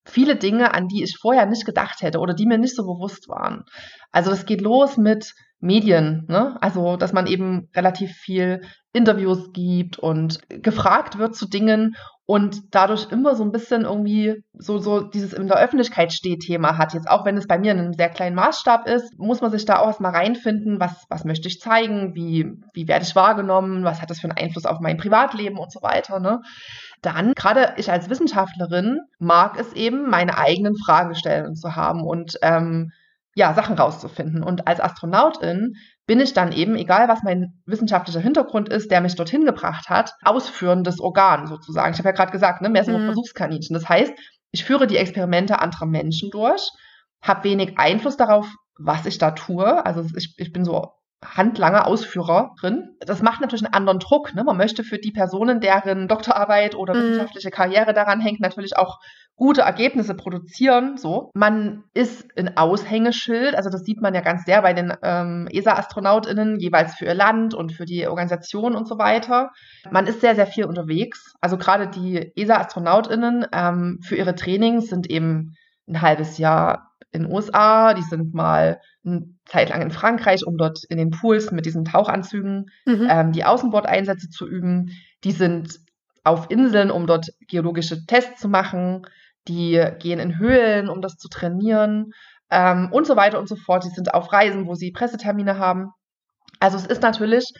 viele 0.06 0.36
Dinge, 0.36 0.74
an 0.74 0.88
die 0.88 1.04
ich 1.04 1.18
vorher 1.20 1.46
nicht 1.46 1.66
gedacht 1.66 2.02
hätte 2.02 2.20
oder 2.20 2.34
die 2.34 2.46
mir 2.46 2.58
nicht 2.58 2.76
so 2.76 2.84
bewusst 2.84 3.30
waren. 3.30 3.64
Also 4.12 4.32
es 4.32 4.46
geht 4.46 4.62
los 4.62 4.98
mit 4.98 5.34
Medien, 5.60 6.26
ne? 6.28 6.58
Also 6.62 6.98
dass 6.98 7.14
man 7.14 7.26
eben 7.26 7.70
relativ 7.74 8.12
viel 8.12 8.62
Interviews 8.92 9.54
gibt 9.54 9.98
und 9.98 10.40
gefragt 10.50 11.18
wird 11.18 11.36
zu 11.36 11.48
Dingen 11.48 11.96
und 12.26 12.74
dadurch 12.74 13.12
immer 13.12 13.36
so 13.36 13.44
ein 13.44 13.52
bisschen 13.52 13.84
irgendwie 13.84 14.44
so, 14.54 14.78
so 14.78 15.02
dieses 15.02 15.34
in 15.34 15.48
der 15.48 15.60
Öffentlichkeit 15.60 16.14
steht 16.14 16.40
Thema 16.40 16.78
hat. 16.78 16.94
Jetzt 16.94 17.10
auch 17.10 17.26
wenn 17.26 17.36
es 17.36 17.48
bei 17.48 17.58
mir 17.58 17.74
in 17.74 17.80
einem 17.80 17.94
sehr 17.94 18.10
kleinen 18.10 18.36
Maßstab 18.36 18.88
ist, 18.88 19.20
muss 19.20 19.42
man 19.42 19.52
sich 19.52 19.66
da 19.66 19.80
auch 19.80 19.88
erstmal 19.88 20.14
reinfinden, 20.14 20.80
was, 20.80 21.06
was 21.10 21.26
möchte 21.26 21.50
ich 21.50 21.60
zeigen, 21.60 22.16
wie, 22.16 22.50
wie 22.74 22.88
werde 22.88 23.04
ich 23.04 23.16
wahrgenommen, 23.16 23.84
was 23.84 24.02
hat 24.02 24.10
das 24.10 24.22
für 24.22 24.30
einen 24.30 24.38
Einfluss 24.38 24.66
auf 24.66 24.80
mein 24.80 24.98
Privatleben 24.98 25.58
und 25.58 25.72
so 25.72 25.82
weiter. 25.82 26.22
Ne? 26.22 26.42
Dann, 27.02 27.34
gerade 27.34 27.74
ich 27.76 27.92
als 27.92 28.10
Wissenschaftlerin, 28.10 29.02
mag 29.20 29.60
es 29.60 29.74
eben, 29.74 30.10
meine 30.10 30.38
eigenen 30.38 30.78
Fragen 30.78 31.16
stellen 31.16 31.56
zu 31.56 31.76
haben 31.76 32.04
und 32.04 32.38
ähm, 32.42 32.92
ja, 33.36 33.54
Sachen 33.54 33.76
rauszufinden. 33.76 34.44
Und 34.44 34.68
als 34.68 34.80
Astronautin 34.80 35.74
bin 36.06 36.20
ich 36.20 36.34
dann 36.34 36.52
eben, 36.52 36.76
egal 36.76 37.08
was 37.08 37.24
mein 37.24 37.62
wissenschaftlicher 37.66 38.20
Hintergrund 38.20 38.70
ist, 38.70 38.92
der 38.92 39.02
mich 39.02 39.16
dorthin 39.16 39.46
gebracht 39.46 39.90
hat, 39.90 40.14
ausführendes 40.24 41.00
Organ 41.00 41.48
sozusagen. 41.48 41.94
Ich 41.94 42.00
habe 42.00 42.10
ja 42.10 42.16
gerade 42.16 42.32
gesagt, 42.32 42.62
ne, 42.62 42.70
mehr 42.70 42.84
so 42.84 42.92
ein 42.92 43.02
mhm. 43.02 43.06
Versuchskaninchen. 43.06 43.74
Das 43.74 43.88
heißt, 43.88 44.14
ich 44.52 44.66
führe 44.66 44.88
die 44.88 44.98
Experimente 44.98 45.60
anderer 45.60 45.86
Menschen 45.86 46.30
durch, 46.30 46.70
habe 47.22 47.46
wenig 47.46 47.78
Einfluss 47.78 48.18
darauf, 48.18 48.54
was 48.78 49.06
ich 49.06 49.18
da 49.18 49.32
tue. 49.32 49.86
Also 49.86 50.06
ich, 50.16 50.36
ich 50.38 50.52
bin 50.52 50.66
so 50.66 50.92
handlanger 51.24 51.88
Ausführerin. 51.88 52.98
Das 53.00 53.22
macht 53.22 53.40
natürlich 53.40 53.64
einen 53.64 53.74
anderen 53.74 54.00
Druck. 54.00 54.36
Ne? 54.36 54.44
Man 54.44 54.58
möchte 54.58 54.84
für 54.84 54.98
die 54.98 55.12
Personen, 55.12 55.62
deren 55.62 56.08
Doktorarbeit 56.08 56.76
oder 56.76 56.94
mhm. 56.94 57.00
wissenschaftliche 57.00 57.50
Karriere 57.50 57.94
daran 57.94 58.20
hängt, 58.20 58.42
natürlich 58.42 58.76
auch 58.78 59.00
gute 59.36 59.62
Ergebnisse 59.62 60.14
produzieren. 60.14 60.98
So, 60.98 61.32
man 61.34 61.84
ist 61.94 62.26
ein 62.38 62.56
Aushängeschild. 62.56 63.56
Also 63.56 63.70
das 63.70 63.84
sieht 63.84 64.02
man 64.02 64.14
ja 64.14 64.22
ganz 64.22 64.46
sehr 64.46 64.62
bei 64.62 64.74
den 64.74 64.94
ähm, 65.02 65.48
ESA-AstronautInnen 65.52 66.60
jeweils 66.60 66.96
für 66.96 67.06
ihr 67.06 67.14
Land 67.14 67.54
und 67.54 67.72
für 67.72 67.86
die 67.86 68.08
Organisation 68.08 68.76
und 68.76 68.88
so 68.88 68.98
weiter. 68.98 69.52
Man 69.90 70.08
ist 70.08 70.22
sehr 70.22 70.36
sehr 70.36 70.48
viel 70.48 70.66
unterwegs. 70.66 71.34
Also 71.42 71.58
gerade 71.58 71.88
die 71.88 72.32
ESA-AstronautInnen 72.36 73.48
ähm, 73.52 74.00
für 74.04 74.16
ihre 74.16 74.36
Trainings 74.36 74.88
sind 74.88 75.10
eben 75.10 75.56
ein 75.88 76.02
halbes 76.02 76.38
Jahr 76.38 76.94
in 77.14 77.24
den 77.24 77.32
USA, 77.32 77.94
die 77.94 78.02
sind 78.02 78.34
mal 78.34 78.82
eine 79.06 79.30
Zeit 79.46 79.70
lang 79.70 79.82
in 79.82 79.92
Frankreich, 79.92 80.46
um 80.46 80.58
dort 80.58 80.84
in 80.86 80.98
den 80.98 81.12
Pools 81.12 81.52
mit 81.52 81.66
diesen 81.66 81.86
Tauchanzügen 81.86 82.72
mhm. 82.86 83.08
ähm, 83.10 83.32
die 83.32 83.46
Außenbordeinsätze 83.46 84.30
zu 84.30 84.48
üben. 84.48 84.92
Die 85.24 85.32
sind 85.32 85.80
auf 86.24 86.50
Inseln, 86.50 86.92
um 86.92 87.08
dort 87.08 87.28
geologische 87.48 88.06
Tests 88.06 88.40
zu 88.40 88.50
machen. 88.50 89.06
Die 89.48 89.84
gehen 90.00 90.20
in 90.20 90.38
Höhlen, 90.40 90.90
um 90.90 91.02
das 91.02 91.18
zu 91.18 91.28
trainieren 91.28 92.12
ähm, 92.50 92.90
und 92.92 93.06
so 93.06 93.16
weiter 93.16 93.40
und 93.40 93.50
so 93.50 93.56
fort. 93.56 93.84
Die 93.84 93.90
sind 93.90 94.14
auf 94.14 94.32
Reisen, 94.32 94.68
wo 94.68 94.76
sie 94.76 94.92
Pressetermine 94.92 95.58
haben. 95.58 95.92
Also 96.60 96.78
es 96.78 96.86
ist 96.86 97.02
natürlich 97.02 97.52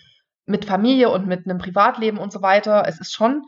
mit 0.46 0.66
Familie 0.66 1.10
und 1.10 1.28
mit 1.28 1.46
einem 1.46 1.58
Privatleben 1.58 2.18
und 2.18 2.32
so 2.32 2.42
weiter, 2.42 2.84
es 2.88 3.00
ist 3.00 3.14
schon 3.14 3.44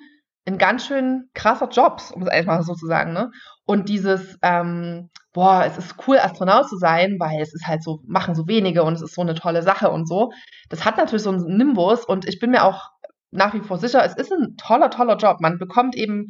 ein 0.48 0.58
ganz 0.58 0.86
schön 0.86 1.30
krasser 1.34 1.70
Job, 1.70 2.02
um 2.14 2.22
es 2.22 2.28
einfach 2.30 2.62
so 2.62 2.74
zu 2.76 2.86
sagen. 2.86 3.14
Ne? 3.14 3.32
Und 3.66 3.90
dieses, 3.90 4.38
ähm, 4.44 5.10
boah, 5.34 5.66
es 5.66 5.78
ist 5.78 5.96
cool, 6.08 6.20
Astronaut 6.20 6.70
zu 6.70 6.78
sein, 6.78 7.18
weil 7.20 7.42
es 7.42 7.54
ist 7.54 7.68
halt 7.68 7.84
so, 7.84 8.00
machen 8.06 8.36
so 8.36 8.48
wenige 8.48 8.84
und 8.84 8.94
es 8.94 9.02
ist 9.02 9.16
so 9.16 9.22
eine 9.22 9.34
tolle 9.34 9.64
Sache 9.64 9.90
und 9.90 10.08
so. 10.08 10.32
Das 10.70 10.86
hat 10.86 10.98
natürlich 10.98 11.24
so 11.24 11.32
einen 11.32 11.58
Nimbus 11.58 12.06
und 12.06 12.28
ich 12.28 12.40
bin 12.40 12.52
mir 12.52 12.64
auch 12.64 12.90
nach 13.32 13.54
wie 13.54 13.62
vor 13.62 13.78
sicher, 13.78 14.04
es 14.04 14.16
ist 14.16 14.32
ein 14.32 14.56
toller, 14.58 14.90
toller 14.90 15.18
Job. 15.18 15.42
Man 15.42 15.58
bekommt 15.58 15.96
eben 15.96 16.28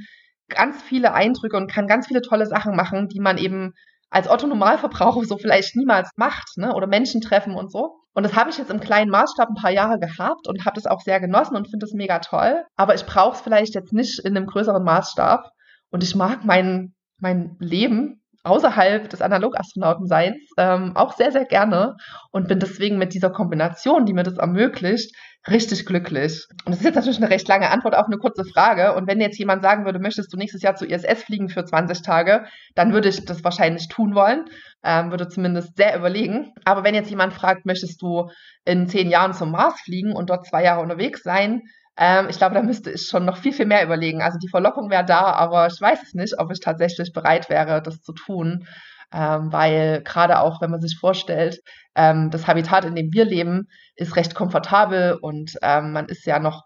ganz 0.49 0.81
viele 0.81 1.13
Eindrücke 1.13 1.57
und 1.57 1.71
kann 1.71 1.87
ganz 1.87 2.07
viele 2.07 2.21
tolle 2.21 2.45
Sachen 2.45 2.75
machen, 2.75 3.07
die 3.07 3.19
man 3.19 3.37
eben 3.37 3.73
als 4.09 4.29
Otto-Normalverbraucher 4.29 5.25
so 5.25 5.37
vielleicht 5.37 5.75
niemals 5.75 6.09
macht, 6.15 6.57
ne? 6.57 6.73
Oder 6.73 6.87
Menschen 6.87 7.21
treffen 7.21 7.55
und 7.55 7.71
so. 7.71 7.97
Und 8.13 8.23
das 8.23 8.35
habe 8.35 8.49
ich 8.49 8.57
jetzt 8.57 8.71
im 8.71 8.79
kleinen 8.79 9.11
Maßstab 9.11 9.49
ein 9.49 9.61
paar 9.61 9.71
Jahre 9.71 9.99
gehabt 9.99 10.47
und 10.47 10.63
habe 10.63 10.75
das 10.75 10.85
auch 10.85 11.01
sehr 11.01 11.19
genossen 11.19 11.57
und 11.57 11.69
finde 11.69 11.85
es 11.85 11.93
mega 11.93 12.19
toll. 12.19 12.63
Aber 12.77 12.95
ich 12.95 13.05
brauche 13.05 13.35
es 13.35 13.41
vielleicht 13.41 13.75
jetzt 13.75 13.91
nicht 13.91 14.19
in 14.19 14.37
einem 14.37 14.45
größeren 14.45 14.83
Maßstab. 14.83 15.49
Und 15.89 16.03
ich 16.03 16.15
mag 16.15 16.45
mein, 16.45 16.93
mein 17.19 17.57
Leben 17.59 18.21
außerhalb 18.45 19.09
des 19.09 19.21
Analogastronauten-Seins 19.21 20.37
ähm, 20.57 20.95
auch 20.95 21.13
sehr, 21.13 21.31
sehr 21.31 21.45
gerne 21.45 21.95
und 22.31 22.47
bin 22.47 22.59
deswegen 22.59 22.97
mit 22.97 23.13
dieser 23.13 23.31
Kombination, 23.31 24.05
die 24.05 24.13
mir 24.13 24.23
das 24.23 24.37
ermöglicht, 24.37 25.15
richtig 25.47 25.85
glücklich. 25.85 26.45
Und 26.65 26.71
das 26.71 26.77
ist 26.79 26.85
jetzt 26.85 26.95
natürlich 26.95 27.17
eine 27.17 27.29
recht 27.29 27.47
lange 27.47 27.69
Antwort 27.69 27.95
auf 27.95 28.05
eine 28.05 28.17
kurze 28.17 28.45
Frage. 28.45 28.93
Und 28.93 29.07
wenn 29.07 29.19
jetzt 29.19 29.37
jemand 29.37 29.63
sagen 29.63 29.85
würde, 29.85 29.99
möchtest 29.99 30.31
du 30.31 30.37
nächstes 30.37 30.61
Jahr 30.61 30.75
zu 30.75 30.85
ISS 30.85 31.23
fliegen 31.23 31.49
für 31.49 31.65
20 31.65 32.01
Tage, 32.01 32.45
dann 32.75 32.93
würde 32.93 33.09
ich 33.09 33.25
das 33.25 33.43
wahrscheinlich 33.43 33.87
tun 33.87 34.15
wollen. 34.15 34.45
ähm, 34.83 35.09
würde 35.09 35.27
zumindest 35.27 35.75
sehr 35.77 35.97
überlegen. 35.97 36.53
Aber 36.63 36.83
wenn 36.83 36.95
jetzt 36.95 37.09
jemand 37.09 37.33
fragt, 37.33 37.65
möchtest 37.65 38.01
du 38.01 38.29
in 38.65 38.87
zehn 38.87 39.09
Jahren 39.09 39.33
zum 39.33 39.51
Mars 39.51 39.81
fliegen 39.81 40.13
und 40.13 40.29
dort 40.29 40.45
zwei 40.45 40.63
Jahre 40.63 40.81
unterwegs 40.81 41.23
sein, 41.23 41.63
ähm, 41.97 42.27
ich 42.29 42.37
glaube, 42.37 42.55
da 42.55 42.61
müsste 42.61 42.91
ich 42.91 43.07
schon 43.07 43.25
noch 43.25 43.37
viel, 43.37 43.53
viel 43.53 43.65
mehr 43.65 43.83
überlegen. 43.83 44.21
Also 44.21 44.37
die 44.37 44.49
Verlockung 44.49 44.89
wäre 44.89 45.05
da, 45.05 45.31
aber 45.33 45.67
ich 45.67 45.79
weiß 45.79 46.03
es 46.03 46.13
nicht, 46.13 46.39
ob 46.39 46.51
ich 46.51 46.59
tatsächlich 46.59 47.13
bereit 47.13 47.49
wäre, 47.49 47.81
das 47.81 48.01
zu 48.01 48.13
tun. 48.13 48.67
Ähm, 49.13 49.51
weil 49.51 50.01
gerade 50.03 50.39
auch, 50.39 50.61
wenn 50.61 50.71
man 50.71 50.81
sich 50.81 50.97
vorstellt, 50.99 51.61
ähm, 51.95 52.31
das 52.31 52.47
Habitat, 52.47 52.85
in 52.85 52.95
dem 52.95 53.13
wir 53.13 53.25
leben, 53.25 53.67
ist 53.95 54.15
recht 54.15 54.35
komfortabel 54.35 55.17
und 55.21 55.57
ähm, 55.61 55.93
man 55.93 56.07
ist 56.07 56.25
ja 56.25 56.39
noch 56.39 56.65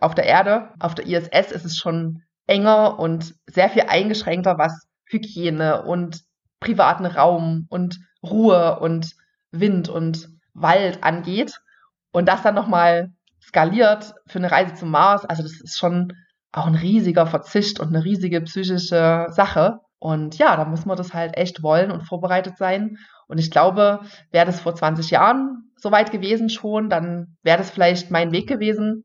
auf 0.00 0.14
der 0.14 0.26
Erde. 0.26 0.70
Auf 0.78 0.94
der 0.94 1.06
ISS 1.06 1.50
ist 1.50 1.64
es 1.64 1.76
schon 1.76 2.22
enger 2.46 2.98
und 2.98 3.34
sehr 3.46 3.70
viel 3.70 3.84
eingeschränkter, 3.88 4.58
was 4.58 4.86
Hygiene 5.06 5.82
und 5.82 6.22
privaten 6.60 7.06
Raum 7.06 7.66
und 7.68 7.98
Ruhe 8.22 8.78
und 8.80 9.12
Wind 9.50 9.88
und 9.88 10.28
Wald 10.54 11.02
angeht. 11.02 11.60
Und 12.12 12.26
das 12.26 12.42
dann 12.42 12.54
nochmal 12.54 13.12
skaliert 13.48 14.14
für 14.26 14.38
eine 14.38 14.50
Reise 14.50 14.74
zum 14.74 14.90
Mars, 14.90 15.24
also 15.24 15.42
das 15.42 15.60
ist 15.60 15.78
schon 15.78 16.12
auch 16.52 16.66
ein 16.66 16.74
riesiger 16.74 17.26
Verzicht 17.26 17.80
und 17.80 17.88
eine 17.88 18.04
riesige 18.04 18.40
psychische 18.42 19.26
Sache. 19.30 19.80
Und 19.98 20.38
ja, 20.38 20.56
da 20.56 20.64
muss 20.64 20.84
man 20.86 20.96
das 20.96 21.14
halt 21.14 21.36
echt 21.36 21.62
wollen 21.62 21.90
und 21.90 22.06
vorbereitet 22.06 22.56
sein. 22.56 22.98
Und 23.26 23.38
ich 23.38 23.50
glaube, 23.50 24.00
wäre 24.30 24.46
das 24.46 24.60
vor 24.60 24.74
20 24.74 25.10
Jahren 25.10 25.72
soweit 25.76 26.10
gewesen 26.10 26.50
schon, 26.50 26.88
dann 26.90 27.36
wäre 27.42 27.58
das 27.58 27.70
vielleicht 27.70 28.10
mein 28.10 28.32
Weg 28.32 28.48
gewesen. 28.48 29.04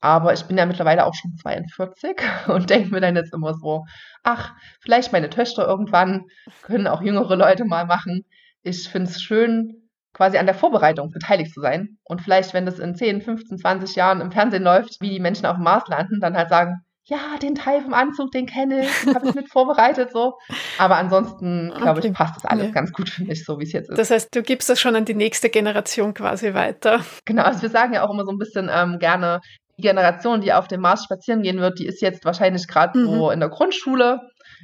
Aber 0.00 0.32
ich 0.32 0.44
bin 0.44 0.58
ja 0.58 0.66
mittlerweile 0.66 1.06
auch 1.06 1.14
schon 1.14 1.36
42 1.36 2.16
und 2.48 2.70
denke 2.70 2.90
mir 2.90 3.00
dann 3.00 3.16
jetzt 3.16 3.32
immer 3.32 3.54
so, 3.54 3.84
ach, 4.22 4.54
vielleicht 4.80 5.12
meine 5.12 5.30
Töchter 5.30 5.66
irgendwann 5.66 6.26
können 6.62 6.88
auch 6.88 7.00
jüngere 7.00 7.36
Leute 7.36 7.64
mal 7.64 7.86
machen. 7.86 8.24
Ich 8.62 8.88
finde 8.88 9.10
es 9.10 9.22
schön, 9.22 9.83
quasi 10.14 10.38
an 10.38 10.46
der 10.46 10.54
Vorbereitung 10.54 11.10
beteiligt 11.10 11.52
zu 11.52 11.60
sein. 11.60 11.98
Und 12.04 12.22
vielleicht, 12.22 12.54
wenn 12.54 12.64
das 12.64 12.78
in 12.78 12.94
10, 12.94 13.20
15, 13.20 13.58
20 13.58 13.96
Jahren 13.96 14.20
im 14.20 14.32
Fernsehen 14.32 14.62
läuft, 14.62 15.00
wie 15.00 15.10
die 15.10 15.20
Menschen 15.20 15.44
auf 15.46 15.56
dem 15.56 15.64
Mars 15.64 15.86
landen, 15.88 16.20
dann 16.20 16.36
halt 16.36 16.48
sagen, 16.48 16.80
ja, 17.06 17.18
den 17.42 17.54
Teil 17.54 17.82
vom 17.82 17.92
Anzug, 17.92 18.30
den 18.30 18.46
kenne 18.46 18.86
ich, 18.86 19.14
habe 19.14 19.28
ich 19.28 19.34
mit 19.34 19.48
vorbereitet 19.52 20.10
so. 20.10 20.38
Aber 20.78 20.96
ansonsten, 20.96 21.70
glaube 21.76 21.98
okay. 21.98 22.08
ich, 22.08 22.14
passt 22.14 22.36
das 22.36 22.46
alles 22.46 22.68
nee. 22.68 22.72
ganz 22.72 22.92
gut 22.92 23.10
für 23.10 23.24
mich, 23.24 23.44
so 23.44 23.58
wie 23.58 23.64
es 23.64 23.72
jetzt 23.72 23.90
ist. 23.90 23.98
Das 23.98 24.10
heißt, 24.10 24.34
du 24.34 24.42
gibst 24.42 24.70
das 24.70 24.80
schon 24.80 24.96
an 24.96 25.04
die 25.04 25.14
nächste 25.14 25.50
Generation 25.50 26.14
quasi 26.14 26.54
weiter. 26.54 27.00
Genau, 27.26 27.42
also 27.42 27.60
wir 27.60 27.68
sagen 27.68 27.92
ja 27.92 28.06
auch 28.06 28.10
immer 28.10 28.24
so 28.24 28.32
ein 28.32 28.38
bisschen 28.38 28.70
ähm, 28.72 28.98
gerne, 28.98 29.40
die 29.76 29.82
Generation, 29.82 30.40
die 30.40 30.52
auf 30.52 30.68
dem 30.68 30.80
Mars 30.80 31.04
spazieren 31.04 31.42
gehen 31.42 31.58
wird, 31.58 31.78
die 31.78 31.86
ist 31.86 32.00
jetzt 32.00 32.24
wahrscheinlich 32.24 32.68
gerade 32.68 32.98
mhm. 32.98 33.06
so 33.06 33.30
in 33.30 33.40
der 33.40 33.48
Grundschule 33.48 34.20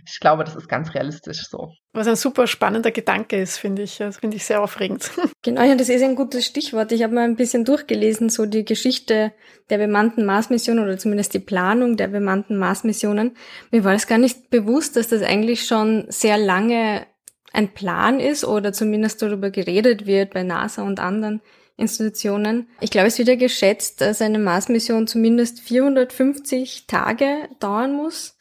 ich 0.06 0.20
glaube, 0.20 0.44
das 0.44 0.56
ist 0.56 0.68
ganz 0.68 0.94
realistisch 0.94 1.46
so. 1.48 1.72
Was 1.92 2.06
ein 2.06 2.16
super 2.16 2.46
spannender 2.46 2.90
Gedanke 2.90 3.40
ist, 3.40 3.58
finde 3.58 3.82
ich. 3.82 3.98
Das 3.98 4.18
finde 4.18 4.36
ich 4.36 4.44
sehr 4.44 4.62
aufregend. 4.62 5.10
Genau, 5.42 5.62
ja, 5.62 5.74
das 5.74 5.88
ist 5.88 6.02
ein 6.02 6.16
gutes 6.16 6.44
Stichwort. 6.44 6.92
Ich 6.92 7.02
habe 7.02 7.14
mal 7.14 7.24
ein 7.24 7.36
bisschen 7.36 7.64
durchgelesen, 7.64 8.28
so 8.28 8.44
die 8.44 8.66
Geschichte 8.66 9.32
der 9.70 9.78
bemannten 9.78 10.26
Mars-Mission 10.26 10.78
oder 10.78 10.98
zumindest 10.98 11.32
die 11.32 11.38
Planung 11.38 11.96
der 11.96 12.08
bemannten 12.08 12.58
Mars-Missionen. 12.58 13.34
Mir 13.70 13.82
war 13.82 13.94
es 13.94 14.06
gar 14.06 14.18
nicht 14.18 14.50
bewusst, 14.50 14.96
dass 14.96 15.08
das 15.08 15.22
eigentlich 15.22 15.66
schon 15.66 16.04
sehr 16.08 16.36
lange 16.36 17.06
ein 17.54 17.72
Plan 17.72 18.20
ist 18.20 18.44
oder 18.44 18.74
zumindest 18.74 19.22
darüber 19.22 19.50
geredet 19.50 20.06
wird 20.06 20.34
bei 20.34 20.42
NASA 20.42 20.82
und 20.82 21.00
anderen 21.00 21.40
Institutionen. 21.80 22.68
Ich 22.80 22.90
glaube, 22.90 23.08
es 23.08 23.18
wird 23.18 23.28
ja 23.28 23.36
geschätzt, 23.36 24.00
dass 24.00 24.20
eine 24.20 24.38
Mars-Mission 24.38 25.06
zumindest 25.06 25.60
450 25.60 26.86
Tage 26.86 27.48
dauern 27.58 27.94
muss, 27.94 28.36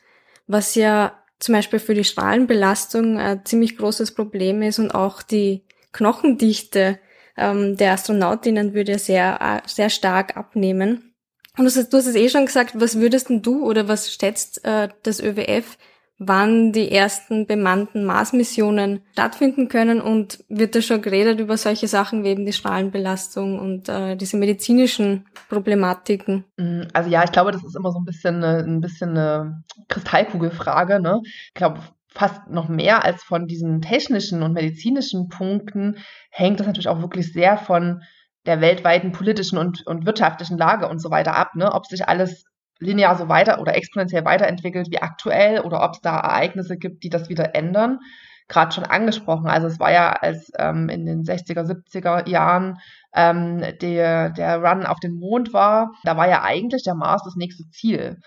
was 0.45 0.75
ja 0.75 1.17
zum 1.39 1.55
Beispiel 1.55 1.79
für 1.79 1.93
die 1.93 2.03
Strahlenbelastung 2.03 3.17
ein 3.17 3.45
ziemlich 3.45 3.77
großes 3.77 4.13
Problem 4.13 4.61
ist 4.61 4.79
und 4.79 4.91
auch 4.91 5.21
die 5.21 5.63
Knochendichte 5.91 6.99
ähm, 7.37 7.77
der 7.77 7.93
Astronautinnen 7.93 8.73
würde 8.73 8.99
sehr, 8.99 9.39
äh, 9.41 9.67
sehr 9.67 9.89
stark 9.89 10.35
abnehmen. 10.35 11.13
Und 11.57 11.65
du 11.65 11.71
hast, 11.71 11.91
du 11.91 11.97
hast 11.97 12.05
es 12.05 12.15
eh 12.15 12.29
schon 12.29 12.45
gesagt, 12.45 12.73
was 12.75 12.99
würdest 12.99 13.29
denn 13.29 13.41
du 13.41 13.65
oder 13.65 13.87
was 13.87 14.13
schätzt 14.13 14.63
äh, 14.65 14.89
das 15.03 15.19
ÖWF 15.19 15.77
wann 16.19 16.73
die 16.73 16.91
ersten 16.91 17.47
bemannten 17.47 18.03
Mars-Missionen 18.03 19.01
stattfinden 19.13 19.69
können 19.69 20.01
und 20.01 20.43
wird 20.49 20.75
da 20.75 20.81
schon 20.81 21.01
geredet 21.01 21.39
über 21.39 21.55
solche 21.55 21.87
Sachen 21.87 22.23
wie 22.23 22.27
eben 22.27 22.45
die 22.45 22.53
Strahlenbelastung 22.53 23.57
und 23.57 23.87
äh, 23.87 24.17
diese 24.17 24.35
medizinischen 24.37 25.25
Problematiken? 25.47 26.43
Mm, 26.57 26.81
also 26.93 27.09
ja, 27.09 27.23
ich 27.23 27.31
glaube, 27.31 27.53
das 27.53 27.63
ist 27.63 27.75
immer 27.75 27.91
so 27.91 27.99
ein 27.99 28.05
bisschen 28.05 28.43
ein 28.43 28.81
bisschen 28.81 29.11
eine 29.11 29.63
Kristallkugelfrage. 29.87 30.99
Ne? 30.99 31.21
Ich 31.23 31.53
glaube, 31.53 31.79
fast 32.09 32.49
noch 32.49 32.67
mehr 32.67 33.05
als 33.05 33.23
von 33.23 33.47
diesen 33.47 33.81
technischen 33.81 34.43
und 34.43 34.53
medizinischen 34.53 35.29
Punkten 35.29 35.97
hängt 36.31 36.59
das 36.59 36.67
natürlich 36.67 36.89
auch 36.89 37.01
wirklich 37.01 37.31
sehr 37.31 37.57
von 37.57 38.01
der 38.45 38.59
weltweiten 38.59 39.13
politischen 39.13 39.57
und, 39.57 39.85
und 39.87 40.05
wirtschaftlichen 40.05 40.57
Lage 40.57 40.89
und 40.89 40.99
so 40.99 41.11
weiter 41.11 41.35
ab, 41.35 41.55
ne? 41.55 41.71
ob 41.71 41.85
sich 41.85 42.07
alles 42.09 42.45
linear 42.79 43.17
so 43.17 43.29
weiter 43.29 43.59
oder 43.59 43.75
exponentiell 43.75 44.25
weiterentwickelt 44.25 44.89
wie 44.91 45.01
aktuell 45.01 45.61
oder 45.61 45.83
ob 45.83 45.93
es 45.93 46.01
da 46.01 46.17
Ereignisse 46.19 46.77
gibt, 46.77 47.03
die 47.03 47.09
das 47.09 47.29
wieder 47.29 47.55
ändern. 47.55 47.99
Gerade 48.47 48.71
schon 48.71 48.85
angesprochen. 48.85 49.47
Also 49.47 49.67
es 49.67 49.79
war 49.79 49.91
ja 49.91 50.11
als 50.11 50.51
ähm, 50.57 50.89
in 50.89 51.05
den 51.05 51.23
60er, 51.23 51.63
70er 51.65 52.27
Jahren 52.27 52.79
ähm, 53.13 53.63
der, 53.81 54.31
der 54.31 54.61
Run 54.63 54.85
auf 54.85 54.99
den 54.99 55.13
Mond 55.13 55.53
war, 55.53 55.91
da 56.03 56.17
war 56.17 56.27
ja 56.27 56.41
eigentlich 56.43 56.83
der 56.83 56.95
Mars 56.95 57.21
das 57.23 57.35
nächste 57.35 57.69
Ziel. 57.69 58.17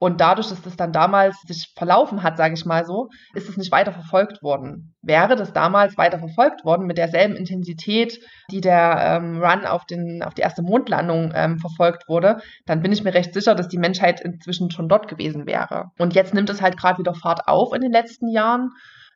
Und 0.00 0.22
dadurch, 0.22 0.48
dass 0.48 0.62
das 0.62 0.76
dann 0.76 0.94
damals 0.94 1.42
sich 1.42 1.74
verlaufen 1.76 2.22
hat, 2.22 2.38
sage 2.38 2.54
ich 2.54 2.64
mal 2.64 2.86
so, 2.86 3.10
ist 3.34 3.50
es 3.50 3.58
nicht 3.58 3.70
weiter 3.70 3.92
verfolgt 3.92 4.42
worden. 4.42 4.94
Wäre 5.02 5.36
das 5.36 5.52
damals 5.52 5.98
weiter 5.98 6.18
verfolgt 6.18 6.64
worden 6.64 6.86
mit 6.86 6.96
derselben 6.96 7.36
Intensität, 7.36 8.18
die 8.50 8.62
der 8.62 9.20
ähm, 9.20 9.42
Run 9.42 9.66
auf, 9.66 9.84
den, 9.84 10.22
auf 10.22 10.32
die 10.32 10.40
erste 10.40 10.62
Mondlandung 10.62 11.32
ähm, 11.34 11.58
verfolgt 11.58 12.08
wurde, 12.08 12.40
dann 12.64 12.80
bin 12.80 12.92
ich 12.92 13.04
mir 13.04 13.12
recht 13.12 13.34
sicher, 13.34 13.54
dass 13.54 13.68
die 13.68 13.76
Menschheit 13.76 14.22
inzwischen 14.22 14.70
schon 14.70 14.88
dort 14.88 15.06
gewesen 15.06 15.46
wäre. 15.46 15.90
Und 15.98 16.14
jetzt 16.14 16.32
nimmt 16.32 16.48
es 16.48 16.62
halt 16.62 16.78
gerade 16.78 16.98
wieder 16.98 17.12
Fahrt 17.12 17.46
auf 17.46 17.74
in 17.74 17.82
den 17.82 17.92
letzten 17.92 18.28
Jahren. 18.28 18.70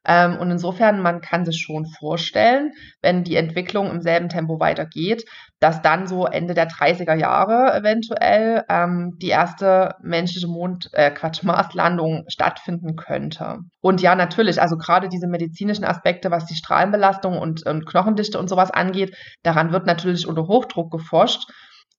Ähm, 0.06 0.36
und 0.38 0.50
insofern, 0.50 1.00
man 1.00 1.20
kann 1.20 1.44
sich 1.44 1.60
schon 1.60 1.86
vorstellen, 1.86 2.72
wenn 3.00 3.24
die 3.24 3.36
Entwicklung 3.36 3.90
im 3.90 4.02
selben 4.02 4.28
Tempo 4.28 4.60
weitergeht, 4.60 5.24
dass 5.60 5.80
dann 5.80 6.06
so 6.06 6.26
Ende 6.26 6.52
der 6.52 6.68
30er 6.68 7.14
Jahre 7.14 7.74
eventuell 7.74 8.64
ähm, 8.68 9.16
die 9.22 9.28
erste 9.28 9.94
menschliche 10.02 10.46
Mond, 10.46 10.90
äh, 10.92 11.10
Quatsch, 11.10 11.42
Marslandung 11.42 12.24
stattfinden 12.28 12.96
könnte. 12.96 13.58
Und 13.80 14.02
ja, 14.02 14.14
natürlich, 14.14 14.60
also 14.60 14.76
gerade 14.76 15.08
diese 15.08 15.26
medizinischen 15.26 15.84
Aspekte, 15.84 16.30
was 16.30 16.44
die 16.44 16.56
Strahlenbelastung 16.56 17.38
und, 17.38 17.64
und 17.66 17.86
Knochendichte 17.86 18.38
und 18.38 18.48
sowas 18.48 18.70
angeht, 18.70 19.16
daran 19.42 19.72
wird 19.72 19.86
natürlich 19.86 20.26
unter 20.26 20.46
Hochdruck 20.46 20.90
geforscht. 20.90 21.50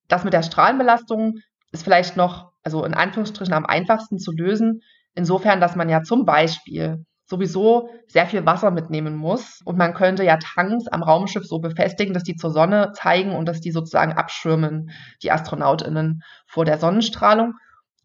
Das 0.07 0.23
mit 0.23 0.33
der 0.33 0.43
Strahlenbelastung 0.43 1.39
ist 1.71 1.83
vielleicht 1.83 2.17
noch, 2.17 2.51
also 2.63 2.85
in 2.85 2.93
Anführungsstrichen 2.93 3.53
am 3.53 3.65
einfachsten 3.65 4.19
zu 4.19 4.31
lösen, 4.31 4.81
insofern, 5.15 5.59
dass 5.59 5.75
man 5.75 5.89
ja 5.89 6.03
zum 6.03 6.25
Beispiel 6.25 7.03
sowieso 7.25 7.89
sehr 8.07 8.27
viel 8.27 8.45
Wasser 8.45 8.71
mitnehmen 8.71 9.15
muss. 9.15 9.61
Und 9.65 9.77
man 9.77 9.93
könnte 9.93 10.23
ja 10.23 10.37
Tanks 10.37 10.87
am 10.87 11.03
Raumschiff 11.03 11.45
so 11.45 11.59
befestigen, 11.59 12.13
dass 12.13 12.23
die 12.23 12.35
zur 12.35 12.51
Sonne 12.51 12.91
zeigen 12.93 13.31
und 13.31 13.47
dass 13.47 13.61
die 13.61 13.71
sozusagen 13.71 14.13
abschirmen, 14.13 14.91
die 15.23 15.31
Astronautinnen 15.31 16.21
vor 16.47 16.65
der 16.65 16.77
Sonnenstrahlung. 16.77 17.53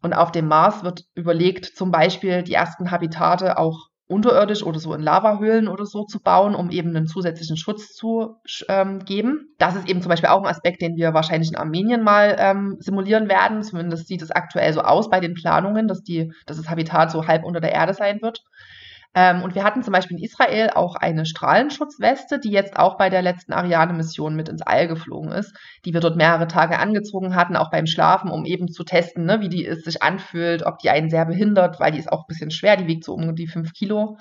Und 0.01 0.13
auf 0.13 0.31
dem 0.31 0.47
Mars 0.47 0.83
wird 0.83 1.03
überlegt, 1.13 1.65
zum 1.65 1.91
Beispiel 1.91 2.41
die 2.41 2.53
ersten 2.53 2.89
Habitate 2.89 3.57
auch 3.57 3.91
unterirdisch 4.11 4.63
oder 4.63 4.79
so 4.79 4.93
in 4.93 5.01
Lavahöhlen 5.01 5.69
oder 5.69 5.85
so 5.85 6.03
zu 6.03 6.19
bauen, 6.19 6.53
um 6.53 6.69
eben 6.69 6.89
einen 6.89 7.07
zusätzlichen 7.07 7.55
Schutz 7.55 7.93
zu 7.93 8.35
ähm, 8.67 8.99
geben. 9.05 9.55
Das 9.57 9.75
ist 9.75 9.87
eben 9.87 10.01
zum 10.01 10.09
Beispiel 10.09 10.29
auch 10.29 10.41
ein 10.41 10.49
Aspekt, 10.49 10.81
den 10.81 10.97
wir 10.97 11.13
wahrscheinlich 11.13 11.51
in 11.51 11.57
Armenien 11.57 12.03
mal 12.03 12.35
ähm, 12.37 12.75
simulieren 12.79 13.29
werden. 13.29 13.63
Zumindest 13.63 14.07
sieht 14.07 14.21
es 14.21 14.31
aktuell 14.31 14.73
so 14.73 14.81
aus 14.81 15.09
bei 15.09 15.21
den 15.21 15.33
Planungen, 15.33 15.87
dass, 15.87 16.01
die, 16.01 16.33
dass 16.45 16.57
das 16.57 16.69
Habitat 16.69 17.09
so 17.09 17.27
halb 17.27 17.45
unter 17.45 17.61
der 17.61 17.71
Erde 17.71 17.93
sein 17.93 18.21
wird. 18.21 18.43
Ähm, 19.13 19.43
und 19.43 19.55
wir 19.55 19.63
hatten 19.63 19.83
zum 19.83 19.91
Beispiel 19.91 20.17
in 20.17 20.23
Israel 20.23 20.69
auch 20.73 20.95
eine 20.95 21.25
Strahlenschutzweste, 21.25 22.39
die 22.39 22.51
jetzt 22.51 22.77
auch 22.77 22.97
bei 22.97 23.09
der 23.09 23.21
letzten 23.21 23.51
Ariane-Mission 23.51 24.35
mit 24.35 24.47
ins 24.47 24.61
All 24.61 24.87
geflogen 24.87 25.31
ist, 25.31 25.53
die 25.83 25.93
wir 25.93 25.99
dort 25.99 26.15
mehrere 26.15 26.47
Tage 26.47 26.79
angezogen 26.79 27.35
hatten, 27.35 27.57
auch 27.57 27.71
beim 27.71 27.87
Schlafen, 27.87 28.31
um 28.31 28.45
eben 28.45 28.69
zu 28.69 28.83
testen, 28.83 29.25
ne, 29.25 29.41
wie 29.41 29.49
die 29.49 29.65
es 29.65 29.83
sich 29.83 30.01
anfühlt, 30.01 30.63
ob 30.65 30.79
die 30.79 30.89
einen 30.89 31.09
sehr 31.09 31.25
behindert, 31.25 31.79
weil 31.79 31.91
die 31.91 31.99
ist 31.99 32.11
auch 32.11 32.21
ein 32.21 32.27
bisschen 32.27 32.51
schwer, 32.51 32.77
die 32.77 32.87
wiegt 32.87 33.03
so 33.03 33.13
um 33.13 33.35
die 33.35 33.47
fünf 33.47 33.73
Kilo. 33.73 34.17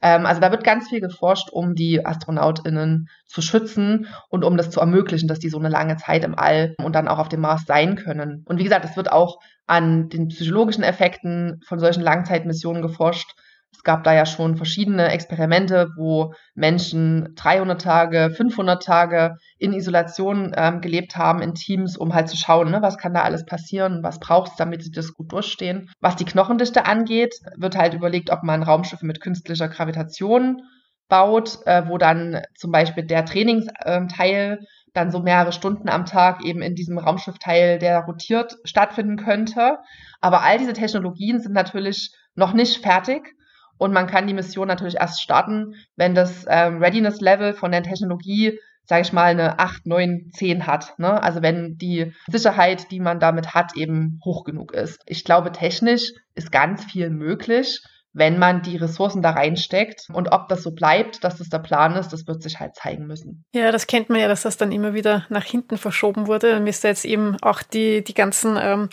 Ähm, 0.00 0.26
also 0.26 0.40
da 0.40 0.50
wird 0.50 0.64
ganz 0.64 0.88
viel 0.88 1.00
geforscht, 1.00 1.50
um 1.50 1.74
die 1.74 2.04
AstronautInnen 2.06 3.08
zu 3.26 3.42
schützen 3.42 4.06
und 4.28 4.44
um 4.44 4.56
das 4.56 4.70
zu 4.70 4.80
ermöglichen, 4.80 5.28
dass 5.28 5.38
die 5.38 5.48
so 5.48 5.58
eine 5.58 5.68
lange 5.68 5.96
Zeit 5.96 6.24
im 6.24 6.38
All 6.38 6.74
und 6.82 6.94
dann 6.94 7.08
auch 7.08 7.18
auf 7.18 7.28
dem 7.28 7.40
Mars 7.40 7.64
sein 7.66 7.96
können. 7.96 8.44
Und 8.46 8.58
wie 8.58 8.64
gesagt, 8.64 8.84
es 8.84 8.96
wird 8.96 9.10
auch 9.10 9.38
an 9.66 10.08
den 10.08 10.28
psychologischen 10.28 10.84
Effekten 10.84 11.60
von 11.66 11.78
solchen 11.80 12.02
Langzeitmissionen 12.02 12.82
geforscht. 12.82 13.32
Es 13.72 13.82
gab 13.84 14.02
da 14.02 14.12
ja 14.12 14.26
schon 14.26 14.56
verschiedene 14.56 15.08
Experimente, 15.10 15.88
wo 15.96 16.34
Menschen 16.54 17.34
300 17.36 17.80
Tage, 17.80 18.30
500 18.34 18.82
Tage 18.82 19.36
in 19.58 19.72
Isolation 19.72 20.52
ähm, 20.56 20.80
gelebt 20.80 21.16
haben 21.16 21.42
in 21.42 21.54
Teams, 21.54 21.96
um 21.96 22.14
halt 22.14 22.28
zu 22.28 22.36
schauen, 22.36 22.70
ne, 22.70 22.82
was 22.82 22.98
kann 22.98 23.14
da 23.14 23.22
alles 23.22 23.44
passieren, 23.44 24.02
was 24.02 24.20
braucht 24.20 24.52
es, 24.52 24.56
damit 24.56 24.82
sie 24.82 24.90
das 24.90 25.14
gut 25.14 25.32
durchstehen. 25.32 25.90
Was 26.00 26.16
die 26.16 26.24
Knochendichte 26.24 26.86
angeht, 26.86 27.34
wird 27.56 27.76
halt 27.76 27.94
überlegt, 27.94 28.30
ob 28.30 28.42
man 28.42 28.62
Raumschiffe 28.62 29.06
mit 29.06 29.20
künstlicher 29.20 29.68
Gravitation 29.68 30.62
baut, 31.08 31.58
äh, 31.66 31.86
wo 31.88 31.98
dann 31.98 32.42
zum 32.56 32.72
Beispiel 32.72 33.04
der 33.04 33.24
Trainingsteil 33.24 34.60
dann 34.92 35.10
so 35.10 35.20
mehrere 35.20 35.52
Stunden 35.52 35.88
am 35.88 36.04
Tag 36.04 36.44
eben 36.44 36.62
in 36.62 36.74
diesem 36.74 36.98
Raumschiffteil, 36.98 37.78
der 37.78 38.00
rotiert, 38.00 38.56
stattfinden 38.64 39.16
könnte. 39.16 39.78
Aber 40.20 40.42
all 40.42 40.58
diese 40.58 40.72
Technologien 40.72 41.40
sind 41.40 41.52
natürlich 41.52 42.12
noch 42.34 42.52
nicht 42.52 42.82
fertig 42.82 43.34
und 43.78 43.92
man 43.92 44.06
kann 44.06 44.26
die 44.26 44.34
Mission 44.34 44.68
natürlich 44.68 44.96
erst 44.96 45.22
starten, 45.22 45.74
wenn 45.96 46.14
das 46.14 46.44
ähm, 46.48 46.78
Readiness-Level 46.78 47.54
von 47.54 47.72
der 47.72 47.82
Technologie, 47.82 48.58
sage 48.84 49.02
ich 49.02 49.12
mal, 49.12 49.26
eine 49.26 49.58
8, 49.58 49.86
9, 49.86 50.30
10 50.32 50.66
hat. 50.66 50.98
Ne? 50.98 51.22
Also 51.22 51.42
wenn 51.42 51.76
die 51.76 52.12
Sicherheit, 52.26 52.90
die 52.90 53.00
man 53.00 53.20
damit 53.20 53.54
hat, 53.54 53.76
eben 53.76 54.18
hoch 54.24 54.44
genug 54.44 54.72
ist. 54.72 55.00
Ich 55.06 55.24
glaube, 55.24 55.52
technisch 55.52 56.12
ist 56.34 56.52
ganz 56.52 56.84
viel 56.84 57.10
möglich 57.10 57.80
wenn 58.18 58.38
man 58.38 58.62
die 58.62 58.76
Ressourcen 58.76 59.22
da 59.22 59.30
reinsteckt. 59.30 60.08
Und 60.12 60.32
ob 60.32 60.48
das 60.48 60.62
so 60.62 60.72
bleibt, 60.72 61.22
dass 61.24 61.38
das 61.38 61.48
der 61.48 61.58
Plan 61.58 61.94
ist, 61.94 62.12
das 62.12 62.26
wird 62.26 62.42
sich 62.42 62.58
halt 62.58 62.74
zeigen 62.74 63.06
müssen. 63.06 63.44
Ja, 63.52 63.70
das 63.70 63.86
kennt 63.86 64.08
man 64.08 64.20
ja, 64.20 64.28
dass 64.28 64.42
das 64.42 64.56
dann 64.56 64.72
immer 64.72 64.94
wieder 64.94 65.26
nach 65.28 65.44
hinten 65.44 65.76
verschoben 65.76 66.26
wurde. 66.26 66.60
Mir 66.60 66.70
ist 66.70 66.84
jetzt 66.84 67.04
eben 67.04 67.36
auch 67.42 67.62
die, 67.62 68.02
die 68.02 68.14
ganzen 68.14 68.58
ähm, 68.60 68.88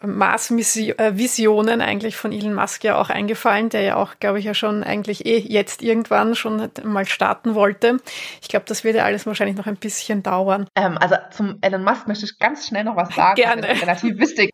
Mars-Visionen 0.00 1.80
eigentlich 1.80 2.16
von 2.16 2.32
Elon 2.32 2.54
Musk 2.54 2.84
ja 2.84 2.96
auch 3.00 3.10
eingefallen, 3.10 3.68
der 3.68 3.82
ja 3.82 3.96
auch, 3.96 4.14
glaube 4.20 4.38
ich, 4.38 4.44
ja 4.44 4.54
schon 4.54 4.84
eigentlich 4.84 5.26
eh 5.26 5.38
jetzt 5.38 5.82
irgendwann 5.82 6.36
schon 6.36 6.70
mal 6.84 7.04
starten 7.04 7.54
wollte. 7.54 7.98
Ich 8.40 8.48
glaube, 8.48 8.64
das 8.68 8.84
wird 8.84 8.94
ja 8.96 9.04
alles 9.04 9.26
wahrscheinlich 9.26 9.56
noch 9.56 9.66
ein 9.66 9.76
bisschen 9.76 10.22
dauern. 10.22 10.68
Ähm, 10.76 10.96
also 10.98 11.16
zum 11.30 11.58
Elon 11.62 11.82
Musk 11.82 12.06
möchte 12.06 12.26
ich 12.26 12.38
ganz 12.38 12.66
schnell 12.68 12.84
noch 12.84 12.96
was 12.96 13.14
sagen. 13.14 13.34
Gerne. 13.36 13.62
Das 13.62 13.76
ist 13.76 13.82
relativ 13.82 14.18
wichtig. 14.18 14.50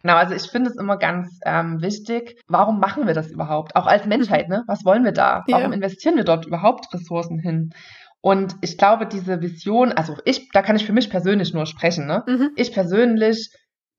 Genau, 0.00 0.14
also 0.14 0.34
ich 0.34 0.50
finde 0.50 0.70
es 0.70 0.76
immer 0.76 0.96
ganz 0.96 1.40
ähm, 1.44 1.82
wichtig, 1.82 2.40
warum 2.46 2.78
machen 2.78 3.06
wir 3.06 3.14
das 3.14 3.30
überhaupt? 3.30 3.74
Auch 3.74 3.86
als 3.86 4.06
Menschheit, 4.06 4.48
ne? 4.48 4.62
Was 4.66 4.84
wollen 4.84 5.04
wir 5.04 5.12
da? 5.12 5.42
Warum 5.48 5.70
ja. 5.70 5.76
investieren 5.76 6.16
wir 6.16 6.24
dort 6.24 6.46
überhaupt 6.46 6.92
Ressourcen 6.94 7.38
hin? 7.38 7.70
Und 8.20 8.56
ich 8.62 8.78
glaube, 8.78 9.06
diese 9.06 9.42
Vision, 9.42 9.92
also 9.92 10.16
ich, 10.24 10.48
da 10.50 10.62
kann 10.62 10.76
ich 10.76 10.86
für 10.86 10.94
mich 10.94 11.10
persönlich 11.10 11.52
nur 11.52 11.66
sprechen, 11.66 12.06
ne? 12.06 12.22
Mhm. 12.26 12.50
Ich 12.56 12.72
persönlich 12.72 13.50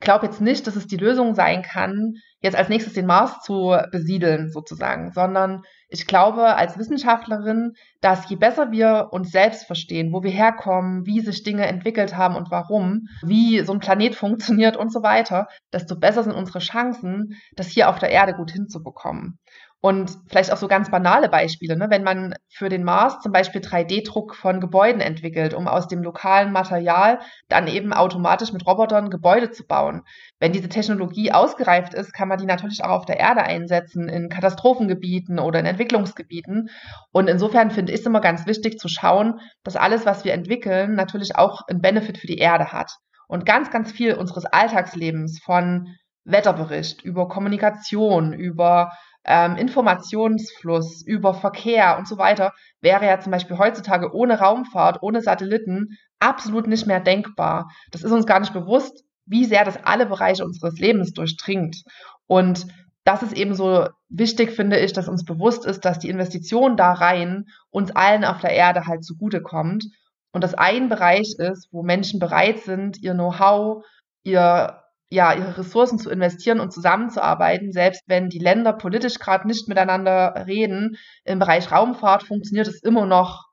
glaube 0.05 0.25
jetzt 0.25 0.39
nicht, 0.39 0.65
dass 0.65 0.77
es 0.77 0.87
die 0.87 0.95
Lösung 0.95 1.35
sein 1.35 1.61
kann, 1.61 2.13
jetzt 2.39 2.55
als 2.55 2.69
nächstes 2.69 2.93
den 2.93 3.05
Mars 3.05 3.41
zu 3.41 3.75
besiedeln, 3.91 4.51
sozusagen, 4.51 5.11
sondern 5.11 5.63
ich 5.89 6.07
glaube 6.07 6.55
als 6.55 6.77
Wissenschaftlerin, 6.77 7.73
dass 8.01 8.29
je 8.29 8.37
besser 8.37 8.71
wir 8.71 9.09
uns 9.11 9.31
selbst 9.31 9.65
verstehen, 9.65 10.13
wo 10.13 10.23
wir 10.23 10.31
herkommen, 10.31 11.05
wie 11.05 11.19
sich 11.19 11.43
Dinge 11.43 11.65
entwickelt 11.65 12.15
haben 12.15 12.35
und 12.35 12.51
warum, 12.51 13.07
wie 13.23 13.59
so 13.61 13.73
ein 13.73 13.79
Planet 13.79 14.15
funktioniert 14.23 14.77
und 14.77 14.93
so 14.93 15.03
weiter, 15.03 15.47
desto 15.73 15.97
besser 15.97 16.23
sind 16.23 16.33
unsere 16.33 16.59
Chancen, 16.59 17.37
das 17.55 17.67
hier 17.67 17.89
auf 17.89 17.99
der 17.99 18.11
Erde 18.11 18.33
gut 18.33 18.51
hinzubekommen. 18.51 19.39
Und 19.86 20.17
vielleicht 20.29 20.51
auch 20.51 20.57
so 20.57 20.67
ganz 20.67 20.89
banale 20.89 21.29
Beispiele, 21.29 21.77
ne? 21.77 21.91
wenn 21.91 22.01
man 22.01 22.33
für 22.49 22.69
den 22.69 22.83
Mars 22.83 23.19
zum 23.21 23.31
Beispiel 23.31 23.61
3D-Druck 23.61 24.33
von 24.33 24.59
Gebäuden 24.59 24.99
entwickelt, 24.99 25.53
um 25.53 25.67
aus 25.67 25.88
dem 25.88 26.01
lokalen 26.01 26.51
Material 26.51 27.19
dann 27.49 27.67
eben 27.67 27.93
automatisch 27.93 28.51
mit 28.51 28.65
Robotern 28.65 29.11
Gebäude 29.11 29.51
zu 29.51 29.63
bauen. 29.63 30.01
Wenn 30.39 30.53
diese 30.53 30.69
Technologie 30.69 31.31
ausgereift 31.31 31.93
ist, 31.93 32.13
kann 32.13 32.27
man 32.27 32.39
die 32.39 32.47
natürlich 32.47 32.83
auch 32.83 32.89
auf 32.89 33.05
der 33.05 33.19
Erde 33.19 33.43
einsetzen, 33.43 34.09
in 34.09 34.27
Katastrophengebieten 34.27 35.38
oder 35.38 35.59
in 35.59 35.67
Entwicklungsgebieten. 35.67 36.71
Und 37.11 37.29
insofern 37.29 37.69
finde 37.69 37.93
ich 37.93 37.99
es 37.99 38.07
immer 38.07 38.21
ganz 38.21 38.47
wichtig 38.47 38.79
zu 38.79 38.88
schauen, 38.88 39.39
dass 39.63 39.75
alles, 39.75 40.03
was 40.03 40.25
wir 40.25 40.33
entwickeln, 40.33 40.95
natürlich 40.95 41.36
auch 41.36 41.61
einen 41.67 41.81
Benefit 41.81 42.17
für 42.17 42.25
die 42.25 42.39
Erde 42.39 42.71
hat. 42.71 42.97
Und 43.27 43.45
ganz, 43.45 43.69
ganz 43.69 43.91
viel 43.91 44.15
unseres 44.15 44.45
Alltagslebens 44.45 45.43
von 45.43 45.95
Wetterbericht, 46.23 47.03
über 47.03 47.27
Kommunikation, 47.27 48.33
über 48.33 48.91
ähm, 49.26 49.57
Informationsfluss, 49.57 51.01
über 51.01 51.34
Verkehr 51.34 51.97
und 51.97 52.07
so 52.07 52.17
weiter, 52.17 52.53
wäre 52.82 53.05
ja 53.05 53.19
zum 53.19 53.32
Beispiel 53.32 53.57
heutzutage 53.57 54.13
ohne 54.13 54.39
Raumfahrt, 54.39 55.01
ohne 55.01 55.21
Satelliten 55.21 55.97
absolut 56.19 56.67
nicht 56.67 56.88
mehr 56.88 56.99
denkbar. 56.99 57.69
Das 57.91 58.03
ist 58.03 58.11
uns 58.11 58.26
gar 58.26 58.39
nicht 58.39 58.53
bewusst, 58.53 59.03
wie 59.26 59.45
sehr 59.45 59.65
das 59.65 59.84
alle 59.84 60.05
Bereiche 60.05 60.45
unseres 60.45 60.80
Lebens 60.80 61.13
durchdringt. 61.13 61.84
Und 62.28 62.67
das 63.03 63.23
ist 63.23 63.34
eben 63.34 63.53
so 63.53 63.88
wichtig, 64.09 64.51
finde 64.51 64.80
ich, 64.80 64.93
dass 64.93 65.07
uns 65.07 65.26
bewusst 65.26 65.65
ist, 65.65 65.86
dass 65.86 65.99
die 65.99 66.09
Investition 66.09 66.78
da 66.78 66.93
rein 66.93 67.45
uns 67.69 67.95
allen 67.95 68.23
auf 68.26 68.39
der 68.41 68.51
Erde 68.51 68.86
halt 68.88 69.03
zugutekommt. 69.03 69.86
Und 70.32 70.43
das 70.43 70.53
ein 70.53 70.89
Bereich 70.89 71.36
ist, 71.38 71.69
wo 71.71 71.84
Menschen 71.84 72.19
bereit 72.19 72.59
sind, 72.59 73.01
ihr 73.01 73.13
Know-how, 73.13 73.86
ihr 74.23 74.82
ja, 75.16 75.34
ihre 75.34 75.57
Ressourcen 75.57 75.97
zu 75.97 76.11
investieren 76.11 76.59
und 76.59 76.72
zusammenzuarbeiten, 76.72 77.72
selbst 77.72 78.03
wenn 78.07 78.30
die 78.30 78.39
Länder 78.39 78.74
politisch 78.74 79.18
gerade 79.18 79.47
nicht 79.47 79.68
miteinander 79.68 80.45
reden. 80.45 80.97
Im 81.24 81.39
Bereich 81.39 81.72
Raumfahrt 81.72 82.24
funktioniert 82.24 82.68
es 82.68 82.84
immer 82.84 83.05
noch 83.05 83.45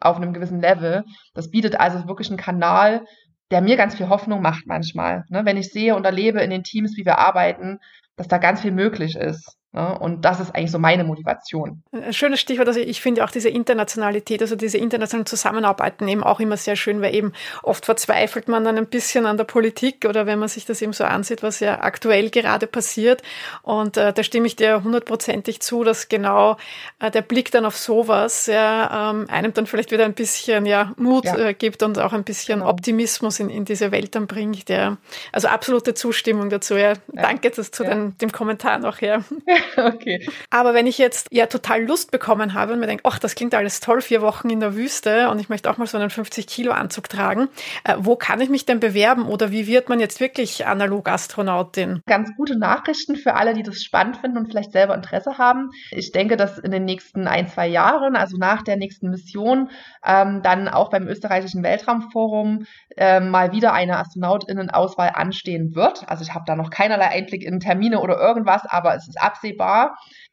auf 0.00 0.16
einem 0.16 0.32
gewissen 0.32 0.60
Level. 0.60 1.04
Das 1.34 1.50
bietet 1.50 1.78
also 1.78 2.08
wirklich 2.08 2.28
einen 2.28 2.38
Kanal, 2.38 3.04
der 3.52 3.60
mir 3.60 3.76
ganz 3.76 3.94
viel 3.94 4.08
Hoffnung 4.08 4.42
macht 4.42 4.66
manchmal. 4.66 5.24
Ne? 5.28 5.44
Wenn 5.44 5.56
ich 5.56 5.70
sehe 5.70 5.94
und 5.94 6.04
erlebe 6.04 6.40
in 6.40 6.50
den 6.50 6.64
Teams, 6.64 6.96
wie 6.96 7.04
wir 7.04 7.18
arbeiten, 7.18 7.78
dass 8.16 8.26
da 8.26 8.38
ganz 8.38 8.62
viel 8.62 8.72
möglich 8.72 9.14
ist. 9.14 9.56
Ne? 9.74 9.98
Und 9.98 10.22
das 10.22 10.38
ist 10.38 10.54
eigentlich 10.54 10.70
so 10.70 10.78
meine 10.78 11.02
Motivation. 11.02 11.82
Ein 11.92 12.12
schönes 12.12 12.40
Stichwort, 12.40 12.68
also 12.68 12.78
ich 12.78 13.00
finde 13.00 13.24
auch 13.24 13.30
diese 13.30 13.48
Internationalität, 13.48 14.42
also 14.42 14.54
diese 14.54 14.76
internationalen 14.76 15.24
Zusammenarbeiten 15.24 16.06
eben 16.08 16.22
auch 16.22 16.40
immer 16.40 16.58
sehr 16.58 16.76
schön, 16.76 17.00
weil 17.00 17.14
eben 17.14 17.32
oft 17.62 17.86
verzweifelt 17.86 18.48
man 18.48 18.64
dann 18.64 18.76
ein 18.76 18.86
bisschen 18.86 19.24
an 19.24 19.38
der 19.38 19.44
Politik 19.44 20.04
oder 20.06 20.26
wenn 20.26 20.38
man 20.38 20.48
sich 20.48 20.66
das 20.66 20.82
eben 20.82 20.92
so 20.92 21.04
ansieht, 21.04 21.42
was 21.42 21.60
ja 21.60 21.80
aktuell 21.80 22.28
gerade 22.28 22.66
passiert. 22.66 23.22
Und 23.62 23.96
äh, 23.96 24.12
da 24.12 24.22
stimme 24.22 24.46
ich 24.46 24.56
dir 24.56 24.84
hundertprozentig 24.84 25.60
zu, 25.62 25.84
dass 25.84 26.08
genau 26.10 26.58
äh, 27.00 27.10
der 27.10 27.22
Blick 27.22 27.50
dann 27.50 27.64
auf 27.64 27.78
sowas 27.78 28.46
ja, 28.46 29.10
ähm, 29.10 29.26
einem 29.30 29.54
dann 29.54 29.66
vielleicht 29.66 29.90
wieder 29.90 30.04
ein 30.04 30.12
bisschen 30.14 30.66
ja, 30.66 30.92
Mut 30.98 31.24
ja. 31.24 31.38
Äh, 31.38 31.54
gibt 31.54 31.82
und 31.82 31.98
auch 31.98 32.12
ein 32.12 32.24
bisschen 32.24 32.58
genau. 32.58 32.70
Optimismus 32.70 33.40
in, 33.40 33.48
in 33.48 33.64
diese 33.64 33.90
Welt 33.90 34.14
dann 34.16 34.26
bringt. 34.26 34.68
Ja. 34.68 34.98
Also 35.32 35.48
absolute 35.48 35.94
Zustimmung 35.94 36.50
dazu. 36.50 36.76
Ja. 36.76 36.92
Danke 37.08 37.50
das 37.50 37.70
zu 37.70 37.84
den, 37.84 38.18
dem 38.18 38.32
Kommentar 38.32 38.78
noch. 38.78 39.00
Ja. 39.00 39.24
okay. 39.76 40.28
Aber 40.50 40.74
wenn 40.74 40.86
ich 40.86 40.98
jetzt 40.98 41.28
ja 41.30 41.46
total 41.46 41.82
Lust 41.82 42.10
bekommen 42.10 42.54
habe 42.54 42.72
und 42.72 42.80
mir 42.80 42.86
denke, 42.86 43.04
ach, 43.06 43.18
das 43.18 43.34
klingt 43.34 43.54
alles 43.54 43.80
toll, 43.80 44.00
vier 44.00 44.22
Wochen 44.22 44.50
in 44.50 44.60
der 44.60 44.74
Wüste 44.74 45.28
und 45.30 45.40
ich 45.40 45.48
möchte 45.48 45.70
auch 45.70 45.78
mal 45.78 45.86
so 45.86 45.98
einen 45.98 46.10
50-Kilo-Anzug 46.10 47.08
tragen, 47.08 47.48
äh, 47.84 47.94
wo 47.98 48.16
kann 48.16 48.40
ich 48.40 48.48
mich 48.48 48.66
denn 48.66 48.80
bewerben 48.80 49.26
oder 49.26 49.50
wie 49.50 49.66
wird 49.66 49.88
man 49.88 50.00
jetzt 50.00 50.20
wirklich 50.20 50.66
Analog-Astronautin? 50.66 52.02
Ganz 52.06 52.30
gute 52.36 52.58
Nachrichten 52.58 53.16
für 53.16 53.34
alle, 53.34 53.54
die 53.54 53.62
das 53.62 53.82
spannend 53.82 54.18
finden 54.18 54.38
und 54.38 54.48
vielleicht 54.48 54.72
selber 54.72 54.94
Interesse 54.94 55.38
haben. 55.38 55.70
Ich 55.90 56.12
denke, 56.12 56.36
dass 56.36 56.58
in 56.58 56.70
den 56.70 56.84
nächsten 56.84 57.26
ein, 57.26 57.48
zwei 57.48 57.68
Jahren, 57.68 58.16
also 58.16 58.36
nach 58.36 58.62
der 58.62 58.76
nächsten 58.76 59.10
Mission, 59.10 59.70
ähm, 60.04 60.42
dann 60.42 60.68
auch 60.68 60.90
beim 60.90 61.06
österreichischen 61.06 61.62
Weltraumforum 61.62 62.66
äh, 62.96 63.20
mal 63.20 63.52
wieder 63.52 63.72
eine 63.72 63.98
Astronautinnen-Auswahl 63.98 65.12
anstehen 65.14 65.74
wird. 65.74 66.08
Also 66.08 66.22
ich 66.22 66.34
habe 66.34 66.44
da 66.46 66.56
noch 66.56 66.70
keinerlei 66.70 67.08
Einblick 67.08 67.44
in 67.44 67.60
Termine 67.60 68.00
oder 68.00 68.18
irgendwas, 68.18 68.62
aber 68.66 68.94
es 68.94 69.08
ist 69.08 69.20
absehbar, 69.20 69.51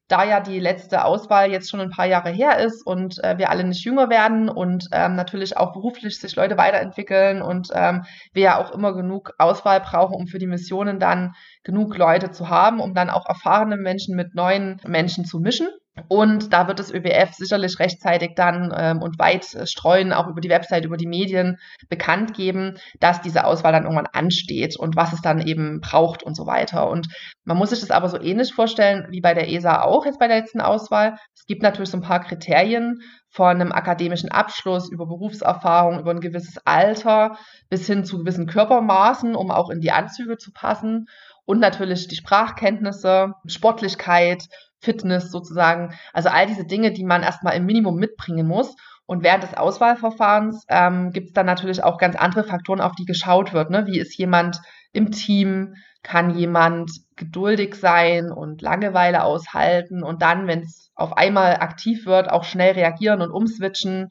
da 0.10 0.24
ja 0.24 0.40
die 0.40 0.60
letzte 0.60 1.06
Auswahl 1.06 1.52
jetzt 1.52 1.70
schon 1.70 1.80
ein 1.80 1.92
paar 1.92 2.08
Jahre 2.08 2.30
her 2.30 2.58
ist 2.60 2.86
und 2.86 3.24
äh, 3.24 3.38
wir 3.38 3.52
alle 3.52 3.64
nicht 3.64 3.86
jünger 3.86 4.10
werden 4.10 4.50
und 4.50 4.88
ähm, 4.92 5.16
natürlich 5.16 5.56
auch 5.56 5.72
beruflich 5.72 6.20
sich 6.20 6.36
Leute 6.36 6.58
weiterentwickeln 6.58 7.42
und 7.42 7.70
ähm, 7.74 8.04
wir 8.34 8.44
ja 8.44 8.58
auch 8.58 8.72
immer 8.72 8.94
genug 8.94 9.34
Auswahl 9.38 9.80
brauchen, 9.82 10.16
um 10.16 10.28
für 10.28 10.40
die 10.40 10.48
Missionen 10.48 11.00
dann 11.00 11.34
genug 11.64 11.96
Leute 11.96 12.32
zu 12.32 12.50
haben, 12.50 12.80
um 12.80 12.96
dann 12.96 13.12
auch 13.12 13.28
erfahrene 13.28 13.78
Menschen 13.78 14.16
mit 14.16 14.34
neuen 14.34 14.82
Menschen 14.86 15.26
zu 15.26 15.40
mischen. 15.40 15.68
Und 16.08 16.54
da 16.54 16.68
wird 16.68 16.80
das 16.80 16.92
ÖWF 16.92 17.34
sicherlich 17.34 17.80
rechtzeitig 17.80 18.32
dann 18.36 18.74
ähm, 18.76 19.02
und 19.02 19.20
weit 19.20 19.46
streuen, 19.66 20.14
auch 20.14 20.28
über 20.28 20.42
die 20.42 20.50
Website, 20.50 20.86
über 20.86 20.98
die 20.98 21.08
Medien 21.08 21.58
bekannt 21.90 22.34
geben, 22.34 22.78
dass 23.00 23.22
diese 23.22 23.46
Auswahl 23.46 23.72
dann 23.72 23.84
irgendwann 23.84 24.08
ansteht 24.08 24.78
und 24.78 24.96
was 24.96 25.14
es 25.14 25.22
dann 25.22 25.42
eben 25.42 25.82
braucht 25.82 26.24
und 26.24 26.36
so 26.36 26.46
weiter. 26.46 26.90
Und 26.90 27.08
man 27.44 27.58
muss 27.58 27.72
sich 27.72 27.80
das 27.80 27.92
aber 27.92 28.10
so 28.10 28.20
ähnlich 28.20 28.54
vorstellen 28.54 29.08
wie 29.10 29.22
bei 29.22 29.34
der 29.34 29.50
ESA 29.50 29.82
auch 29.82 30.06
jetzt 30.06 30.20
bei 30.20 30.28
der 30.28 30.40
letzten 30.40 30.62
Auswahl. 30.62 31.18
Es 31.36 31.46
gibt 31.46 31.64
natürlich 31.64 31.90
so 31.90 31.98
ein 31.98 32.04
paar 32.04 32.22
Kriterien 32.22 33.02
von 33.30 33.62
einem 33.62 33.72
akademischen 33.72 34.32
Abschluss 34.32 34.90
über 34.92 35.06
Berufserfahrung, 35.06 36.00
über 36.00 36.12
ein 36.12 36.20
gewisses 36.20 36.58
Alter 36.66 37.38
bis 37.70 37.86
hin 37.86 38.04
zu 38.04 38.20
gewissen 38.20 38.48
Körpermaßen, 38.48 39.36
um 39.36 39.52
auch 39.52 39.70
in 39.70 39.82
die 39.82 39.92
Anzüge 39.92 40.38
zu 40.38 40.52
passen. 40.52 41.08
Und 41.46 41.60
natürlich 41.60 42.08
die 42.08 42.16
Sprachkenntnisse, 42.16 43.34
Sportlichkeit, 43.48 44.44
Fitness 44.82 45.32
sozusagen. 45.32 45.94
Also 46.14 46.30
all 46.30 46.48
diese 46.48 46.66
Dinge, 46.66 46.92
die 46.92 47.04
man 47.04 47.24
erstmal 47.24 47.56
im 47.56 47.66
Minimum 47.66 47.96
mitbringen 47.96 48.48
muss. 48.48 48.76
Und 49.06 49.24
während 49.24 49.44
des 49.44 49.56
Auswahlverfahrens 49.56 50.66
ähm, 50.70 51.12
gibt 51.12 51.30
es 51.30 51.34
dann 51.34 51.46
natürlich 51.46 51.84
auch 51.84 51.98
ganz 51.98 52.16
andere 52.16 52.44
Faktoren, 52.44 52.80
auf 52.80 52.94
die 52.94 53.06
geschaut 53.06 53.54
wird. 53.54 53.72
Ne? 53.72 53.88
Wie 53.88 54.00
ist 54.00 54.18
jemand 54.18 54.60
im 54.94 55.12
Team? 55.12 55.76
Kann 56.02 56.38
jemand 56.38 56.92
geduldig 57.18 57.76
sein 57.76 58.32
und 58.32 58.62
Langeweile 58.62 59.24
aushalten 59.24 60.02
und 60.02 60.22
dann, 60.22 60.48
wenn 60.48 60.62
es 60.62 60.92
auf 60.96 61.18
einmal 61.18 61.56
aktiv 61.56 62.06
wird, 62.06 62.32
auch 62.32 62.46
schnell 62.46 62.74
reagieren 62.74 63.22
und 63.22 63.32
umswitchen? 63.32 64.10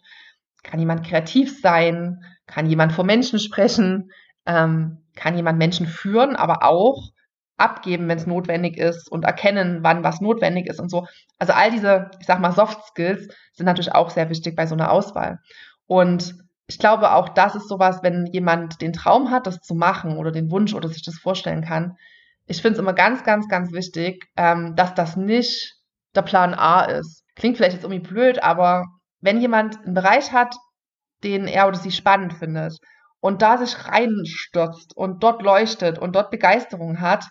Kann 0.63 0.81
jemand 0.81 1.07
kreativ 1.07 1.61
sein? 1.61 2.21
Kann 2.47 2.67
jemand 2.67 2.93
vor 2.93 3.05
Menschen 3.05 3.39
sprechen? 3.39 4.11
Ähm, 4.45 5.05
kann 5.15 5.37
jemand 5.37 5.59
Menschen 5.59 5.87
führen, 5.87 6.37
aber 6.37 6.63
auch 6.63 7.11
abgeben, 7.59 8.09
wenn 8.09 8.19
es 8.19 8.27
notwendig 8.27 8.79
ist 8.79 9.11
und 9.11 9.25
erkennen, 9.25 9.81
wann 9.83 10.05
was 10.05 10.21
notwendig 10.21 10.67
ist 10.69 10.81
und 10.81 10.91
so. 10.91 11.07
Also 11.39 11.53
all 11.53 11.71
diese, 11.71 12.11
ich 12.21 12.27
sag 12.27 12.41
mal, 12.41 12.53
Soft 12.53 12.83
Skills 12.87 13.29
sind 13.53 13.67
natürlich 13.67 13.95
auch 13.95 14.11
sehr 14.11 14.31
wichtig 14.31 14.57
bei 14.57 14.67
so 14.67 14.75
einer 14.75 14.91
Auswahl. 14.91 15.39
Und 15.87 16.35
ich 16.69 16.79
glaube, 16.79 17.13
auch 17.13 17.31
das 17.31 17.55
ist 17.55 17.69
sowas, 17.69 18.01
wenn 18.03 18.27
jemand 18.27 18.81
den 18.81 18.93
Traum 18.93 19.31
hat, 19.31 19.47
das 19.47 19.61
zu 19.61 19.75
machen 19.75 20.17
oder 20.17 20.31
den 20.31 20.51
Wunsch 20.51 20.75
oder 20.75 20.89
sich 20.89 21.03
das 21.03 21.19
vorstellen 21.19 21.65
kann. 21.65 21.97
Ich 22.47 22.63
finde 22.63 22.75
es 22.75 22.79
immer 22.79 22.93
ganz, 22.93 23.25
ganz, 23.25 23.49
ganz 23.49 23.73
wichtig, 23.73 24.25
ähm, 24.37 24.77
dass 24.77 24.95
das 24.95 25.17
nicht 25.17 25.75
der 26.15 26.23
Plan 26.23 26.55
A 26.55 26.83
ist. 26.83 27.25
Klingt 27.35 27.57
vielleicht 27.57 27.75
jetzt 27.75 27.85
irgendwie 27.85 28.07
blöd, 28.07 28.43
aber 28.43 28.85
wenn 29.21 29.41
jemand 29.41 29.85
einen 29.85 29.95
Bereich 29.95 30.33
hat, 30.33 30.57
den 31.25 31.47
er 31.47 31.67
oder 31.67 31.79
sie 31.79 31.91
spannend 31.91 32.35
findet 32.35 32.79
und 33.21 33.43
da 33.43 33.59
sich 33.59 33.89
reinstürzt 33.89 34.97
und 34.97 35.23
dort 35.23 35.43
leuchtet 35.43 35.99
und 35.99 36.15
dort 36.15 36.31
Begeisterung 36.31 37.01
hat 37.01 37.25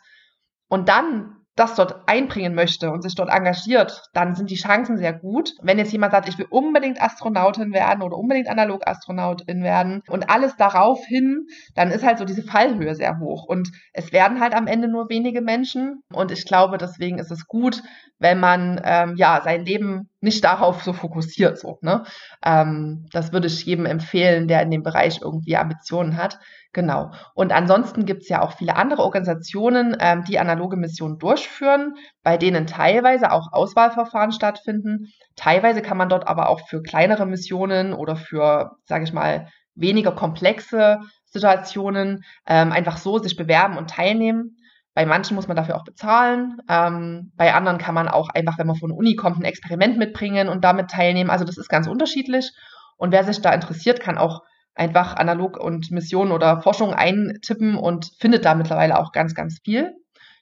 und 0.69 0.89
dann 0.89 1.37
das 1.57 1.73
dort 1.73 2.07
einbringen 2.07 2.53
möchte 2.53 2.91
und 2.91 3.01
sich 3.01 3.15
dort 3.15 3.29
engagiert, 3.29 4.03
dann 4.13 4.35
sind 4.35 4.51
die 4.51 4.55
Chancen 4.55 4.97
sehr 4.97 5.11
gut. 5.11 5.53
Wenn 5.61 5.79
jetzt 5.79 5.91
jemand 5.91 6.13
sagt, 6.13 6.29
ich 6.29 6.37
will 6.37 6.45
unbedingt 6.49 7.01
Astronautin 7.01 7.73
werden 7.73 8.03
oder 8.03 8.15
unbedingt 8.15 8.47
Analogastronautin 8.47 9.63
werden 9.63 10.01
und 10.07 10.29
alles 10.29 10.55
darauf 10.55 11.03
hin, 11.05 11.47
dann 11.73 11.89
ist 11.89 12.05
halt 12.05 12.19
so 12.19 12.25
diese 12.25 12.43
Fallhöhe 12.43 12.93
sehr 12.93 13.19
hoch. 13.19 13.45
Und 13.47 13.71
es 13.91 14.13
werden 14.13 14.39
halt 14.39 14.53
am 14.53 14.67
Ende 14.67 14.87
nur 14.87 15.09
wenige 15.09 15.41
Menschen. 15.41 16.03
Und 16.13 16.31
ich 16.31 16.45
glaube, 16.45 16.77
deswegen 16.77 17.17
ist 17.17 17.31
es 17.31 17.47
gut, 17.47 17.81
wenn 18.19 18.39
man 18.39 18.79
ähm, 18.83 19.15
ja 19.17 19.41
sein 19.43 19.65
Leben 19.65 20.09
nicht 20.27 20.43
darauf 20.43 20.83
so 20.83 20.93
fokussiert. 20.93 21.57
So, 21.57 21.79
ne? 21.81 22.03
Ähm, 22.45 23.07
das 23.11 23.31
würde 23.31 23.47
ich 23.47 23.65
jedem 23.65 23.85
empfehlen, 23.85 24.47
der 24.47 24.61
in 24.61 24.69
dem 24.69 24.83
Bereich 24.83 25.21
irgendwie 25.21 25.55
Ambitionen 25.55 26.17
hat. 26.17 26.37
Genau. 26.73 27.11
Und 27.33 27.53
ansonsten 27.53 28.05
gibt 28.05 28.23
es 28.23 28.29
ja 28.29 28.41
auch 28.41 28.51
viele 28.57 28.75
andere 28.75 29.01
Organisationen, 29.01 29.95
ähm, 29.99 30.23
die 30.25 30.37
analoge 30.37 30.75
Missionen 30.77 31.17
durchführen, 31.17 31.95
bei 32.23 32.37
denen 32.37 32.67
teilweise 32.67 33.31
auch 33.31 33.53
Auswahlverfahren 33.53 34.31
stattfinden. 34.31 35.07
Teilweise 35.35 35.81
kann 35.81 35.97
man 35.97 36.09
dort 36.09 36.27
aber 36.27 36.49
auch 36.49 36.67
für 36.67 36.83
kleinere 36.83 37.25
Missionen 37.25 37.93
oder 37.93 38.15
für, 38.15 38.77
sage 38.85 39.05
ich 39.05 39.13
mal, 39.13 39.47
weniger 39.75 40.11
komplexe 40.11 40.99
Situationen 41.25 42.23
ähm, 42.45 42.71
einfach 42.71 42.97
so 42.97 43.17
sich 43.19 43.37
bewerben 43.37 43.77
und 43.77 43.89
teilnehmen. 43.89 44.57
Bei 44.97 45.05
manchen 45.05 45.35
muss 45.35 45.47
man 45.47 45.55
dafür 45.55 45.75
auch 45.75 45.83
bezahlen. 45.83 46.57
Ähm, 46.67 47.31
bei 47.35 47.53
anderen 47.53 47.77
kann 47.77 47.93
man 47.93 48.07
auch 48.07 48.29
einfach, 48.29 48.57
wenn 48.57 48.65
man 48.65 48.77
von 48.77 48.89
der 48.89 48.97
Uni 48.97 49.13
kommt, 49.13 49.37
ein 49.37 49.43
Experiment 49.43 49.99
mitbringen 49.99 50.49
und 50.49 50.63
damit 50.63 50.89
teilnehmen. 50.89 51.29
Also 51.29 51.45
das 51.45 51.59
ist 51.59 51.69
ganz 51.69 51.85
unterschiedlich. 51.85 52.51
Und 52.95 53.11
wer 53.11 53.23
sich 53.23 53.39
da 53.39 53.53
interessiert, 53.53 53.99
kann 53.99 54.17
auch 54.17 54.41
einfach 54.73 55.15
analog 55.15 55.55
und 55.57 55.91
Mission 55.91 56.31
oder 56.31 56.61
Forschung 56.61 56.95
eintippen 56.95 57.75
und 57.77 58.09
findet 58.17 58.43
da 58.43 58.55
mittlerweile 58.55 58.97
auch 58.97 59.11
ganz, 59.11 59.35
ganz 59.35 59.59
viel. 59.63 59.93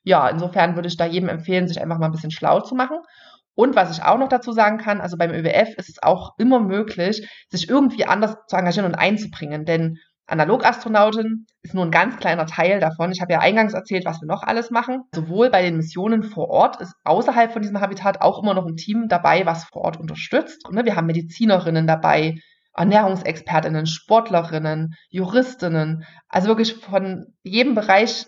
Ja, 0.04 0.30
insofern 0.30 0.76
würde 0.76 0.88
ich 0.88 0.96
da 0.96 1.06
jedem 1.06 1.28
empfehlen, 1.28 1.68
sich 1.68 1.82
einfach 1.82 1.98
mal 1.98 2.06
ein 2.06 2.14
bisschen 2.14 2.32
schlau 2.32 2.62
zu 2.62 2.76
machen. 2.76 3.00
Und 3.56 3.76
was 3.76 3.92
ich 3.92 4.06
auch 4.06 4.18
noch 4.18 4.30
dazu 4.30 4.54
sagen 4.54 4.78
kann, 4.78 5.02
also 5.02 5.18
beim 5.18 5.32
ÖWF 5.32 5.76
ist 5.76 5.90
es 5.90 6.02
auch 6.02 6.32
immer 6.38 6.62
möglich, 6.62 7.28
sich 7.50 7.68
irgendwie 7.68 8.06
anders 8.06 8.38
zu 8.48 8.56
engagieren 8.56 8.86
und 8.86 8.96
einzubringen. 8.96 9.66
Denn 9.66 9.98
Analogastronautin 10.28 11.46
ist 11.62 11.74
nur 11.74 11.86
ein 11.86 11.92
ganz 11.92 12.18
kleiner 12.18 12.48
Teil 12.48 12.80
davon. 12.80 13.12
Ich 13.12 13.22
habe 13.22 13.34
ja 13.34 13.40
eingangs 13.40 13.74
erzählt, 13.74 14.06
was 14.06 14.22
wir 14.22 14.28
noch 14.28 14.44
alles 14.44 14.72
machen. 14.72 15.04
Sowohl 15.14 15.50
bei 15.50 15.62
den 15.62 15.78
Missionen 15.78 16.24
vor 16.24 16.50
Ort 16.50 16.82
ist 16.82 16.96
außerhalb 17.04 17.52
von 17.52 17.62
diesem 17.62 17.80
Habitat 17.80 18.22
auch 18.22 18.42
immer 18.42 18.54
noch 18.54 18.66
ein 18.66 18.76
Team 18.76 19.08
dabei, 19.08 19.46
was 19.46 19.66
vor 19.66 19.84
Ort 19.84 20.00
unterstützt. 20.00 20.68
Ne, 20.72 20.84
wir 20.84 20.96
haben 20.96 21.06
Medizinerinnen 21.06 21.86
dabei, 21.86 22.36
Ernährungsexpertinnen, 22.74 23.86
Sportlerinnen, 23.86 24.96
Juristinnen. 25.10 26.06
Also 26.28 26.48
wirklich 26.48 26.74
von 26.74 27.28
jedem 27.44 27.76
Bereich 27.76 28.26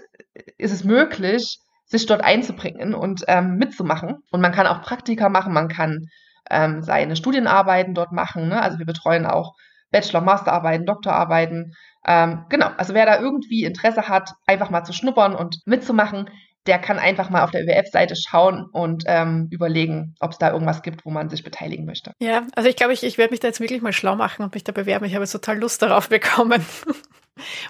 ist 0.58 0.72
es 0.72 0.84
möglich, 0.84 1.60
sich 1.86 2.06
dort 2.06 2.22
einzubringen 2.24 2.94
und 2.94 3.24
ähm, 3.28 3.56
mitzumachen. 3.56 4.18
Und 4.32 4.42
man 4.42 4.52
kann 4.52 4.68
auch 4.68 4.82
Praktika 4.82 5.30
machen, 5.30 5.54
man 5.54 5.68
kann 5.68 6.06
ähm, 6.50 6.84
seine 6.84 7.16
Studienarbeiten 7.16 7.94
dort 7.94 8.12
machen. 8.12 8.50
Ne? 8.50 8.62
Also 8.62 8.78
wir 8.78 8.86
betreuen 8.86 9.26
auch 9.26 9.54
Bachelor, 9.98 10.22
Masterarbeiten, 10.22 10.86
Doktorarbeiten. 10.86 11.74
Ähm, 12.06 12.46
genau, 12.50 12.68
also 12.78 12.94
wer 12.94 13.06
da 13.06 13.20
irgendwie 13.20 13.64
Interesse 13.64 14.08
hat, 14.08 14.32
einfach 14.46 14.70
mal 14.70 14.84
zu 14.84 14.94
schnuppern 14.94 15.34
und 15.36 15.58
mitzumachen, 15.66 16.30
der 16.68 16.78
kann 16.78 17.00
einfach 17.00 17.30
mal 17.30 17.44
auf 17.44 17.52
der 17.52 17.64
ÖWF-Seite 17.64 18.16
schauen 18.16 18.66
und 18.72 19.04
ähm, 19.08 19.48
überlegen, 19.52 20.16
ob 20.20 20.32
es 20.32 20.38
da 20.38 20.52
irgendwas 20.52 20.84
gibt, 20.84 21.06
wo 21.06 21.10
man 21.10 21.30
sich 21.30 21.44
beteiligen 21.44 21.86
möchte. 21.86 22.12
Ja, 22.20 22.46
also 22.56 22.70
ich 22.70 22.76
glaube, 22.76 22.94
ich, 22.94 23.04
ich 23.04 23.18
werde 23.18 23.32
mich 23.32 23.40
da 23.40 23.48
jetzt 23.48 23.60
wirklich 23.60 23.82
mal 23.82 23.94
schlau 23.94 24.16
machen 24.16 24.44
und 24.44 24.54
mich 24.54 24.64
da 24.64 24.72
bewerben. 24.72 25.06
Ich 25.06 25.16
habe 25.16 25.24
jetzt 25.24 25.32
total 25.32 25.58
Lust 25.58 25.82
darauf 25.82 26.10
bekommen. 26.10 26.64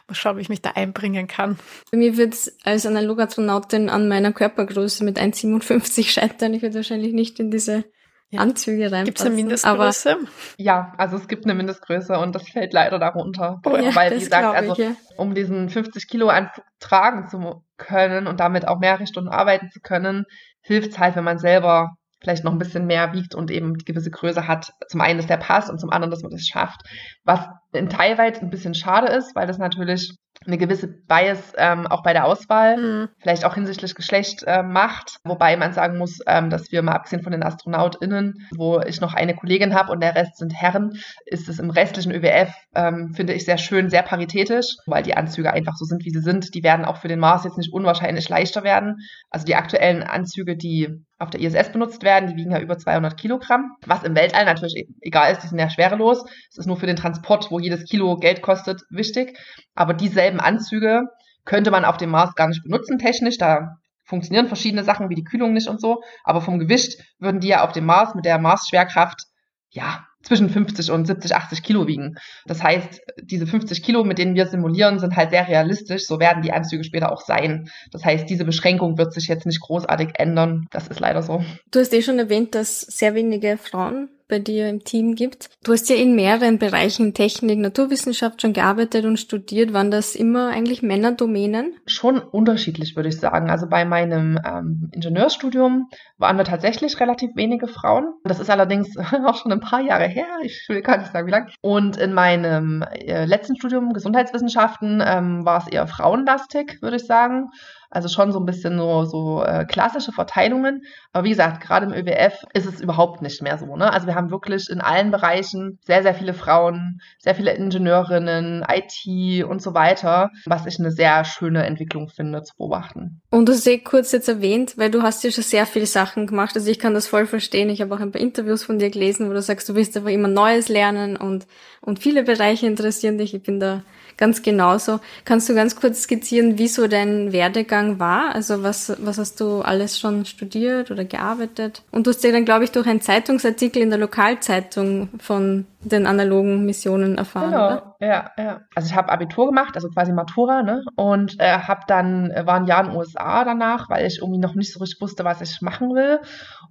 mal 0.07 0.15
schauen, 0.15 0.37
wie 0.37 0.41
ich 0.41 0.49
mich 0.49 0.61
da 0.61 0.71
einbringen 0.71 1.27
kann. 1.27 1.57
Bei 1.91 1.97
mir 1.97 2.17
wird 2.17 2.33
es 2.33 2.57
als 2.65 2.85
Analogastronautin 2.85 3.89
an 3.89 4.07
meiner 4.07 4.33
Körpergröße 4.33 5.05
mit 5.05 5.19
1,57 5.19 6.09
scheitern. 6.09 6.53
Ich 6.53 6.61
werde 6.61 6.75
wahrscheinlich 6.75 7.13
nicht 7.13 7.39
in 7.39 7.51
diese 7.51 7.85
ja. 8.29 8.41
Anzüge 8.41 8.91
reinpassen. 8.91 9.05
Gibt 9.05 9.19
es 9.19 9.25
eine 9.25 9.35
Mindestgröße? 9.35 10.11
Aber 10.11 10.27
ja, 10.57 10.93
also 10.97 11.17
es 11.17 11.27
gibt 11.27 11.45
eine 11.45 11.53
Mindestgröße 11.55 12.17
und 12.17 12.35
das 12.35 12.49
fällt 12.49 12.73
leider 12.73 12.99
darunter. 12.99 13.61
Ja, 13.65 13.95
weil, 13.95 14.11
wie 14.15 14.19
gesagt, 14.19 14.55
also 14.55 14.73
ich, 14.73 14.79
ja. 14.79 14.95
um 15.17 15.35
diesen 15.35 15.69
50 15.69 16.07
Kilo 16.07 16.29
Anzug 16.29 16.63
tragen 16.79 17.27
zu 17.27 17.63
können 17.77 18.27
und 18.27 18.39
damit 18.39 18.67
auch 18.67 18.79
mehrere 18.79 19.05
Stunden 19.05 19.29
arbeiten 19.29 19.69
zu 19.69 19.79
können, 19.81 20.25
hilft 20.61 20.91
es 20.91 20.99
halt, 20.99 21.15
wenn 21.15 21.23
man 21.23 21.37
selber 21.37 21.95
vielleicht 22.19 22.43
noch 22.43 22.51
ein 22.51 22.57
bisschen 22.57 22.87
mehr 22.87 23.13
wiegt 23.13 23.35
und 23.35 23.51
eben 23.51 23.77
die 23.77 23.85
gewisse 23.85 24.09
Größe 24.09 24.47
hat. 24.47 24.71
Zum 24.87 25.01
einen 25.01 25.19
ist 25.19 25.29
der 25.29 25.37
Pass 25.37 25.69
und 25.69 25.79
zum 25.79 25.91
anderen, 25.91 26.11
dass 26.11 26.23
man 26.23 26.31
das 26.31 26.47
schafft. 26.47 26.81
Was 27.23 27.41
in 27.73 27.89
teilweise 27.89 28.41
ein 28.41 28.49
bisschen 28.49 28.73
schade 28.73 29.07
ist, 29.13 29.35
weil 29.35 29.47
das 29.47 29.59
natürlich 29.59 30.15
eine 30.47 30.57
gewisse 30.57 30.87
Bias 30.87 31.53
ähm, 31.57 31.85
auch 31.87 32.01
bei 32.01 32.13
der 32.13 32.25
Auswahl, 32.25 32.77
mhm. 32.77 33.09
vielleicht 33.19 33.45
auch 33.45 33.53
hinsichtlich 33.53 33.95
Geschlecht 33.95 34.43
äh, 34.47 34.63
macht. 34.63 35.17
Wobei 35.23 35.57
man 35.57 35.73
sagen 35.73 35.97
muss, 35.97 36.19
ähm, 36.25 36.49
dass 36.49 36.71
wir 36.71 36.81
mal 36.81 36.93
abgesehen 36.93 37.21
von 37.21 37.33
den 37.33 37.43
AstronautInnen, 37.43 38.47
wo 38.55 38.79
ich 38.79 39.01
noch 39.01 39.13
eine 39.13 39.35
Kollegin 39.35 39.75
habe 39.75 39.91
und 39.91 40.01
der 40.01 40.15
Rest 40.15 40.37
sind 40.37 40.53
Herren, 40.53 40.93
ist 41.25 41.49
es 41.49 41.59
im 41.59 41.69
restlichen 41.69 42.11
ÖWF, 42.11 42.53
ähm, 42.73 43.13
finde 43.13 43.33
ich, 43.33 43.45
sehr 43.45 43.57
schön, 43.57 43.89
sehr 43.89 44.03
paritätisch, 44.03 44.77
weil 44.85 45.03
die 45.03 45.15
Anzüge 45.15 45.51
einfach 45.51 45.75
so 45.75 45.85
sind, 45.85 46.05
wie 46.05 46.11
sie 46.11 46.21
sind. 46.21 46.55
Die 46.55 46.63
werden 46.63 46.85
auch 46.85 46.97
für 46.97 47.09
den 47.09 47.19
Mars 47.19 47.43
jetzt 47.43 47.57
nicht 47.57 47.73
unwahrscheinlich 47.73 48.29
leichter 48.29 48.63
werden. 48.63 48.97
Also 49.29 49.45
die 49.45 49.55
aktuellen 49.55 50.03
Anzüge, 50.03 50.55
die 50.55 51.05
auf 51.19 51.29
der 51.29 51.41
ISS 51.41 51.71
benutzt 51.71 52.03
werden, 52.03 52.29
die 52.29 52.35
wiegen 52.35 52.51
ja 52.51 52.59
über 52.59 52.77
200 52.77 53.17
Kilogramm, 53.17 53.75
was 53.85 54.03
im 54.03 54.15
Weltall 54.15 54.45
natürlich 54.45 54.75
e-, 54.75 54.87
egal 55.01 55.31
ist, 55.31 55.43
die 55.43 55.47
sind 55.47 55.59
ja 55.59 55.69
schwerelos. 55.69 56.23
Es 56.49 56.57
ist 56.57 56.67
nur 56.67 56.77
für 56.77 56.85
den 56.85 56.95
Transport, 56.95 57.49
wo 57.49 57.59
jedes 57.59 57.85
Kilo 57.85 58.17
Geld 58.17 58.41
kostet, 58.41 58.83
wichtig. 58.89 59.37
Aber 59.73 59.93
dieselben 59.93 60.39
Anzüge 60.39 61.03
könnte 61.45 61.71
man 61.71 61.85
auf 61.85 61.97
dem 61.97 62.11
Mars 62.11 62.35
gar 62.35 62.47
nicht 62.47 62.63
benutzen 62.63 62.99
technisch. 62.99 63.37
Da 63.37 63.77
funktionieren 64.03 64.47
verschiedene 64.47 64.83
Sachen 64.83 65.09
wie 65.09 65.15
die 65.15 65.23
Kühlung 65.23 65.53
nicht 65.53 65.67
und 65.67 65.81
so. 65.81 66.01
Aber 66.23 66.41
vom 66.41 66.59
Gewicht 66.59 67.01
würden 67.19 67.39
die 67.39 67.47
ja 67.47 67.63
auf 67.63 67.71
dem 67.71 67.85
Mars 67.85 68.13
mit 68.13 68.25
der 68.25 68.37
Mars-Schwerkraft 68.37 69.23
ja, 69.69 70.06
zwischen 70.27 70.49
50 70.49 70.91
und 70.91 71.05
70, 71.05 71.35
80 71.35 71.63
Kilo 71.63 71.87
wiegen. 71.87 72.15
Das 72.45 72.61
heißt, 72.61 73.01
diese 73.21 73.47
50 73.47 73.81
Kilo, 73.81 74.03
mit 74.03 74.17
denen 74.17 74.35
wir 74.35 74.45
simulieren, 74.45 74.99
sind 74.99 75.15
halt 75.15 75.31
sehr 75.31 75.47
realistisch. 75.47 76.05
So 76.05 76.19
werden 76.19 76.43
die 76.43 76.51
Anzüge 76.51 76.83
später 76.83 77.11
auch 77.11 77.21
sein. 77.21 77.69
Das 77.91 78.05
heißt, 78.05 78.29
diese 78.29 78.45
Beschränkung 78.45 78.97
wird 78.97 79.13
sich 79.13 79.27
jetzt 79.27 79.45
nicht 79.45 79.61
großartig 79.61 80.09
ändern. 80.15 80.67
Das 80.71 80.87
ist 80.87 80.99
leider 80.99 81.23
so. 81.23 81.43
Du 81.71 81.79
hast 81.79 81.93
eh 81.93 82.01
schon 82.01 82.19
erwähnt, 82.19 82.55
dass 82.55 82.81
sehr 82.81 83.15
wenige 83.15 83.57
Frauen 83.57 84.09
bei 84.27 84.39
dir 84.39 84.69
im 84.69 84.83
Team 84.83 85.15
gibt. 85.15 85.49
Du 85.63 85.73
hast 85.73 85.89
ja 85.89 85.95
in 85.95 86.15
mehreren 86.15 86.59
Bereichen 86.59 87.13
Technik, 87.13 87.59
Naturwissenschaft 87.59 88.41
schon 88.41 88.53
gearbeitet 88.53 89.05
und 89.05 89.17
studiert. 89.17 89.73
Waren 89.73 89.91
das 89.91 90.15
immer 90.15 90.49
eigentlich 90.49 90.81
Männerdomänen? 90.81 91.73
Schon 91.85 92.19
unterschiedlich, 92.19 92.95
würde 92.95 93.09
ich 93.09 93.19
sagen. 93.19 93.49
Also 93.49 93.67
bei 93.67 93.85
meinem 93.85 94.39
ähm, 94.45 94.89
Ingenieurstudium 94.93 95.89
waren 96.17 96.37
wir 96.37 96.43
tatsächlich 96.43 96.99
relativ 96.99 97.31
wenige 97.35 97.67
Frauen. 97.67 98.13
Das 98.23 98.39
ist 98.39 98.49
allerdings 98.49 98.97
auch 99.25 99.35
schon 99.35 99.51
ein 99.51 99.61
paar 99.61 99.81
Jahre 99.81 100.07
her. 100.07 100.27
Ich 100.43 100.65
will 100.67 100.81
gar 100.81 100.97
nicht 100.97 101.11
sagen, 101.11 101.27
wie 101.27 101.31
lange. 101.31 101.47
Und 101.61 101.97
in 101.97 102.13
meinem 102.13 102.81
äh, 102.81 103.25
letzten 103.25 103.55
Studium 103.55 103.93
Gesundheitswissenschaften 103.93 105.01
ähm, 105.05 105.45
war 105.45 105.59
es 105.59 105.71
eher 105.71 105.87
frauenlastig, 105.87 106.81
würde 106.81 106.97
ich 106.97 107.05
sagen. 107.05 107.49
Also 107.89 108.09
schon 108.09 108.31
so 108.31 108.39
ein 108.39 108.45
bisschen 108.45 108.77
so, 108.77 109.05
so 109.05 109.43
äh, 109.43 109.65
klassische 109.65 110.11
Verteilungen. 110.11 110.83
Aber 111.13 111.23
wie 111.25 111.29
gesagt, 111.29 111.61
gerade 111.61 111.85
im 111.85 111.93
ÖWF 111.93 112.43
ist 112.53 112.65
es 112.65 112.81
überhaupt 112.81 113.21
nicht 113.21 113.41
mehr 113.41 113.57
so. 113.57 113.75
Ne? 113.75 113.91
Also 113.91 114.07
wir 114.07 114.15
haben 114.15 114.31
wirklich 114.31 114.69
in 114.69 114.81
allen 114.81 115.11
Bereichen 115.11 115.79
sehr, 115.85 116.03
sehr 116.03 116.13
viele 116.13 116.33
Frauen, 116.33 116.99
sehr 117.19 117.35
viele 117.35 117.53
Ingenieurinnen, 117.53 118.65
IT 118.69 119.43
und 119.45 119.61
so 119.61 119.73
weiter, 119.73 120.31
was 120.45 120.65
ich 120.65 120.79
eine 120.79 120.91
sehr 120.91 121.23
schöne 121.25 121.65
Entwicklung 121.65 122.09
finde 122.09 122.43
zu 122.43 122.55
beobachten. 122.57 123.21
Und 123.29 123.47
du 123.47 123.53
hast 123.53 123.67
eh 123.67 123.77
kurz 123.77 124.11
jetzt 124.11 124.29
erwähnt, 124.29 124.77
weil 124.77 124.91
du 124.91 125.01
hast 125.01 125.23
ja 125.23 125.31
schon 125.31 125.43
sehr 125.43 125.65
viele 125.65 125.85
Sachen 125.85 126.27
gemacht. 126.27 126.55
Also 126.55 126.69
ich 126.69 126.79
kann 126.79 126.93
das 126.93 127.07
voll 127.07 127.25
verstehen. 127.25 127.69
Ich 127.69 127.81
habe 127.81 127.93
auch 127.95 127.99
ein 127.99 128.11
paar 128.11 128.21
Interviews 128.21 128.63
von 128.63 128.79
dir 128.79 128.89
gelesen, 128.89 129.29
wo 129.29 129.33
du 129.33 129.41
sagst, 129.41 129.69
du 129.69 129.75
willst 129.75 129.95
einfach 129.95 130.09
immer 130.09 130.27
Neues 130.27 130.69
lernen 130.69 131.15
und, 131.15 131.47
und 131.81 131.99
viele 131.99 132.23
Bereiche 132.23 132.67
interessieren 132.67 133.17
dich. 133.17 133.33
Ich 133.33 133.43
bin 133.43 133.59
da 133.59 133.83
ganz 134.17 134.41
genauso. 134.41 134.99
Kannst 135.25 135.47
du 135.47 135.55
ganz 135.55 135.75
kurz 135.75 136.03
skizzieren, 136.03 136.57
wie 136.57 136.67
so 136.67 136.87
dein 136.87 137.31
Werdegang 137.31 137.99
war? 137.99 138.33
Also 138.35 138.63
was, 138.63 138.93
was 138.99 139.17
hast 139.17 139.39
du 139.39 139.61
alles 139.61 139.99
schon 139.99 140.25
studiert 140.25 140.91
oder 140.91 141.05
gearbeitet? 141.05 141.83
Und 141.91 142.07
du 142.07 142.11
hast 142.11 142.23
ja 142.23 142.31
dann, 142.31 142.45
glaube 142.45 142.63
ich, 142.63 142.71
durch 142.71 142.87
einen 142.87 143.01
Zeitungsartikel 143.01 143.81
in 143.81 143.89
der 143.89 143.99
Lokalzeitung 143.99 145.09
von 145.19 145.65
den 145.81 146.05
analogen 146.05 146.65
Missionen 146.65 147.17
erfahren, 147.17 147.51
genau. 147.51 147.67
oder? 147.67 147.95
Ja, 147.99 148.31
ja. 148.37 148.61
Also 148.75 148.89
ich 148.89 148.95
habe 148.95 149.09
Abitur 149.09 149.47
gemacht, 149.47 149.75
also 149.75 149.89
quasi 149.89 150.11
Matura, 150.11 150.63
ne? 150.63 150.83
Und 150.95 151.39
äh, 151.39 151.59
habe 151.59 151.81
dann 151.87 152.31
äh, 152.31 152.45
war 152.45 152.55
ein 152.55 152.65
Jahr 152.65 152.83
in 152.83 152.89
den 152.91 152.97
USA 152.97 153.45
danach, 153.45 153.89
weil 153.89 154.05
ich 154.05 154.19
irgendwie 154.19 154.39
noch 154.39 154.55
nicht 154.55 154.73
so 154.73 154.79
richtig 154.79 155.01
wusste, 155.01 155.23
was 155.23 155.41
ich 155.41 155.61
machen 155.61 155.93
will. 155.93 156.19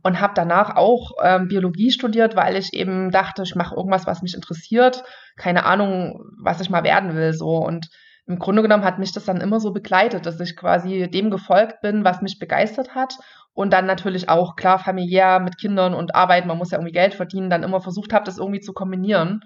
Und 0.07 0.21
habe 0.21 0.35
danach 0.37 0.77
auch 0.77 1.15
ähm, 1.21 1.49
Biologie 1.49 1.91
studiert, 1.91 2.37
weil 2.37 2.55
ich 2.55 2.73
eben 2.73 3.11
dachte, 3.11 3.43
ich 3.43 3.57
mache 3.57 3.75
irgendwas, 3.75 4.07
was 4.07 4.23
mich 4.23 4.35
interessiert. 4.35 5.03
Keine 5.37 5.65
Ahnung, 5.65 6.21
was 6.41 6.61
ich 6.61 6.71
mal 6.71 6.85
werden 6.85 7.17
will, 7.17 7.33
so 7.33 7.57
und 7.57 7.89
im 8.29 8.39
Grunde 8.39 8.63
genommen 8.63 8.85
hat 8.85 9.01
mich 9.01 9.11
das 9.11 9.25
dann 9.25 9.41
immer 9.41 9.59
so 9.59 9.73
begleitet, 9.73 10.25
dass 10.25 10.39
ich 10.39 10.57
quasi 10.57 11.11
dem 11.11 11.33
gefolgt 11.33 11.81
bin, 11.81 12.05
was 12.05 12.23
mich 12.23 12.39
begeistert 12.39 12.95
hat. 12.95 13.19
Und 13.53 13.73
dann 13.73 13.87
natürlich 13.87 14.29
auch 14.29 14.55
klar 14.55 14.79
familiär 14.79 15.41
mit 15.41 15.59
Kindern 15.59 15.93
und 15.93 16.15
Arbeit, 16.15 16.47
man 16.47 16.57
muss 16.57 16.71
ja 16.71 16.79
irgendwie 16.79 16.93
Geld 16.93 17.15
verdienen, 17.15 17.51
dann 17.51 17.65
immer 17.65 17.81
versucht 17.81 18.13
habe, 18.13 18.27
das 18.27 18.39
irgendwie 18.39 18.61
zu 18.61 18.73
kombinieren. 18.73 19.41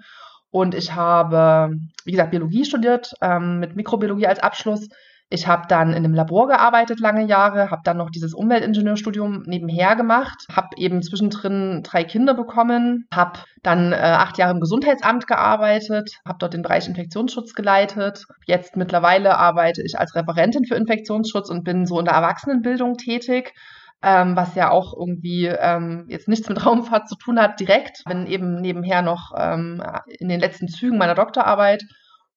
Und 0.51 0.75
ich 0.75 0.93
habe, 0.93 1.75
wie 2.05 2.11
gesagt, 2.11 2.29
Biologie 2.29 2.65
studiert, 2.65 3.15
ähm, 3.19 3.57
mit 3.59 3.75
Mikrobiologie 3.75 4.27
als 4.27 4.43
Abschluss. 4.43 4.89
Ich 5.33 5.47
habe 5.47 5.63
dann 5.69 5.91
in 5.91 6.03
einem 6.03 6.13
Labor 6.13 6.49
gearbeitet 6.49 6.99
lange 6.99 7.25
Jahre, 7.25 7.71
habe 7.71 7.83
dann 7.85 7.95
noch 7.95 8.09
dieses 8.09 8.33
Umweltingenieurstudium 8.33 9.43
nebenher 9.45 9.95
gemacht, 9.95 10.45
habe 10.53 10.67
eben 10.75 11.01
zwischendrin 11.01 11.83
drei 11.83 12.03
Kinder 12.03 12.33
bekommen, 12.33 13.07
habe 13.13 13.39
dann 13.63 13.93
äh, 13.93 13.95
acht 13.95 14.37
Jahre 14.37 14.51
im 14.51 14.59
Gesundheitsamt 14.59 15.27
gearbeitet, 15.27 16.19
habe 16.27 16.37
dort 16.37 16.53
den 16.53 16.63
Bereich 16.63 16.85
Infektionsschutz 16.89 17.53
geleitet. 17.53 18.25
Jetzt 18.45 18.75
mittlerweile 18.75 19.37
arbeite 19.37 19.81
ich 19.83 19.97
als 19.97 20.15
Referentin 20.15 20.65
für 20.65 20.75
Infektionsschutz 20.75 21.49
und 21.49 21.63
bin 21.63 21.85
so 21.85 21.97
in 21.97 22.05
der 22.05 22.15
Erwachsenenbildung 22.15 22.97
tätig. 22.97 23.53
Ähm, 24.03 24.35
was 24.35 24.55
ja 24.55 24.71
auch 24.71 24.93
irgendwie 24.99 25.45
ähm, 25.45 26.07
jetzt 26.09 26.27
nichts 26.27 26.49
mit 26.49 26.65
Raumfahrt 26.65 27.07
zu 27.07 27.15
tun 27.15 27.39
hat 27.39 27.57
direkt. 27.61 28.03
Bin 28.03 28.27
eben 28.27 28.59
nebenher 28.59 29.01
noch 29.01 29.31
ähm, 29.37 29.81
in 30.19 30.27
den 30.27 30.41
letzten 30.41 30.67
Zügen 30.67 30.97
meiner 30.97 31.15
Doktorarbeit 31.15 31.85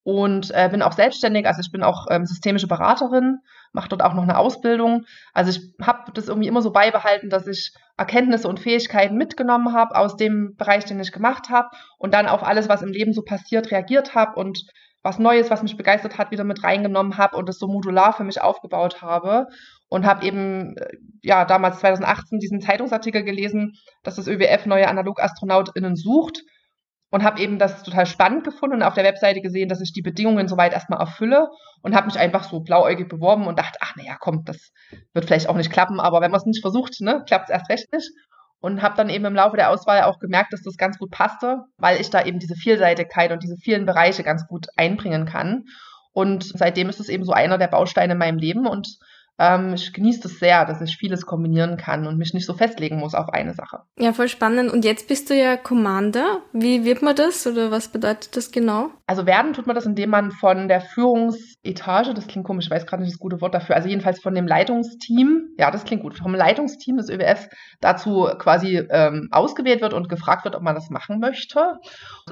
und 0.05 0.51
äh, 0.55 0.69
bin 0.71 0.83
auch 0.83 0.93
selbstständig, 0.93 1.47
also 1.47 1.61
ich 1.61 1.73
bin 1.73 1.83
auch 1.83 2.07
ähm, 2.11 2.27
systemische 2.27 2.69
Beraterin, 2.69 3.39
mache 3.73 3.89
dort 3.89 4.03
auch 4.03 4.13
noch 4.13 4.23
eine 4.23 4.39
Ausbildung. 4.39 5.07
Also 5.33 5.51
ich 5.51 5.75
habe 5.85 6.13
das 6.13 6.29
irgendwie 6.29 6.47
immer 6.47 6.61
so 6.63 6.71
beibehalten, 6.71 7.31
dass 7.31 7.47
ich 7.47 7.73
Erkenntnisse 7.97 8.47
und 8.47 8.61
Fähigkeiten 8.61 9.17
mitgenommen 9.17 9.73
habe 9.73 9.97
aus 9.97 10.17
dem 10.17 10.57
Bereich, 10.57 10.85
den 10.85 11.01
ich 11.01 11.11
gemacht 11.11 11.49
habe 11.49 11.69
und 11.99 12.13
dann 12.13 12.27
auf 12.27 12.43
alles, 12.43 12.69
was 12.69 12.83
im 12.83 12.93
Leben 12.93 13.15
so 13.15 13.23
passiert, 13.23 13.71
reagiert 13.71 14.15
habe 14.15 14.39
und 14.39 14.65
was 15.03 15.19
Neues, 15.19 15.51
was 15.51 15.63
mich 15.63 15.77
begeistert 15.77 16.19
hat, 16.19 16.31
wieder 16.31 16.45
mit 16.45 16.65
reingenommen 16.65 17.17
habe 17.17 17.37
und 17.37 17.49
das 17.49 17.59
so 17.59 17.67
modular 17.67 18.13
für 18.13 18.25
mich 18.25 18.41
aufgebaut 18.41 19.01
habe. 19.03 19.47
Und 19.89 20.07
habe 20.07 20.27
eben 20.27 20.77
äh, 20.77 20.97
ja 21.23 21.45
damals 21.45 21.79
2018 21.81 22.41
diesen 22.41 22.61
Zeitungsartikel 22.61 23.23
gelesen, 23.23 23.75
dass 24.03 24.17
das 24.17 24.27
ÖWF 24.27 24.67
neue 24.67 24.89
Analogastronautinnen 24.89 25.95
sucht 25.95 26.43
und 27.15 27.23
habe 27.23 27.41
eben 27.41 27.61
das 27.61 27.85
total 27.85 28.07
spannend 28.07 28.43
gefunden 28.43 28.75
und 28.75 28.83
auf 28.83 28.95
der 28.95 29.05
Webseite 29.05 29.41
gesehen, 29.41 29.69
dass 29.69 29.81
ich 29.81 29.93
die 29.93 30.03
Bedingungen 30.03 30.49
soweit 30.49 30.73
erstmal 30.73 30.99
erfülle 30.99 31.49
und 31.81 31.95
habe 31.95 32.07
mich 32.07 32.19
einfach 32.19 32.43
so 32.43 32.59
blauäugig 32.59 33.09
beworben 33.09 33.47
und 33.47 33.57
dachte, 33.57 33.79
ach 33.83 33.95
naja, 33.95 34.17
komm, 34.19 34.43
das 34.45 34.73
wird 35.13 35.27
vielleicht 35.27 35.49
auch 35.49 35.55
nicht 35.55 35.71
klappen, 35.71 36.01
aber 36.01 36.21
wenn 36.21 36.33
man 36.33 36.41
es 36.41 36.45
nicht 36.45 36.61
versucht, 36.61 37.01
ne, 37.03 37.23
klappt 37.25 37.45
es 37.45 37.51
erst 37.51 37.71
recht 37.71 37.93
nicht. 37.93 38.11
Und 38.59 38.83
habe 38.83 38.97
dann 38.97 39.11
eben 39.11 39.27
im 39.27 39.35
Laufe 39.37 39.57
der 39.57 39.71
Auswahl 39.71 40.03
auch 40.03 40.19
gemerkt, 40.19 40.53
dass 40.53 40.63
das 40.63 40.77
ganz 40.77 40.99
gut 40.99 41.13
passte, 41.13 41.59
weil 41.77 42.01
ich 42.01 42.11
da 42.11 42.25
eben 42.25 42.41
diese 42.41 42.57
Vielseitigkeit 42.57 43.31
und 43.31 43.45
diese 43.45 43.59
vielen 43.59 43.87
Bereiche 43.87 44.25
ganz 44.25 44.49
gut 44.49 44.67
einbringen 44.75 45.25
kann. 45.25 45.67
Und 46.13 46.43
seitdem 46.43 46.89
ist 46.89 46.99
es 46.99 47.09
eben 47.09 47.25
so 47.25 47.33
einer 47.33 47.59
der 47.59 47.69
Bausteine 47.69 48.15
in 48.15 48.19
meinem 48.19 48.39
Leben 48.39 48.67
und 48.67 48.89
ähm, 49.39 49.75
ich 49.75 49.93
genieße 49.93 50.29
es 50.29 50.39
sehr, 50.39 50.65
dass 50.65 50.81
ich 50.81 50.97
vieles 50.97 51.27
kombinieren 51.27 51.77
kann 51.77 52.07
und 52.07 52.19
mich 52.19 52.35
nicht 52.35 52.47
so 52.47 52.55
festlegen 52.55 52.99
muss 52.99 53.15
auf 53.15 53.31
eine 53.31 53.53
Sache. 53.55 53.81
Ja, 53.99 54.13
voll 54.13 54.29
spannend. 54.29 54.73
Und 54.73 54.85
jetzt 54.85 55.09
bist 55.09 55.29
du 55.29 55.35
ja 55.35 55.57
Commander. 55.57 56.43
Wie 56.53 56.85
wird 56.85 57.03
man 57.03 57.17
das 57.17 57.47
oder 57.47 57.71
was 57.71 57.89
bedeutet 57.89 58.37
das 58.37 58.53
genau? 58.53 58.91
Also 59.07 59.27
werden 59.27 59.53
tut 59.53 59.67
man 59.67 59.75
das, 59.75 59.87
indem 59.87 60.11
man 60.11 60.31
von 60.31 60.69
der 60.69 60.81
Führungsetage, 60.81 62.15
das 62.15 62.27
klingt 62.29 62.47
komisch, 62.47 62.67
ich 62.67 62.71
weiß 62.71 62.87
gerade 62.87 63.03
nicht 63.03 63.13
das 63.13 63.19
gute 63.19 63.41
Wort 63.41 63.55
dafür, 63.55 63.77
also 63.77 63.89
jedenfalls 63.89 64.21
von 64.21 64.35
dem 64.35 64.47
Leitungsteam, 64.47 65.49
ja, 65.59 65.71
das 65.71 65.85
klingt 65.85 66.03
gut, 66.03 66.17
vom 66.17 66.35
Leitungsteam 66.35 66.97
des 66.97 67.11
ÖWF 67.11 67.49
dazu 67.81 68.29
quasi 68.39 68.79
ähm, 68.91 69.29
ausgewählt 69.31 69.83
wird 69.83 69.93
und 69.93 70.09
gefragt 70.09 70.45
wird, 70.45 70.55
ob 70.55 70.63
man 70.63 70.75
das 70.75 70.91
machen 70.91 71.19
möchte. 71.19 71.75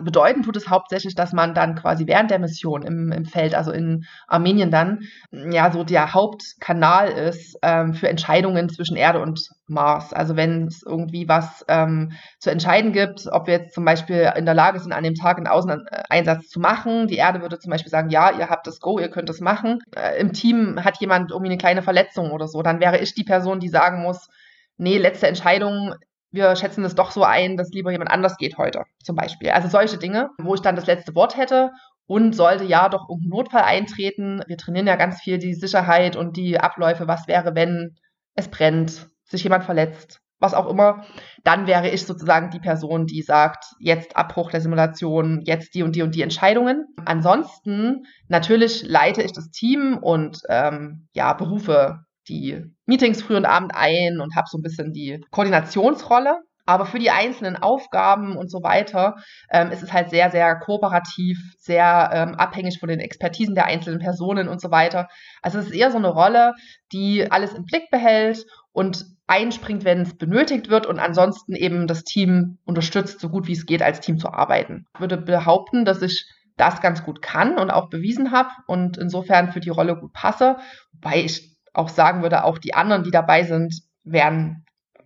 Bedeuten 0.00 0.42
tut 0.42 0.57
es 0.57 0.70
hauptsächlich, 0.70 1.14
dass 1.14 1.32
man 1.32 1.55
dann 1.55 1.74
quasi 1.74 2.07
während 2.07 2.30
der 2.30 2.38
Mission 2.38 2.82
im, 2.82 3.12
im 3.12 3.24
Feld, 3.24 3.55
also 3.55 3.72
in 3.72 4.05
Armenien 4.26 4.70
dann, 4.70 5.00
ja, 5.30 5.70
so 5.70 5.84
der 5.84 6.14
Hauptkanal 6.14 6.91
Kanal 6.93 7.09
ist 7.11 7.59
ähm, 7.62 7.95
für 7.95 8.09
Entscheidungen 8.09 8.68
zwischen 8.68 8.97
Erde 8.97 9.20
und 9.20 9.49
Mars. 9.66 10.12
Also 10.12 10.36
wenn 10.36 10.66
es 10.66 10.82
irgendwie 10.82 11.28
was 11.28 11.64
ähm, 11.68 12.12
zu 12.38 12.51
entscheiden 12.51 12.93
gibt, 12.93 13.26
ob 13.30 13.47
wir 13.47 13.55
jetzt 13.55 13.74
zum 13.74 13.84
Beispiel 13.84 14.30
in 14.36 14.45
der 14.45 14.55
Lage 14.55 14.78
sind, 14.78 14.93
an 14.93 15.05
dem 15.05 15.14
Tag 15.14 15.38
einen 15.38 15.47
Außeneinsatz 15.47 16.49
zu 16.49 16.61
machen. 16.61 17.07
Die 17.07 17.16
Erde 17.16 17.40
würde 17.40 17.59
zum 17.59 17.70
Beispiel 17.70 17.90
sagen, 17.90 18.11
ja, 18.11 18.30
ihr 18.30 18.49
habt 18.49 18.66
das 18.66 18.80
Go, 18.80 18.99
ihr 18.99 19.11
könnt 19.11 19.28
das 19.28 19.40
machen. 19.40 19.80
Äh, 19.97 20.20
Im 20.20 20.32
Team 20.32 20.84
hat 20.84 21.01
jemand 21.01 21.30
irgendwie 21.30 21.51
eine 21.51 21.59
kleine 21.59 21.82
Verletzung 21.82 22.30
oder 22.30 22.49
so. 22.49 22.62
Dann 22.62 22.80
wäre 22.80 22.99
ich 22.99 23.14
die 23.14 23.24
Person, 23.24 23.61
die 23.61 23.68
sagen 23.68 24.03
muss, 24.03 24.28
nee, 24.76 24.99
letzte 24.99 25.28
Entscheidung, 25.28 25.95
wir 26.30 26.57
schätzen 26.57 26.84
es 26.84 26.95
doch 26.95 27.11
so 27.11 27.24
ein, 27.24 27.57
dass 27.57 27.70
lieber 27.72 27.93
jemand 27.93 28.11
anders 28.11 28.36
geht 28.38 28.57
heute, 28.57 28.84
zum 29.03 29.16
Beispiel. 29.16 29.51
Also 29.51 29.68
solche 29.68 29.99
Dinge, 29.99 30.30
wo 30.38 30.55
ich 30.55 30.62
dann 30.62 30.76
das 30.76 30.86
letzte 30.86 31.14
Wort 31.14 31.36
hätte 31.36 31.70
und 32.07 32.34
sollte 32.34 32.64
ja 32.64 32.88
doch 32.88 33.09
irgendein 33.09 33.30
Notfall 33.30 33.62
eintreten, 33.62 34.42
wir 34.46 34.57
trainieren 34.57 34.86
ja 34.86 34.96
ganz 34.96 35.20
viel 35.20 35.38
die 35.38 35.55
Sicherheit 35.55 36.16
und 36.16 36.36
die 36.36 36.59
Abläufe, 36.59 37.09
was 37.09 37.28
wäre, 37.28 37.55
wenn 37.55 37.96
es 38.34 38.48
brennt, 38.48 39.09
sich 39.24 39.44
jemand 39.44 39.64
verletzt, 39.64 40.20
was 40.38 40.55
auch 40.55 40.68
immer, 40.68 41.05
dann 41.44 41.66
wäre 41.66 41.88
ich 41.88 42.05
sozusagen 42.05 42.50
die 42.50 42.59
Person, 42.59 43.07
die 43.07 43.22
sagt, 43.22 43.64
jetzt 43.78 44.16
Abbruch 44.16 44.50
der 44.50 44.61
Simulation, 44.61 45.40
jetzt 45.44 45.74
die 45.74 45.82
und 45.82 45.96
die 45.96 46.03
und 46.03 46.14
die 46.14 46.22
Entscheidungen. 46.22 46.86
Ansonsten 47.05 48.05
natürlich 48.28 48.82
leite 48.82 49.22
ich 49.22 49.32
das 49.32 49.50
Team 49.50 49.98
und 49.98 50.42
ähm, 50.48 51.09
ja, 51.12 51.32
berufe 51.32 52.00
die 52.28 52.64
Meetings 52.86 53.22
früh 53.22 53.36
und 53.36 53.46
Abend 53.46 53.72
ein 53.74 54.20
und 54.20 54.34
habe 54.36 54.46
so 54.50 54.59
ein 54.59 54.62
bisschen 54.62 54.92
die 54.92 55.24
Koordinationsrolle. 55.30 56.40
Aber 56.65 56.87
für 56.87 56.99
die 56.99 57.11
einzelnen 57.11 57.57
Aufgaben 57.57 58.37
und 58.37 58.51
so 58.51 58.63
weiter 58.63 59.17
ähm, 59.51 59.71
ist 59.71 59.83
es 59.83 59.93
halt 59.93 60.11
sehr, 60.11 60.31
sehr 60.31 60.57
kooperativ, 60.57 61.39
sehr 61.59 62.11
ähm, 62.13 62.35
abhängig 62.37 62.79
von 62.79 62.89
den 62.89 63.01
Expertisen 63.01 63.55
der 63.55 63.67
einzelnen 63.67 63.99
Personen 63.99 64.49
und 64.49 64.61
so 64.61 64.71
weiter. 64.71 65.09
Also 65.43 65.59
es 65.59 65.67
ist 65.67 65.75
eher 65.75 65.91
so 65.91 65.99
eine 65.99 66.11
Rolle, 66.11 66.55
die 66.93 67.31
alles 67.31 67.55
im 67.55 67.65
Blick 67.65 67.91
behält 67.91 68.47
und 68.73 69.05
einspringt, 69.27 69.85
wenn 69.85 70.03
es 70.03 70.17
benötigt 70.17 70.69
wird 70.69 70.87
und 70.87 70.99
ansonsten 70.99 71.55
eben 71.55 71.87
das 71.87 72.05
Team 72.05 72.59
unterstützt, 72.65 73.21
so 73.21 73.29
gut 73.29 73.47
wie 73.47 73.53
es 73.53 73.67
geht, 73.67 73.83
als 73.83 74.01
Team 74.01 74.19
zu 74.19 74.29
arbeiten. 74.29 74.87
Ich 74.95 75.01
würde 75.01 75.17
behaupten, 75.17 75.85
dass 75.85 76.03
ich 76.03 76.27
das 76.57 76.81
ganz 76.81 77.03
gut 77.03 77.23
kann 77.23 77.59
und 77.59 77.71
auch 77.71 77.89
bewiesen 77.89 78.31
habe 78.31 78.51
und 78.67 78.99
insofern 78.99 79.53
für 79.53 79.61
die 79.61 79.71
Rolle 79.71 79.97
gut 79.97 80.13
passe. 80.13 80.57
Wobei 80.93 81.25
ich 81.25 81.57
auch 81.73 81.89
sagen 81.89 82.23
würde, 82.23 82.45
auch 82.45 82.59
die 82.59 82.75
anderen, 82.75 83.05
die 83.05 83.11
dabei 83.11 83.45
sind, 83.45 83.75
wären 84.05 84.65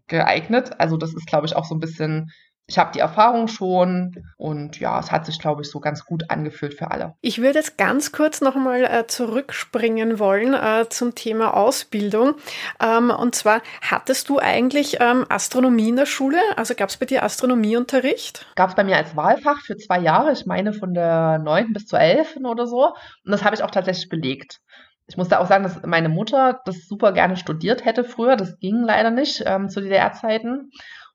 geeignet. 0.09 0.79
Also 0.79 0.97
das 0.97 1.15
ist, 1.15 1.27
glaube 1.27 1.47
ich, 1.47 1.57
auch 1.57 1.65
so 1.65 1.75
ein 1.75 1.81
bisschen 1.81 2.31
ich 2.69 2.79
habe 2.79 2.91
die 2.93 2.99
Erfahrung 2.99 3.47
schon 3.47 4.25
und 4.37 4.81
ja, 4.81 4.99
es 4.99 5.13
hat 5.13 5.25
sich, 5.25 5.39
glaube 5.39 5.63
ich, 5.63 5.71
so 5.71 5.79
ganz 5.79 6.05
gut 6.05 6.31
angefühlt 6.31 6.75
für 6.75 6.91
alle. 6.91 7.15
Ich 7.21 7.39
würde 7.39 7.61
jetzt 7.61 7.79
ganz 7.79 8.11
kurz 8.11 8.41
nochmal 8.41 8.85
äh, 8.85 9.07
zurückspringen 9.07 10.19
wollen 10.19 10.53
äh, 10.53 10.89
zum 10.89 11.15
Thema 11.15 11.55
Ausbildung. 11.55 12.35
Ähm, 12.81 13.11
und 13.11 13.37
zwar, 13.37 13.63
hattest 13.83 14.29
du 14.29 14.41
eigentlich 14.41 14.99
ähm, 15.01 15.25
Astronomie 15.29 15.91
in 15.91 15.97
der 15.97 16.07
Schule? 16.07 16.39
Also 16.57 16.75
gab 16.75 16.89
es 16.89 16.97
bei 16.97 17.07
dir 17.07 17.23
Astronomieunterricht? 17.23 18.47
Gab 18.57 18.71
es 18.71 18.75
bei 18.75 18.83
mir 18.83 18.97
als 18.97 19.15
Wahlfach 19.15 19.61
für 19.61 19.77
zwei 19.77 20.01
Jahre, 20.01 20.33
ich 20.33 20.45
meine 20.47 20.73
von 20.73 20.93
der 20.93 21.39
9. 21.39 21.73
bis 21.73 21.87
zur 21.87 22.01
11. 22.01 22.39
oder 22.45 22.67
so. 22.67 22.95
Und 23.25 23.31
das 23.31 23.45
habe 23.45 23.55
ich 23.55 23.63
auch 23.63 23.71
tatsächlich 23.71 24.09
belegt 24.09 24.61
ich 25.07 25.17
musste 25.17 25.39
auch 25.39 25.47
sagen, 25.47 25.65
dass 25.65 25.83
meine 25.85 26.09
Mutter 26.09 26.61
das 26.65 26.89
super 26.89 27.13
gerne 27.13 27.37
studiert 27.37 27.85
hätte 27.85 28.05
früher. 28.05 28.37
Das 28.37 28.59
ging 28.59 28.83
leider 28.83 29.11
nicht 29.11 29.43
ähm, 29.47 29.69
zu 29.69 29.81
DDR-Zeiten. 29.81 30.71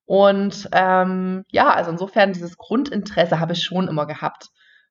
Und 0.06 0.70
ähm, 0.72 1.44
ja, 1.52 1.70
also 1.74 1.92
insofern 1.92 2.34
dieses 2.34 2.58
Grundinteresse 2.58 3.40
habe 3.40 3.54
ich 3.54 3.64
schon 3.64 3.88
immer 3.88 4.06
gehabt. 4.06 4.48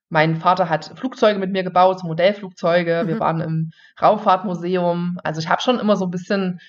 Mein 0.09 0.37
Vater 0.37 0.69
hat 0.69 0.93
Flugzeuge 0.97 1.39
mit 1.39 1.53
mir 1.53 1.63
gebaut, 1.63 2.03
Modellflugzeuge. 2.03 3.03
Mhm. 3.05 3.09
Wir 3.09 3.21
waren 3.21 3.41
im 3.41 3.71
Raumfahrtmuseum. 4.01 5.19
Also 5.25 5.41
ich 5.41 5.49
habe 5.49 5.63
schon 5.63 5.79
immer 5.79 5.97
so 5.97 6.07
ein 6.07 6.11
bisschen 6.11 6.61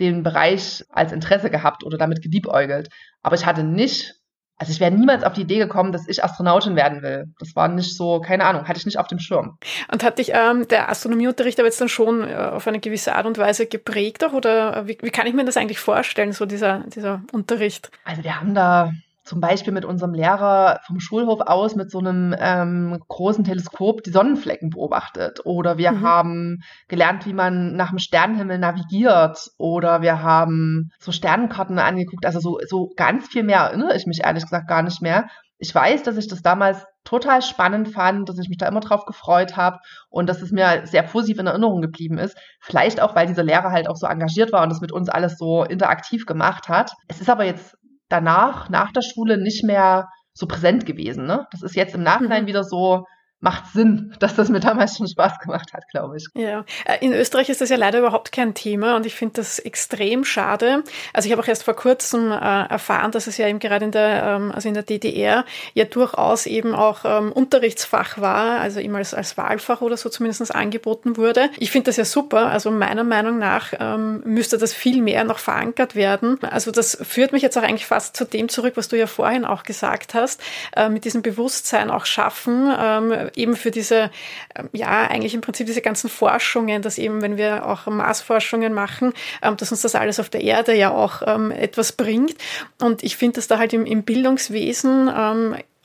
den 0.00 0.22
Bereich 0.22 0.84
als 0.90 1.12
Interesse 1.12 1.50
gehabt 1.50 1.84
oder 1.84 1.96
damit 1.96 2.22
geliebäugelt. 2.22 2.88
Aber 3.22 3.34
ich 3.34 3.46
hatte 3.46 3.64
nicht 3.64 4.14
also 4.58 4.72
ich 4.72 4.80
wäre 4.80 4.90
niemals 4.90 5.22
auf 5.22 5.34
die 5.34 5.42
Idee 5.42 5.58
gekommen, 5.58 5.92
dass 5.92 6.08
ich 6.08 6.24
Astronautin 6.24 6.74
werden 6.74 7.00
will. 7.02 7.32
Das 7.38 7.54
war 7.54 7.68
nicht 7.68 7.96
so, 7.96 8.20
keine 8.20 8.44
Ahnung, 8.44 8.66
hatte 8.66 8.80
ich 8.80 8.86
nicht 8.86 8.98
auf 8.98 9.06
dem 9.06 9.20
Schirm. 9.20 9.56
Und 9.90 10.02
hat 10.02 10.18
dich 10.18 10.32
ähm, 10.34 10.66
der 10.66 10.90
Astronomieunterricht 10.90 11.60
aber 11.60 11.68
jetzt 11.68 11.80
dann 11.80 11.88
schon 11.88 12.28
äh, 12.28 12.34
auf 12.34 12.66
eine 12.66 12.80
gewisse 12.80 13.14
Art 13.14 13.26
und 13.26 13.38
Weise 13.38 13.66
geprägt 13.66 14.24
auch? 14.24 14.32
Oder 14.32 14.88
wie, 14.88 14.98
wie 15.00 15.10
kann 15.10 15.28
ich 15.28 15.34
mir 15.34 15.44
das 15.44 15.56
eigentlich 15.56 15.78
vorstellen, 15.78 16.32
so 16.32 16.44
dieser, 16.44 16.80
dieser 16.88 17.22
Unterricht? 17.30 17.92
Also 18.04 18.24
wir 18.24 18.40
haben 18.40 18.54
da 18.54 18.92
zum 19.28 19.40
Beispiel 19.40 19.74
mit 19.74 19.84
unserem 19.84 20.14
Lehrer 20.14 20.80
vom 20.86 21.00
Schulhof 21.00 21.40
aus 21.42 21.76
mit 21.76 21.90
so 21.90 21.98
einem 21.98 22.34
ähm, 22.38 22.98
großen 23.08 23.44
Teleskop 23.44 24.02
die 24.02 24.10
Sonnenflecken 24.10 24.70
beobachtet. 24.70 25.40
Oder 25.44 25.76
wir 25.76 25.92
mhm. 25.92 26.00
haben 26.00 26.62
gelernt, 26.88 27.26
wie 27.26 27.34
man 27.34 27.76
nach 27.76 27.90
dem 27.90 27.98
Sternenhimmel 27.98 28.58
navigiert. 28.58 29.50
Oder 29.58 30.00
wir 30.00 30.22
haben 30.22 30.90
so 30.98 31.12
Sternenkarten 31.12 31.78
angeguckt. 31.78 32.24
Also 32.24 32.40
so, 32.40 32.58
so 32.66 32.90
ganz 32.96 33.28
viel 33.28 33.42
mehr 33.42 33.60
erinnere 33.60 33.94
ich 33.94 34.06
mich 34.06 34.24
ehrlich 34.24 34.44
gesagt 34.44 34.66
gar 34.66 34.82
nicht 34.82 35.02
mehr. 35.02 35.28
Ich 35.58 35.74
weiß, 35.74 36.04
dass 36.04 36.16
ich 36.16 36.28
das 36.28 36.40
damals 36.40 36.86
total 37.04 37.42
spannend 37.42 37.88
fand, 37.88 38.28
dass 38.28 38.38
ich 38.38 38.48
mich 38.48 38.58
da 38.58 38.66
immer 38.66 38.80
drauf 38.80 39.04
gefreut 39.04 39.56
habe 39.56 39.78
und 40.08 40.28
dass 40.28 40.40
es 40.40 40.52
mir 40.52 40.86
sehr 40.86 41.02
positiv 41.02 41.40
in 41.40 41.48
Erinnerung 41.48 41.82
geblieben 41.82 42.16
ist. 42.16 42.38
Vielleicht 42.60 43.02
auch, 43.02 43.14
weil 43.14 43.26
dieser 43.26 43.42
Lehrer 43.42 43.72
halt 43.72 43.88
auch 43.88 43.96
so 43.96 44.06
engagiert 44.06 44.52
war 44.52 44.62
und 44.62 44.70
das 44.70 44.80
mit 44.80 44.92
uns 44.92 45.08
alles 45.08 45.36
so 45.36 45.64
interaktiv 45.64 46.24
gemacht 46.26 46.68
hat. 46.68 46.92
Es 47.08 47.20
ist 47.20 47.28
aber 47.28 47.44
jetzt 47.44 47.76
danach, 48.08 48.68
nach 48.68 48.92
der 48.92 49.02
Schule, 49.02 49.38
nicht 49.38 49.64
mehr 49.64 50.08
so 50.32 50.46
präsent 50.46 50.86
gewesen. 50.86 51.26
Ne? 51.26 51.46
Das 51.50 51.62
ist 51.62 51.76
jetzt 51.76 51.94
im 51.94 52.02
Nachhinein 52.02 52.44
mhm. 52.44 52.48
wieder 52.48 52.64
so, 52.64 53.04
macht 53.40 53.72
Sinn, 53.72 54.14
dass 54.18 54.34
das 54.34 54.48
mir 54.48 54.58
damals 54.58 54.96
schon 54.96 55.06
Spaß 55.06 55.38
gemacht 55.38 55.72
hat, 55.72 55.84
glaube 55.90 56.16
ich. 56.16 56.26
Ja, 56.34 56.64
äh, 56.84 56.98
in 57.00 57.12
Österreich 57.12 57.48
ist 57.48 57.60
das 57.60 57.68
ja 57.68 57.76
leider 57.76 58.00
überhaupt 58.00 58.32
kein 58.32 58.54
Thema 58.54 58.96
und 58.96 59.06
ich 59.06 59.14
finde 59.14 59.34
das 59.34 59.60
extrem 59.60 60.24
schade. 60.24 60.82
Also 61.12 61.26
ich 61.26 61.32
habe 61.32 61.42
auch 61.42 61.46
erst 61.46 61.62
vor 61.62 61.74
kurzem 61.74 62.32
äh, 62.32 62.34
erfahren, 62.34 63.12
dass 63.12 63.28
es 63.28 63.36
ja 63.36 63.46
eben 63.46 63.60
gerade 63.60 63.84
in 63.84 63.92
der, 63.92 64.24
ähm, 64.24 64.50
also 64.52 64.66
in 64.66 64.74
der 64.74 64.82
DDR 64.82 65.44
ja 65.74 65.84
durchaus 65.84 66.46
eben 66.46 66.74
auch 66.74 67.04
ähm, 67.04 67.30
Unterrichtsfach 67.30 68.18
war, 68.18 68.58
also 68.58 68.80
eben 68.80 68.96
als, 68.96 69.14
als 69.14 69.36
Wahlfach 69.36 69.82
oder 69.82 69.96
so 69.96 70.08
zumindest 70.08 70.52
angeboten 70.52 71.16
wurde. 71.16 71.50
Ich 71.58 71.70
finde 71.70 71.86
das 71.86 71.96
ja 71.96 72.04
super. 72.04 72.50
Also 72.50 72.72
meiner 72.72 73.04
Meinung 73.04 73.38
nach 73.38 73.72
ähm, 73.78 74.20
müsste 74.24 74.58
das 74.58 74.74
viel 74.74 75.00
mehr 75.00 75.22
noch 75.22 75.38
verankert 75.38 75.94
werden. 75.94 76.42
Also 76.42 76.72
das 76.72 76.98
führt 77.02 77.32
mich 77.32 77.42
jetzt 77.42 77.56
auch 77.56 77.62
eigentlich 77.62 77.86
fast 77.86 78.16
zu 78.16 78.24
dem 78.24 78.48
zurück, 78.48 78.72
was 78.76 78.88
du 78.88 78.96
ja 78.96 79.06
vorhin 79.06 79.44
auch 79.44 79.62
gesagt 79.62 80.14
hast, 80.14 80.40
äh, 80.74 80.88
mit 80.88 81.04
diesem 81.04 81.22
Bewusstsein 81.22 81.90
auch 81.90 82.04
schaffen, 82.04 82.74
ähm, 82.76 83.27
eben 83.36 83.56
für 83.56 83.70
diese, 83.70 84.10
ähm, 84.54 84.68
ja, 84.72 85.06
eigentlich 85.08 85.34
im 85.34 85.40
Prinzip 85.40 85.66
diese 85.66 85.82
ganzen 85.82 86.10
Forschungen, 86.10 86.82
dass 86.82 86.98
eben, 86.98 87.22
wenn 87.22 87.36
wir 87.36 87.66
auch 87.66 87.86
Maßforschungen 87.86 88.72
machen, 88.72 89.12
ähm, 89.42 89.56
dass 89.56 89.70
uns 89.70 89.82
das 89.82 89.94
alles 89.94 90.20
auf 90.20 90.28
der 90.28 90.42
Erde 90.42 90.74
ja 90.74 90.90
auch 90.90 91.22
ähm, 91.26 91.50
etwas 91.50 91.92
bringt. 91.92 92.36
Und 92.80 93.02
ich 93.02 93.16
finde, 93.16 93.36
dass 93.36 93.48
da 93.48 93.58
halt 93.58 93.72
im, 93.72 93.86
im 93.86 94.02
Bildungswesen 94.02 95.08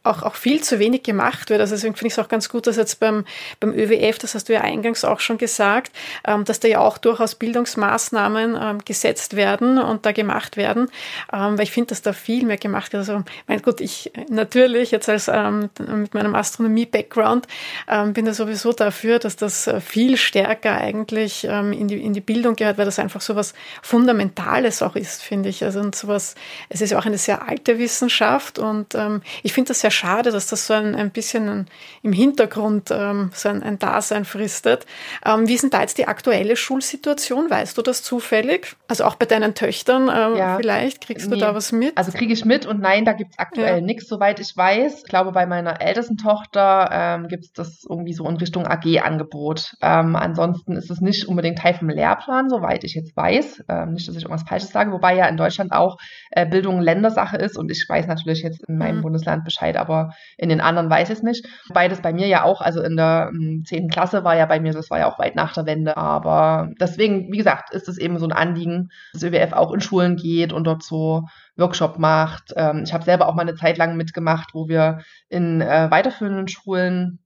auch, 0.03 0.21
auch 0.21 0.35
viel 0.35 0.61
zu 0.61 0.79
wenig 0.79 1.03
gemacht 1.03 1.49
wird. 1.49 1.61
Also 1.61 1.75
deswegen 1.75 1.95
finde 1.95 2.07
ich 2.07 2.13
es 2.13 2.19
auch 2.19 2.27
ganz 2.27 2.49
gut, 2.49 2.67
dass 2.67 2.75
jetzt 2.75 2.99
beim, 2.99 3.23
beim 3.59 3.71
ÖWF, 3.71 4.17
das 4.17 4.35
hast 4.35 4.49
du 4.49 4.53
ja 4.53 4.61
eingangs 4.61 5.05
auch 5.05 5.21
schon 5.21 5.37
gesagt, 5.37 5.93
ähm, 6.27 6.43
dass 6.43 6.59
da 6.59 6.67
ja 6.67 6.79
auch 6.79 6.97
durchaus 6.97 7.35
Bildungsmaßnahmen 7.35 8.57
ähm, 8.59 8.77
gesetzt 8.83 9.35
werden 9.35 9.77
und 9.77 10.05
da 10.05 10.11
gemacht 10.11 10.57
werden, 10.57 10.89
ähm, 11.31 11.57
weil 11.57 11.63
ich 11.63 11.71
finde, 11.71 11.89
dass 11.89 12.01
da 12.01 12.11
viel 12.11 12.45
mehr 12.45 12.57
gemacht 12.57 12.91
wird. 12.91 13.07
Also, 13.07 13.23
mein 13.47 13.61
Gott, 13.61 13.79
ich 13.79 14.11
natürlich 14.29 14.91
jetzt 14.91 15.07
als 15.07 15.29
ähm, 15.29 15.69
mit 15.79 16.13
meinem 16.13 16.35
Astronomie-Background 16.35 17.47
ähm, 17.87 18.13
bin 18.13 18.25
da 18.25 18.33
sowieso 18.33 18.73
dafür, 18.73 19.19
dass 19.19 19.37
das 19.37 19.67
äh, 19.67 19.79
viel 19.79 20.17
stärker 20.17 20.75
eigentlich 20.75 21.47
ähm, 21.49 21.71
in, 21.71 21.87
die, 21.87 22.03
in 22.03 22.13
die 22.13 22.21
Bildung 22.21 22.57
gehört, 22.57 22.77
weil 22.77 22.85
das 22.85 22.99
einfach 22.99 23.21
so 23.21 23.37
was 23.37 23.53
Fundamentales 23.81 24.81
auch 24.81 24.97
ist, 24.97 25.23
finde 25.23 25.47
ich. 25.47 25.63
Also 25.63 25.79
und 25.79 25.95
sowas, 25.95 26.35
es 26.67 26.81
ist 26.81 26.91
ja 26.91 26.99
auch 26.99 27.05
eine 27.05 27.17
sehr 27.17 27.47
alte 27.47 27.79
Wissenschaft 27.79 28.59
und 28.59 28.95
ich 29.43 29.53
finde 29.53 29.69
das 29.69 29.81
sehr 29.81 29.91
schade, 29.93 30.31
dass 30.31 30.47
das 30.47 30.67
so 30.67 30.73
ein, 30.73 30.95
ein 30.95 31.11
bisschen 31.11 31.67
im 32.01 32.13
Hintergrund 32.13 32.89
ähm, 32.91 33.31
so 33.33 33.49
ein, 33.49 33.63
ein 33.63 33.79
Dasein 33.79 34.25
fristet. 34.25 34.85
Ähm, 35.25 35.47
wie 35.47 35.53
ist 35.53 35.63
denn 35.63 35.69
da 35.69 35.81
jetzt 35.81 35.97
die 35.97 36.07
aktuelle 36.07 36.55
Schulsituation? 36.55 37.49
Weißt 37.49 37.77
du 37.77 37.81
das 37.81 38.03
zufällig? 38.03 38.75
Also 38.87 39.05
auch 39.05 39.15
bei 39.15 39.25
deinen 39.25 39.55
Töchtern 39.55 40.03
ähm, 40.03 40.37
ja, 40.37 40.57
vielleicht? 40.57 41.05
Kriegst 41.05 41.27
du 41.27 41.35
nee. 41.35 41.39
da 41.39 41.55
was 41.55 41.71
mit? 41.71 41.97
Also 41.97 42.11
kriege 42.11 42.33
ich 42.33 42.45
mit 42.45 42.65
und 42.65 42.81
nein, 42.81 43.05
da 43.05 43.13
gibt 43.13 43.31
es 43.31 43.39
aktuell 43.39 43.79
ja. 43.79 43.81
nichts, 43.81 44.07
soweit 44.07 44.39
ich 44.39 44.55
weiß. 44.55 45.03
Ich 45.03 45.09
glaube, 45.09 45.31
bei 45.31 45.45
meiner 45.45 45.81
ältesten 45.81 46.17
Tochter 46.17 46.89
ähm, 46.91 47.27
gibt 47.27 47.45
es 47.45 47.53
das 47.53 47.85
irgendwie 47.87 48.13
so 48.13 48.27
in 48.27 48.37
Richtung 48.37 48.67
AG-Angebot. 48.67 49.75
Ähm, 49.81 50.15
ansonsten 50.15 50.73
ist 50.73 50.91
es 50.91 51.01
nicht 51.01 51.27
unbedingt 51.27 51.59
Teil 51.59 51.73
vom 51.73 51.89
Lehrplan, 51.89 52.49
soweit 52.49 52.83
ich 52.83 52.95
jetzt 52.95 53.15
weiß. 53.15 53.63
Ähm, 53.69 53.93
nicht, 53.93 54.07
dass 54.07 54.15
ich 54.15 54.23
irgendwas 54.23 54.47
Falsches 54.47 54.71
sage, 54.71 54.91
wobei 54.91 55.15
ja 55.15 55.27
in 55.27 55.37
Deutschland 55.37 55.71
auch 55.71 55.97
äh, 56.31 56.45
Bildung 56.45 56.81
Ländersache 56.81 57.37
ist 57.37 57.57
und 57.57 57.71
ich 57.71 57.85
weiß 57.87 58.07
natürlich 58.07 58.43
jetzt 58.43 58.63
in 58.67 58.77
meinem 58.77 58.97
mhm. 58.97 59.01
Bundesland 59.01 59.43
Bescheid, 59.43 59.77
aber 59.83 60.13
in 60.37 60.49
den 60.49 60.61
anderen 60.61 60.89
weiß 60.89 61.09
ich 61.09 61.17
es 61.17 61.23
nicht. 61.23 61.45
Beides 61.73 62.01
bei 62.01 62.13
mir 62.13 62.27
ja 62.27 62.43
auch, 62.43 62.61
also 62.61 62.81
in 62.81 62.95
der 62.95 63.29
hm, 63.31 63.63
zehnten 63.65 63.89
Klasse 63.89 64.23
war 64.23 64.35
ja 64.35 64.45
bei 64.45 64.59
mir, 64.59 64.73
das 64.73 64.89
war 64.89 64.99
ja 64.99 65.11
auch 65.11 65.19
weit 65.19 65.35
nach 65.35 65.53
der 65.53 65.65
Wende. 65.65 65.97
Aber 65.97 66.69
deswegen, 66.79 67.31
wie 67.31 67.37
gesagt, 67.37 67.73
ist 67.73 67.89
es 67.89 67.97
eben 67.97 68.17
so 68.17 68.25
ein 68.25 68.31
Anliegen, 68.31 68.89
dass 69.13 69.23
ÖWF 69.23 69.53
auch 69.53 69.73
in 69.73 69.81
Schulen 69.81 70.15
geht 70.15 70.53
und 70.53 70.63
dort 70.65 70.83
so 70.83 71.23
Workshop 71.57 71.99
macht. 71.99 72.53
Ähm, 72.55 72.83
ich 72.85 72.93
habe 72.93 73.03
selber 73.03 73.27
auch 73.27 73.35
mal 73.35 73.43
eine 73.43 73.55
Zeit 73.55 73.77
lang 73.77 73.95
mitgemacht, 73.97 74.53
wo 74.53 74.67
wir 74.67 74.99
in 75.29 75.61
äh, 75.61 75.91
weiterführenden 75.91 76.47
Schulen 76.47 77.19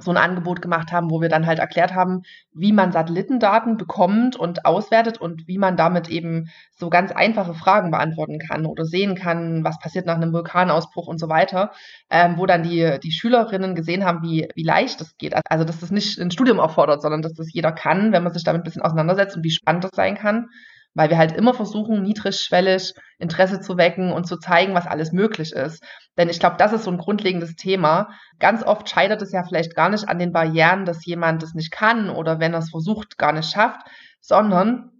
so 0.00 0.10
ein 0.10 0.16
Angebot 0.16 0.60
gemacht 0.60 0.92
haben, 0.92 1.10
wo 1.10 1.20
wir 1.20 1.28
dann 1.28 1.46
halt 1.46 1.58
erklärt 1.58 1.94
haben, 1.94 2.22
wie 2.52 2.72
man 2.72 2.92
Satellitendaten 2.92 3.76
bekommt 3.76 4.36
und 4.36 4.64
auswertet 4.64 5.18
und 5.18 5.46
wie 5.46 5.58
man 5.58 5.76
damit 5.76 6.08
eben 6.08 6.48
so 6.72 6.90
ganz 6.90 7.12
einfache 7.12 7.54
Fragen 7.54 7.90
beantworten 7.90 8.38
kann 8.38 8.66
oder 8.66 8.84
sehen 8.84 9.14
kann, 9.14 9.64
was 9.64 9.78
passiert 9.78 10.06
nach 10.06 10.16
einem 10.16 10.32
Vulkanausbruch 10.32 11.06
und 11.06 11.18
so 11.18 11.28
weiter, 11.28 11.72
ähm, 12.10 12.34
wo 12.36 12.46
dann 12.46 12.62
die, 12.62 12.98
die 13.02 13.12
Schülerinnen 13.12 13.74
gesehen 13.74 14.04
haben, 14.04 14.22
wie, 14.22 14.48
wie 14.54 14.64
leicht 14.64 15.00
es 15.00 15.16
geht. 15.16 15.34
Also, 15.48 15.64
dass 15.64 15.80
das 15.80 15.90
nicht 15.90 16.18
ein 16.18 16.30
Studium 16.30 16.58
erfordert, 16.58 17.02
sondern 17.02 17.22
dass 17.22 17.34
das 17.34 17.52
jeder 17.52 17.72
kann, 17.72 18.12
wenn 18.12 18.24
man 18.24 18.32
sich 18.32 18.44
damit 18.44 18.62
ein 18.62 18.64
bisschen 18.64 18.82
auseinandersetzt 18.82 19.36
und 19.36 19.44
wie 19.44 19.50
spannend 19.50 19.84
das 19.84 19.92
sein 19.94 20.16
kann 20.16 20.48
weil 20.94 21.10
wir 21.10 21.18
halt 21.18 21.32
immer 21.32 21.54
versuchen, 21.54 22.02
niedrigschwellig 22.02 22.94
Interesse 23.18 23.60
zu 23.60 23.76
wecken 23.76 24.12
und 24.12 24.26
zu 24.26 24.38
zeigen, 24.38 24.74
was 24.74 24.86
alles 24.86 25.12
möglich 25.12 25.52
ist. 25.52 25.84
Denn 26.16 26.28
ich 26.28 26.38
glaube, 26.38 26.56
das 26.58 26.72
ist 26.72 26.84
so 26.84 26.90
ein 26.90 26.98
grundlegendes 26.98 27.56
Thema. 27.56 28.08
Ganz 28.38 28.62
oft 28.62 28.88
scheitert 28.88 29.20
es 29.22 29.32
ja 29.32 29.42
vielleicht 29.44 29.74
gar 29.74 29.88
nicht 29.88 30.08
an 30.08 30.18
den 30.18 30.32
Barrieren, 30.32 30.84
dass 30.84 31.04
jemand 31.04 31.42
das 31.42 31.54
nicht 31.54 31.70
kann 31.70 32.10
oder 32.10 32.38
wenn 32.40 32.52
er 32.52 32.60
es 32.60 32.70
versucht, 32.70 33.18
gar 33.18 33.32
nicht 33.32 33.50
schafft, 33.50 33.80
sondern 34.20 34.90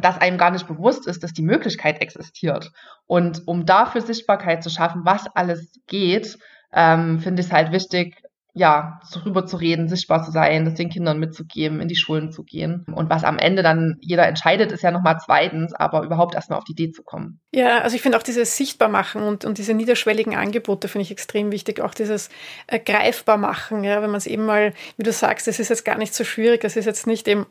dass 0.00 0.20
einem 0.20 0.38
gar 0.38 0.50
nicht 0.50 0.68
bewusst 0.68 1.06
ist, 1.06 1.22
dass 1.22 1.32
die 1.32 1.42
Möglichkeit 1.42 2.00
existiert. 2.00 2.70
Und 3.06 3.46
um 3.46 3.66
dafür 3.66 4.00
Sichtbarkeit 4.00 4.62
zu 4.62 4.70
schaffen, 4.70 5.02
was 5.04 5.26
alles 5.34 5.72
geht, 5.88 6.38
ähm, 6.72 7.18
finde 7.18 7.40
ich 7.40 7.48
es 7.48 7.52
halt 7.52 7.72
wichtig, 7.72 8.22
ja, 8.54 9.00
darüber 9.12 9.46
zu 9.46 9.56
reden, 9.56 9.88
sichtbar 9.88 10.22
zu 10.24 10.30
sein, 10.30 10.64
das 10.64 10.74
den 10.74 10.90
Kindern 10.90 11.18
mitzugeben, 11.18 11.80
in 11.80 11.88
die 11.88 11.96
Schulen 11.96 12.32
zu 12.32 12.42
gehen. 12.42 12.84
Und 12.92 13.10
was 13.10 13.24
am 13.24 13.38
Ende 13.38 13.62
dann 13.62 13.96
jeder 14.00 14.26
entscheidet, 14.26 14.72
ist 14.72 14.82
ja 14.82 14.90
nochmal 14.90 15.18
zweitens, 15.24 15.72
aber 15.72 16.02
überhaupt 16.02 16.34
erstmal 16.34 16.58
auf 16.58 16.64
die 16.64 16.72
Idee 16.72 16.90
zu 16.90 17.02
kommen. 17.02 17.40
Ja, 17.52 17.78
also 17.78 17.96
ich 17.96 18.02
finde 18.02 18.18
auch 18.18 18.22
dieses 18.22 18.56
Sichtbarmachen 18.56 19.22
und, 19.22 19.44
und 19.44 19.58
diese 19.58 19.74
niederschwelligen 19.74 20.36
Angebote 20.36 20.88
finde 20.88 21.02
ich 21.02 21.10
extrem 21.10 21.52
wichtig. 21.52 21.80
Auch 21.80 21.94
dieses 21.94 22.28
äh, 22.66 22.78
greifbar 22.78 23.36
machen, 23.36 23.84
ja, 23.84 24.02
wenn 24.02 24.10
man 24.10 24.18
es 24.18 24.26
eben 24.26 24.46
mal, 24.46 24.72
wie 24.96 25.02
du 25.02 25.12
sagst, 25.12 25.48
es 25.48 25.58
ist 25.58 25.68
jetzt 25.68 25.84
gar 25.84 25.98
nicht 25.98 26.14
so 26.14 26.24
schwierig, 26.24 26.64
es 26.64 26.76
ist 26.76 26.86
jetzt 26.86 27.06
nicht 27.06 27.28
eben 27.28 27.46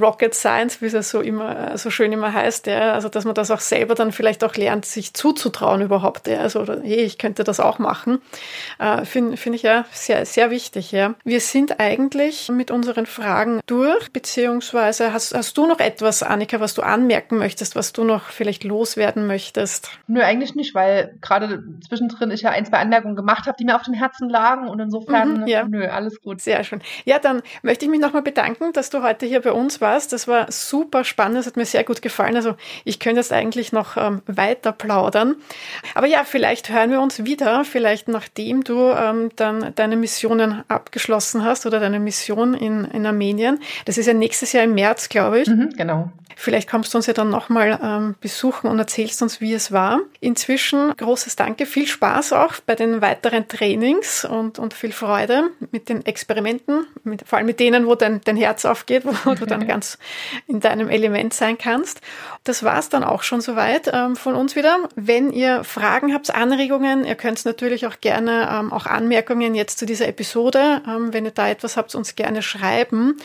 Rocket 0.00 0.34
Science, 0.34 0.82
wie 0.82 0.86
es 0.86 1.10
so 1.10 1.20
immer, 1.20 1.72
äh, 1.72 1.78
so 1.78 1.90
schön 1.90 2.12
immer 2.12 2.32
heißt, 2.32 2.66
ja, 2.66 2.92
also 2.92 3.08
dass 3.08 3.24
man 3.24 3.34
das 3.34 3.50
auch 3.50 3.60
selber 3.60 3.94
dann 3.94 4.12
vielleicht 4.12 4.44
auch 4.44 4.54
lernt, 4.56 4.84
sich 4.84 5.14
zuzutrauen 5.14 5.82
überhaupt, 5.82 6.26
ja, 6.26 6.38
also, 6.38 6.60
oder, 6.60 6.80
hey, 6.82 7.02
ich 7.02 7.18
könnte 7.18 7.44
das 7.44 7.60
auch 7.60 7.78
machen, 7.78 8.18
äh, 8.78 9.04
finde 9.04 9.36
find 9.36 9.56
ich 9.56 9.62
ja 9.62 9.84
sehr, 9.92 10.26
sehr 10.26 10.43
sehr 10.44 10.50
wichtig, 10.50 10.92
ja. 10.92 11.14
Wir 11.24 11.40
sind 11.40 11.80
eigentlich 11.80 12.50
mit 12.50 12.70
unseren 12.70 13.06
Fragen 13.06 13.60
durch, 13.66 14.12
beziehungsweise 14.12 15.12
hast, 15.12 15.34
hast 15.34 15.56
du 15.56 15.66
noch 15.66 15.80
etwas, 15.80 16.22
Annika, 16.22 16.60
was 16.60 16.74
du 16.74 16.82
anmerken 16.82 17.38
möchtest, 17.38 17.76
was 17.76 17.94
du 17.94 18.04
noch 18.04 18.24
vielleicht 18.24 18.62
loswerden 18.62 19.26
möchtest? 19.26 19.90
Nö, 20.06 20.20
eigentlich 20.20 20.54
nicht, 20.54 20.74
weil 20.74 21.16
gerade 21.22 21.64
zwischendrin 21.86 22.30
ich 22.30 22.42
ja 22.42 22.50
ein, 22.50 22.66
zwei 22.66 22.78
Anmerkungen 22.78 23.16
gemacht 23.16 23.46
habe, 23.46 23.56
die 23.58 23.64
mir 23.64 23.76
auf 23.76 23.84
dem 23.84 23.94
Herzen 23.94 24.28
lagen 24.28 24.68
und 24.68 24.80
insofern, 24.80 25.42
mhm, 25.42 25.46
ja. 25.46 25.64
nö, 25.66 25.86
alles 25.86 26.20
gut. 26.20 26.42
Sehr 26.42 26.62
schön. 26.62 26.82
Ja, 27.06 27.18
dann 27.18 27.42
möchte 27.62 27.86
ich 27.86 27.90
mich 27.90 28.00
nochmal 28.00 28.22
bedanken, 28.22 28.72
dass 28.74 28.90
du 28.90 29.02
heute 29.02 29.24
hier 29.24 29.40
bei 29.40 29.52
uns 29.52 29.80
warst. 29.80 30.12
Das 30.12 30.28
war 30.28 30.52
super 30.52 31.04
spannend, 31.04 31.38
das 31.38 31.46
hat 31.46 31.56
mir 31.56 31.64
sehr 31.64 31.84
gut 31.84 32.02
gefallen. 32.02 32.36
Also 32.36 32.54
ich 32.84 33.00
könnte 33.00 33.20
jetzt 33.20 33.32
eigentlich 33.32 33.72
noch 33.72 33.96
ähm, 33.96 34.20
weiter 34.26 34.72
plaudern. 34.72 35.36
Aber 35.94 36.06
ja, 36.06 36.24
vielleicht 36.24 36.68
hören 36.68 36.90
wir 36.90 37.00
uns 37.00 37.24
wieder, 37.24 37.64
vielleicht 37.64 38.08
nachdem 38.08 38.62
du 38.62 38.90
ähm, 38.90 39.30
dann 39.36 39.72
deine 39.74 39.96
Mission 39.96 40.33
Missionen 40.34 40.64
abgeschlossen 40.68 41.44
hast 41.44 41.66
oder 41.66 41.80
deine 41.80 42.00
Mission 42.00 42.54
in, 42.54 42.84
in 42.86 43.06
Armenien. 43.06 43.60
Das 43.84 43.98
ist 43.98 44.06
ja 44.06 44.14
nächstes 44.14 44.52
Jahr 44.52 44.64
im 44.64 44.74
März, 44.74 45.08
glaube 45.08 45.40
ich. 45.40 45.48
Mhm, 45.48 45.70
genau. 45.76 46.10
Vielleicht 46.36 46.68
kommst 46.68 46.92
du 46.92 46.98
uns 46.98 47.06
ja 47.06 47.12
dann 47.12 47.30
nochmal 47.30 47.78
ähm, 47.82 48.16
besuchen 48.20 48.68
und 48.68 48.78
erzählst 48.78 49.22
uns, 49.22 49.40
wie 49.40 49.54
es 49.54 49.72
war. 49.72 50.00
Inzwischen 50.20 50.92
großes 50.96 51.36
Danke, 51.36 51.66
viel 51.66 51.86
Spaß 51.86 52.32
auch 52.32 52.54
bei 52.66 52.74
den 52.74 53.00
weiteren 53.00 53.46
Trainings 53.46 54.24
und, 54.24 54.58
und 54.58 54.74
viel 54.74 54.92
Freude 54.92 55.50
mit 55.70 55.88
den 55.88 56.04
Experimenten, 56.04 56.86
mit, 57.04 57.26
vor 57.26 57.38
allem 57.38 57.46
mit 57.46 57.60
denen, 57.60 57.86
wo 57.86 57.94
dein, 57.94 58.20
dein 58.24 58.36
Herz 58.36 58.64
aufgeht, 58.64 59.04
wo 59.24 59.34
du 59.34 59.46
dann 59.46 59.66
ganz 59.68 59.98
in 60.46 60.60
deinem 60.60 60.88
Element 60.88 61.34
sein 61.34 61.56
kannst. 61.56 62.00
Das 62.42 62.62
war 62.62 62.78
es 62.78 62.88
dann 62.88 63.04
auch 63.04 63.22
schon 63.22 63.40
soweit 63.40 63.90
ähm, 63.92 64.16
von 64.16 64.34
uns 64.34 64.56
wieder. 64.56 64.78
Wenn 64.96 65.32
ihr 65.32 65.62
Fragen 65.64 66.12
habt, 66.12 66.34
Anregungen, 66.34 67.04
ihr 67.04 67.14
könnt 67.14 67.44
natürlich 67.44 67.86
auch 67.86 68.00
gerne 68.00 68.48
ähm, 68.50 68.72
auch 68.72 68.86
Anmerkungen 68.86 69.54
jetzt 69.54 69.78
zu 69.78 69.86
dieser 69.86 70.08
Episode 70.08 70.23
Episode. 70.24 70.80
Ähm, 70.88 71.12
wenn 71.12 71.26
ihr 71.26 71.32
da 71.32 71.48
etwas 71.50 71.76
habt, 71.76 71.94
uns 71.94 72.16
gerne 72.16 72.40
schreiben. 72.40 73.18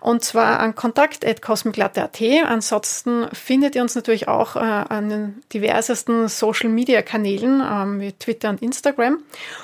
Und 0.00 0.22
zwar 0.22 0.60
an 0.60 0.74
kontakt.cosmiclatte.at. 0.74 2.20
Ansonsten 2.46 3.26
findet 3.32 3.74
ihr 3.74 3.80
uns 3.82 3.94
natürlich 3.94 4.28
auch 4.28 4.56
äh, 4.56 4.58
an 4.58 5.08
den 5.08 5.42
diversesten 5.52 6.28
Social 6.28 6.68
Media 6.68 7.00
Kanälen 7.00 7.62
ähm, 7.62 8.00
wie 8.00 8.12
Twitter 8.12 8.50
und 8.50 8.60
Instagram. 8.60 9.22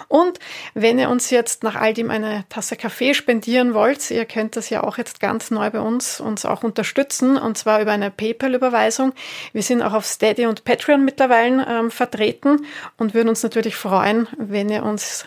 Und 0.08 0.38
wenn 0.72 0.98
ihr 0.98 1.10
uns 1.10 1.28
jetzt 1.28 1.62
nach 1.62 1.76
all 1.76 1.92
dem 1.92 2.10
eine 2.10 2.44
Tasse 2.48 2.76
Kaffee 2.76 3.12
spendieren 3.12 3.74
wollt, 3.74 4.10
ihr 4.10 4.24
könnt 4.24 4.56
das 4.56 4.70
ja 4.70 4.82
auch 4.82 4.96
jetzt 4.96 5.20
ganz 5.20 5.50
neu 5.50 5.68
bei 5.70 5.80
uns 5.80 6.20
uns 6.20 6.46
auch 6.46 6.62
unterstützen 6.62 7.36
und 7.36 7.58
zwar 7.58 7.82
über 7.82 7.92
eine 7.92 8.10
PayPal-Überweisung. 8.10 9.12
Wir 9.52 9.62
sind 9.62 9.82
auch 9.82 9.92
auf 9.92 10.06
Steady 10.06 10.46
und 10.46 10.64
Patreon 10.64 11.04
mittlerweile 11.04 11.66
ähm, 11.68 11.90
vertreten 11.90 12.64
und 12.96 13.12
würden 13.12 13.28
uns 13.28 13.42
natürlich 13.42 13.76
freuen, 13.76 14.26
wenn 14.38 14.70
ihr 14.70 14.82
uns 14.82 15.26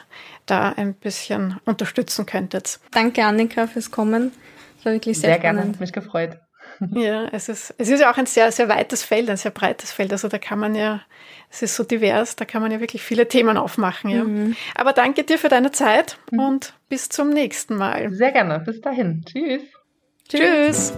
da 0.51 0.69
ein 0.69 0.93
bisschen 0.93 1.57
unterstützen 1.65 2.25
könntet. 2.25 2.79
Danke, 2.91 3.23
Annika, 3.23 3.67
fürs 3.67 3.89
Kommen. 3.89 4.31
Das 4.75 4.85
war 4.85 4.93
wirklich 4.93 5.17
sehr, 5.17 5.29
sehr 5.29 5.39
spannend. 5.39 5.61
gerne, 5.61 5.73
hat 5.73 5.79
mich 5.79 5.93
gefreut. 5.93 6.37
Ja, 6.95 7.27
es 7.31 7.47
ist, 7.47 7.75
es 7.77 7.89
ist 7.89 7.99
ja 7.99 8.11
auch 8.11 8.17
ein 8.17 8.25
sehr, 8.25 8.51
sehr 8.51 8.67
weites 8.67 9.03
Feld, 9.03 9.29
ein 9.29 9.37
sehr 9.37 9.51
breites 9.51 9.91
Feld. 9.91 10.11
Also 10.11 10.29
da 10.29 10.39
kann 10.39 10.57
man 10.57 10.73
ja, 10.73 11.01
es 11.51 11.61
ist 11.61 11.75
so 11.75 11.83
divers, 11.83 12.35
da 12.35 12.45
kann 12.45 12.61
man 12.61 12.71
ja 12.71 12.79
wirklich 12.79 13.03
viele 13.03 13.27
Themen 13.27 13.57
aufmachen. 13.57 14.09
Ja. 14.09 14.23
Mhm. 14.23 14.55
Aber 14.73 14.93
danke 14.93 15.23
dir 15.23 15.37
für 15.37 15.49
deine 15.49 15.71
Zeit 15.71 16.17
mhm. 16.31 16.39
und 16.39 16.73
bis 16.89 17.09
zum 17.09 17.29
nächsten 17.29 17.75
Mal. 17.75 18.11
Sehr 18.13 18.31
gerne. 18.31 18.59
Bis 18.59 18.81
dahin. 18.81 19.23
Tschüss. 19.25 19.61
Tschüss. 20.27 20.93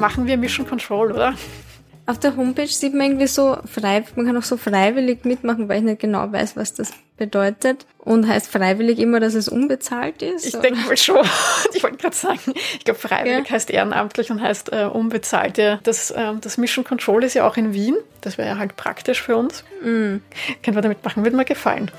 Machen 0.00 0.26
wir 0.26 0.36
Mission 0.36 0.66
Control, 0.66 1.12
oder? 1.12 1.34
Auf 2.06 2.18
der 2.18 2.36
Homepage 2.36 2.66
sieht 2.66 2.92
man 2.92 3.06
irgendwie 3.06 3.28
so 3.28 3.58
frei, 3.66 4.02
man 4.16 4.26
kann 4.26 4.36
auch 4.36 4.42
so 4.42 4.56
freiwillig 4.56 5.24
mitmachen, 5.24 5.68
weil 5.68 5.78
ich 5.78 5.84
nicht 5.84 6.00
genau 6.00 6.32
weiß, 6.32 6.56
was 6.56 6.74
das 6.74 6.92
bedeutet. 7.16 7.86
Und 7.98 8.26
heißt 8.26 8.50
freiwillig 8.50 8.98
immer, 8.98 9.20
dass 9.20 9.34
es 9.34 9.48
unbezahlt 9.48 10.20
ist? 10.22 10.44
Ich 10.44 10.56
denke 10.56 10.88
wohl 10.88 10.96
schon. 10.96 11.24
Ich 11.72 11.84
wollte 11.84 11.98
gerade 11.98 12.16
sagen, 12.16 12.40
ich 12.72 12.84
glaube, 12.84 12.98
freiwillig 12.98 13.46
ja. 13.46 13.52
heißt 13.52 13.70
ehrenamtlich 13.70 14.30
und 14.32 14.42
heißt 14.42 14.72
äh, 14.72 14.86
unbezahlt. 14.86 15.56
Ja, 15.58 15.78
das, 15.84 16.10
äh, 16.10 16.32
das 16.40 16.58
Mission 16.58 16.84
Control 16.84 17.22
ist 17.22 17.34
ja 17.34 17.46
auch 17.46 17.56
in 17.56 17.74
Wien. 17.74 17.96
Das 18.22 18.38
wäre 18.38 18.48
ja 18.48 18.58
halt 18.58 18.76
praktisch 18.76 19.22
für 19.22 19.36
uns. 19.36 19.62
Mm. 19.82 20.16
Können 20.62 20.76
wir 20.76 20.82
damit 20.82 21.04
machen, 21.04 21.22
würde 21.22 21.36
mir 21.36 21.44
gefallen. 21.44 21.92